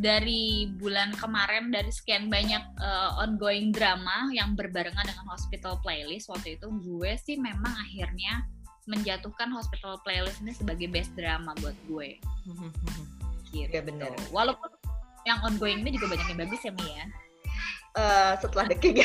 dari 0.00 0.66
bulan 0.80 1.14
kemarin 1.14 1.70
dari 1.70 1.92
sekian 1.94 2.26
banyak 2.26 2.60
uh, 2.80 3.22
ongoing 3.22 3.70
drama 3.70 4.32
yang 4.34 4.58
berbarengan 4.58 5.04
dengan 5.04 5.26
Hospital 5.30 5.78
Playlist 5.84 6.32
waktu 6.32 6.58
itu 6.58 6.66
gue 6.66 7.12
sih 7.22 7.36
memang 7.38 7.70
akhirnya 7.70 8.48
menjatuhkan 8.88 9.52
Hospital 9.52 10.00
Playlist 10.00 10.40
ini 10.40 10.56
sebagai 10.56 10.88
best 10.88 11.12
drama 11.12 11.52
buat 11.60 11.76
gue. 11.86 12.16
Gitu. 13.50 13.72
Ya 13.72 13.82
benar. 13.82 14.12
Walaupun 14.30 14.70
yang 15.28 15.38
ongoing 15.44 15.84
ini 15.84 15.92
juga 15.96 16.16
banyak 16.16 16.26
yang 16.32 16.40
bagus 16.40 16.60
ya 16.64 16.72
Mia. 16.72 17.04
Uh, 17.98 18.32
setelah 18.40 18.64
The 18.70 18.76
King. 18.78 19.02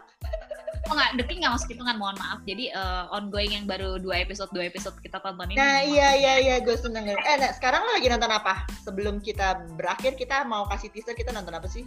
oh 0.88 0.94
nggak, 0.94 1.10
The 1.20 1.24
King 1.28 1.38
nggak 1.44 1.54
masuk 1.56 1.68
hitungan, 1.74 1.96
mohon 2.00 2.16
maaf. 2.16 2.40
Jadi 2.48 2.72
uh, 2.72 3.12
ongoing 3.12 3.52
yang 3.52 3.64
baru 3.68 4.00
dua 4.00 4.24
episode 4.24 4.48
dua 4.56 4.68
episode 4.68 4.96
kita 5.04 5.20
tonton 5.20 5.52
ini. 5.52 5.58
Nah 5.58 5.84
iya 5.84 6.16
iya 6.16 6.34
iya, 6.40 6.56
gue 6.64 6.76
seneng. 6.76 7.08
Eh, 7.08 7.16
nah, 7.16 7.50
sekarang 7.52 7.84
lo 7.84 7.92
lagi 7.96 8.08
nonton 8.08 8.32
apa? 8.32 8.64
Sebelum 8.84 9.20
kita 9.20 9.64
berakhir, 9.76 10.16
kita 10.16 10.44
mau 10.48 10.64
kasih 10.70 10.88
teaser 10.92 11.16
kita 11.16 11.32
nonton 11.34 11.56
apa 11.56 11.68
sih? 11.68 11.84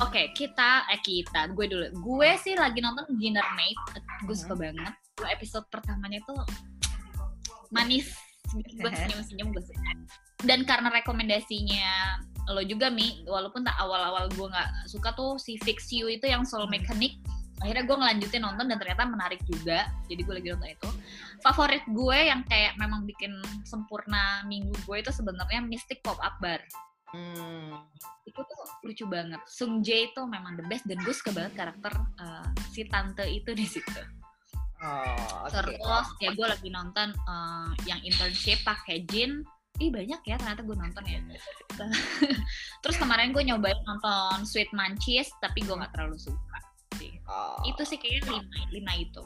Oke, 0.00 0.16
okay, 0.16 0.26
kita 0.32 0.88
eh 0.88 1.00
kita, 1.04 1.52
gue 1.52 1.66
dulu. 1.68 1.86
Gue 2.00 2.32
sih 2.40 2.56
lagi 2.56 2.80
nonton 2.80 3.04
Dinner 3.20 3.44
Mate. 3.52 4.00
Gue 4.24 4.32
suka 4.32 4.56
hmm. 4.56 4.62
banget. 4.64 4.94
Dua 5.20 5.28
episode 5.28 5.68
pertamanya 5.68 6.24
tuh 6.24 6.40
manis. 7.68 8.08
Gue 8.82 8.90
senyum-senyum 8.90 9.54
gue 9.54 9.62
suka. 9.62 9.92
Dan 10.44 10.64
karena 10.64 10.88
rekomendasinya 10.88 12.20
lo 12.50 12.62
juga 12.66 12.90
Mi, 12.90 13.22
walaupun 13.28 13.62
tak 13.62 13.78
awal-awal 13.78 14.26
gue 14.34 14.46
nggak 14.50 14.90
suka 14.90 15.14
tuh 15.14 15.38
si 15.38 15.54
Fix 15.62 15.92
You 15.94 16.10
itu 16.10 16.26
yang 16.26 16.42
soul 16.42 16.66
hmm. 16.66 16.82
mechanic, 16.82 17.14
akhirnya 17.60 17.84
gue 17.84 17.96
ngelanjutin 17.96 18.42
nonton 18.42 18.66
dan 18.72 18.76
ternyata 18.80 19.04
menarik 19.04 19.40
juga 19.44 19.84
jadi 20.08 20.20
gue 20.24 20.34
lagi 20.40 20.48
nonton 20.56 20.70
itu 20.72 20.90
favorit 21.44 21.84
gue 21.84 22.18
yang 22.32 22.40
kayak 22.48 22.72
memang 22.80 23.04
bikin 23.04 23.36
sempurna 23.68 24.40
minggu 24.48 24.72
gue 24.88 24.96
itu 24.96 25.12
sebenarnya 25.12 25.60
Mystic 25.60 26.00
Pop 26.00 26.16
Up 26.24 26.40
Bar 26.40 26.64
hmm. 27.12 27.76
itu 28.24 28.40
tuh 28.40 28.60
lucu 28.80 29.04
banget 29.04 29.40
Sung 29.44 29.84
Jae 29.84 30.08
itu 30.08 30.24
memang 30.24 30.56
the 30.56 30.64
best 30.72 30.88
dan 30.88 30.96
gue 31.04 31.12
suka 31.12 31.36
banget 31.36 31.52
karakter 31.52 31.92
uh, 32.16 32.48
si 32.72 32.88
tante 32.88 33.28
itu 33.28 33.52
di 33.52 33.68
situ 33.68 34.02
Oh, 34.80 35.44
okay. 35.44 35.76
Terus 35.76 36.08
ya 36.24 36.30
gue 36.32 36.46
lagi 36.56 36.72
nonton 36.72 37.12
uh, 37.28 37.68
yang 37.84 38.00
internship 38.00 38.64
pakai 38.64 39.04
Jin 39.12 39.44
ih 39.80 39.90
banyak 39.90 40.20
ya 40.28 40.36
ternyata 40.36 40.60
gue 40.60 40.76
nonton 40.76 41.04
ya 41.08 41.18
terus 42.84 42.96
kemarin 43.00 43.32
gue 43.32 43.40
nyobain 43.40 43.80
nonton 43.88 44.44
Sweet 44.44 44.70
Manchis 44.76 45.32
tapi 45.40 45.64
gue 45.64 45.72
nggak 45.72 45.96
terlalu 45.96 46.20
suka 46.20 46.70
Oh. 47.30 47.62
Itu 47.62 47.82
sih 47.86 47.96
kayaknya 47.96 48.42
lima, 48.42 48.60
lima 48.74 48.92
itu. 48.98 49.22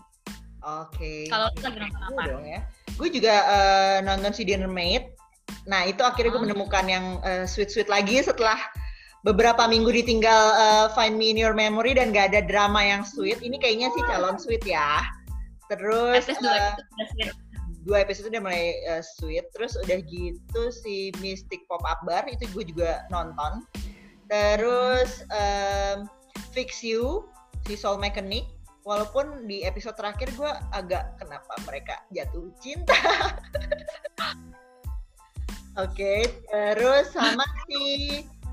Oke. 0.64 0.96
Okay. 0.96 1.20
Kalau 1.32 1.48
lagi 1.61 1.78
nonton 1.80 2.02
apa? 2.05 2.22
Ya. 2.44 2.61
Gue 3.00 3.09
juga 3.09 3.34
uh, 3.48 3.96
nonton 4.05 4.32
si 4.36 4.44
Dinner 4.44 4.68
Mate. 4.68 5.16
Nah 5.64 5.88
itu 5.88 6.05
akhirnya 6.05 6.30
oh. 6.32 6.34
gue 6.36 6.42
menemukan 6.52 6.84
yang 6.84 7.05
uh, 7.24 7.48
sweet-sweet 7.48 7.88
lagi 7.88 8.20
setelah 8.20 8.57
beberapa 9.24 9.64
minggu 9.64 9.88
ditinggal 9.88 10.44
uh, 10.52 10.86
Find 10.92 11.16
Me 11.16 11.32
in 11.32 11.40
Your 11.40 11.57
Memory 11.57 11.96
dan 11.96 12.12
gak 12.12 12.36
ada 12.36 12.44
drama 12.44 12.84
yang 12.84 13.02
sweet. 13.09 13.40
Ini 13.40 13.57
kayaknya 13.57 13.88
sih 13.96 14.05
calon 14.05 14.36
sweet 14.36 14.64
ya. 14.68 15.00
Terus 15.72 16.28
uh, 16.28 16.76
dua 17.85 18.01
episode 18.03 18.32
udah 18.32 18.43
mulai 18.43 18.80
uh, 18.89 19.05
sweet. 19.05 19.45
Terus 19.53 19.76
udah 19.85 20.01
gitu 20.09 20.62
si 20.72 21.12
Mystic 21.20 21.68
Pop 21.68 21.85
Up 21.85 22.01
Bar 22.09 22.24
itu 22.26 22.49
gue 22.51 22.64
juga 22.74 23.05
nonton. 23.12 23.62
Terus 24.32 25.22
um, 25.30 26.09
Fix 26.57 26.80
You 26.80 27.28
si 27.68 27.76
Soul 27.76 28.01
Mechanic. 28.01 28.49
Walaupun 28.85 29.49
di 29.49 29.64
episode 29.64 29.97
terakhir 29.97 30.28
gue 30.37 30.53
agak 30.76 31.16
kenapa 31.16 31.57
mereka 31.64 32.05
jatuh 32.12 32.53
cinta? 32.61 32.93
Oke 35.74 35.91
okay, 35.91 36.20
terus 36.53 37.11
sama 37.11 37.43
si 37.66 37.82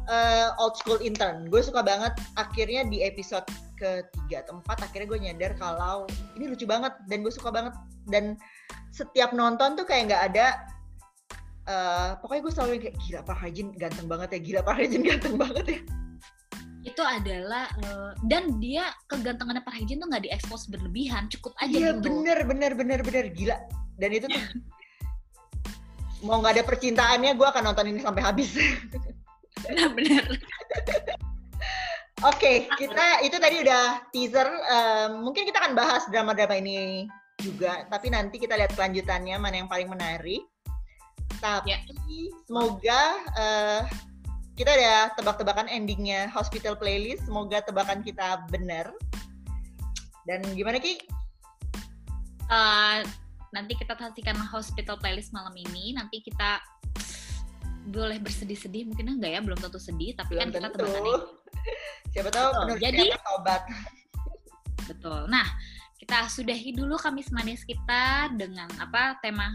uh, 0.07 0.55
old 0.57 0.79
school 0.79 1.03
intern. 1.03 1.51
Gue 1.51 1.59
suka 1.59 1.83
banget. 1.83 2.15
Akhirnya 2.39 2.87
di 2.87 3.03
episode 3.03 3.43
ketiga 3.81 4.45
atau 4.45 4.61
empat 4.61 4.85
akhirnya 4.85 5.07
gue 5.09 5.19
nyadar 5.19 5.51
kalau 5.57 6.05
ini 6.37 6.45
lucu 6.53 6.69
banget 6.69 6.93
dan 7.09 7.25
gue 7.25 7.33
suka 7.33 7.49
banget 7.49 7.73
dan 8.09 8.39
setiap 8.91 9.31
nonton 9.31 9.79
tuh 9.79 9.85
kayak 9.87 10.11
nggak 10.11 10.23
ada 10.33 10.47
uh, 11.67 12.09
pokoknya 12.19 12.41
gue 12.43 12.53
selalu 12.53 12.71
kayak 12.87 12.97
gila 13.07 13.21
Pak 13.23 13.37
Hajin 13.37 13.67
ganteng 13.75 14.07
banget 14.09 14.29
ya 14.35 14.39
gila 14.39 14.61
Pak 14.65 14.75
Hajin 14.77 15.01
ganteng 15.03 15.35
banget 15.37 15.65
ya. 15.67 15.79
Itu 16.81 17.03
adalah 17.05 17.69
uh, 17.85 18.11
dan 18.25 18.57
dia 18.57 18.89
kegantengannya 19.05 19.61
Pak 19.61 19.75
Hijin 19.77 20.01
tuh 20.01 20.07
nggak 20.09 20.25
diekspos 20.25 20.65
berlebihan 20.71 21.29
cukup 21.29 21.53
aja 21.61 21.71
iya, 21.71 21.89
gitu. 21.93 22.09
bener 22.09 22.43
bener 22.45 22.71
bener 22.73 22.99
bener 23.05 23.25
gila. 23.31 23.57
Dan 24.01 24.09
itu 24.17 24.25
tuh 24.25 24.43
mau 26.25 26.41
nggak 26.41 26.61
ada 26.61 26.63
percintaannya 26.65 27.31
gue 27.37 27.47
akan 27.47 27.63
nonton 27.69 27.85
ini 27.89 27.99
sampai 28.01 28.21
habis. 28.25 28.49
Benar 29.61 29.89
bener. 29.93 30.23
Oke 32.21 32.37
okay, 32.37 32.55
kita 32.77 33.25
itu 33.25 33.33
tadi 33.41 33.65
udah 33.65 34.05
teaser 34.13 34.45
um, 34.45 35.25
mungkin 35.25 35.41
kita 35.41 35.57
akan 35.57 35.73
bahas 35.73 36.05
drama-drama 36.05 36.53
ini 36.61 37.09
juga 37.41 37.83
tapi 37.89 38.13
nanti 38.13 38.37
kita 38.37 38.53
lihat 38.53 38.77
kelanjutannya 38.77 39.35
mana 39.41 39.65
yang 39.65 39.69
paling 39.69 39.89
menarik 39.89 40.45
tapi 41.41 41.73
ya. 41.73 41.79
semoga 42.45 43.01
uh, 43.33 43.81
kita 44.61 44.77
ada 44.77 45.09
tebak-tebakan 45.17 45.65
endingnya 45.71 46.29
hospital 46.29 46.77
playlist. 46.77 47.25
Semoga 47.25 47.65
tebakan 47.65 48.05
kita 48.05 48.45
benar. 48.53 48.93
Dan 50.29 50.45
gimana 50.53 50.77
Ki? 50.77 51.01
Uh, 52.45 53.01
nanti 53.55 53.73
kita 53.73 53.97
saksikan 53.97 54.37
hospital 54.37 55.01
playlist 55.01 55.33
malam 55.33 55.55
ini. 55.57 55.97
Nanti 55.97 56.21
kita 56.21 56.61
boleh 57.89 58.21
bersedih-sedih 58.21 58.93
mungkin 58.93 59.17
enggak 59.17 59.33
ya 59.33 59.41
belum 59.41 59.57
tentu 59.57 59.81
sedih 59.81 60.13
tapi 60.13 60.37
belum 60.37 60.53
kan 60.53 60.61
kita 60.61 60.69
tebakan. 60.77 61.03
Siapa 62.13 62.29
tahu 62.29 62.49
betul. 62.53 62.77
Jadi 62.85 63.05
obat. 63.33 63.61
Betul. 64.85 65.21
Nah, 65.25 65.47
kita 66.01 66.25
sudahi 66.25 66.73
dulu 66.73 66.97
Kamis 66.97 67.29
manis 67.29 67.61
kita 67.61 68.33
dengan 68.33 68.65
apa 68.81 69.21
tema 69.21 69.53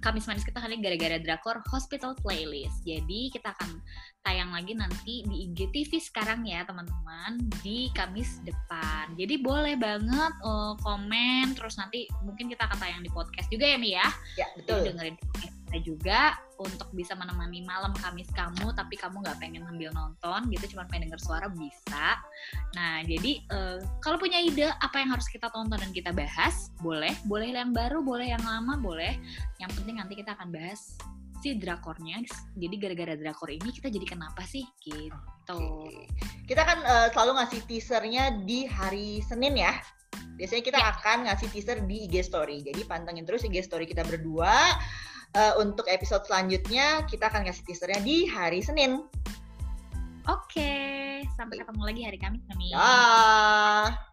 Kamis 0.00 0.24
manis 0.24 0.48
kita 0.48 0.64
kali 0.64 0.80
gara-gara 0.80 1.20
drakor 1.20 1.60
Hospital 1.68 2.16
Playlist. 2.24 2.80
Jadi 2.88 3.28
kita 3.28 3.52
akan 3.52 3.84
tayang 4.24 4.48
lagi 4.48 4.72
nanti 4.72 5.20
di 5.28 5.44
IGTV 5.44 6.00
sekarang 6.00 6.48
ya 6.48 6.64
teman-teman 6.64 7.36
di 7.60 7.92
Kamis 7.92 8.40
depan. 8.40 9.12
Jadi 9.20 9.44
boleh 9.44 9.76
banget 9.76 10.32
uh, 10.40 10.72
komen 10.80 11.52
terus 11.52 11.76
nanti 11.76 12.08
mungkin 12.24 12.48
kita 12.48 12.64
akan 12.64 12.80
tayang 12.80 13.04
di 13.04 13.12
podcast 13.12 13.46
juga 13.52 13.68
ya 13.68 13.76
Mi 13.76 13.92
ya. 13.92 14.08
Ya 14.40 14.48
betul. 14.56 14.80
Jadi 14.80 14.88
dengerin 14.88 15.16
podcast 15.20 15.59
kita 15.70 15.86
juga 15.86 16.34
untuk 16.58 16.90
bisa 16.90 17.14
menemani 17.14 17.62
malam 17.62 17.94
Kamis 17.94 18.26
kamu 18.34 18.74
tapi 18.74 18.98
kamu 18.98 19.22
nggak 19.22 19.38
pengen 19.38 19.62
sambil 19.62 19.94
nonton 19.94 20.50
gitu 20.50 20.74
cuma 20.74 20.82
pengen 20.90 21.06
denger 21.06 21.22
suara 21.22 21.46
bisa. 21.46 22.18
Nah 22.74 23.06
jadi 23.06 23.38
uh, 23.54 23.78
kalau 24.02 24.18
punya 24.18 24.42
ide 24.42 24.66
apa 24.66 24.98
yang 24.98 25.14
harus 25.14 25.30
kita 25.30 25.46
tonton 25.54 25.78
dan 25.78 25.94
kita 25.94 26.10
bahas 26.10 26.74
boleh. 26.82 27.14
Boleh 27.22 27.54
yang 27.54 27.70
baru 27.70 28.02
boleh 28.02 28.34
yang 28.34 28.42
lama 28.42 28.82
boleh. 28.82 29.14
Yang 29.62 29.78
penting 29.78 30.02
nanti 30.02 30.18
kita 30.18 30.34
akan 30.34 30.50
bahas 30.50 30.98
si 31.38 31.54
drakornya. 31.54 32.18
Jadi 32.58 32.74
gara-gara 32.74 33.14
drakor 33.14 33.54
ini 33.54 33.70
kita 33.70 33.86
jadi 33.86 34.06
kenapa 34.10 34.42
sih? 34.42 34.66
Gitu. 34.82 35.14
Okay. 35.46 36.06
kita 36.50 36.66
kan 36.66 36.78
uh, 36.82 37.08
selalu 37.14 37.42
ngasih 37.42 37.60
teasernya 37.70 38.42
di 38.42 38.66
hari 38.66 39.22
Senin 39.22 39.54
ya. 39.54 39.78
Biasanya 40.34 40.62
kita 40.66 40.78
ya. 40.82 40.86
akan 40.98 41.18
ngasih 41.30 41.48
teaser 41.54 41.78
di 41.86 42.10
IG 42.10 42.26
story. 42.26 42.66
Jadi 42.66 42.82
pantengin 42.90 43.22
terus 43.22 43.46
IG 43.46 43.62
story 43.62 43.86
kita 43.86 44.02
berdua 44.02 44.76
uh, 45.36 45.54
untuk 45.62 45.86
episode 45.86 46.24
selanjutnya 46.26 47.04
kita 47.06 47.30
akan 47.30 47.46
kasih 47.46 47.62
teasernya 47.66 48.00
di 48.02 48.26
hari 48.26 48.60
Senin. 48.64 49.04
Oke, 50.28 51.24
sampai 51.34 51.58
ketemu 51.58 51.82
lagi 51.82 52.02
hari 52.06 52.18
Kamis 52.20 52.44
kami. 52.46 52.70
Bye. 52.76 54.09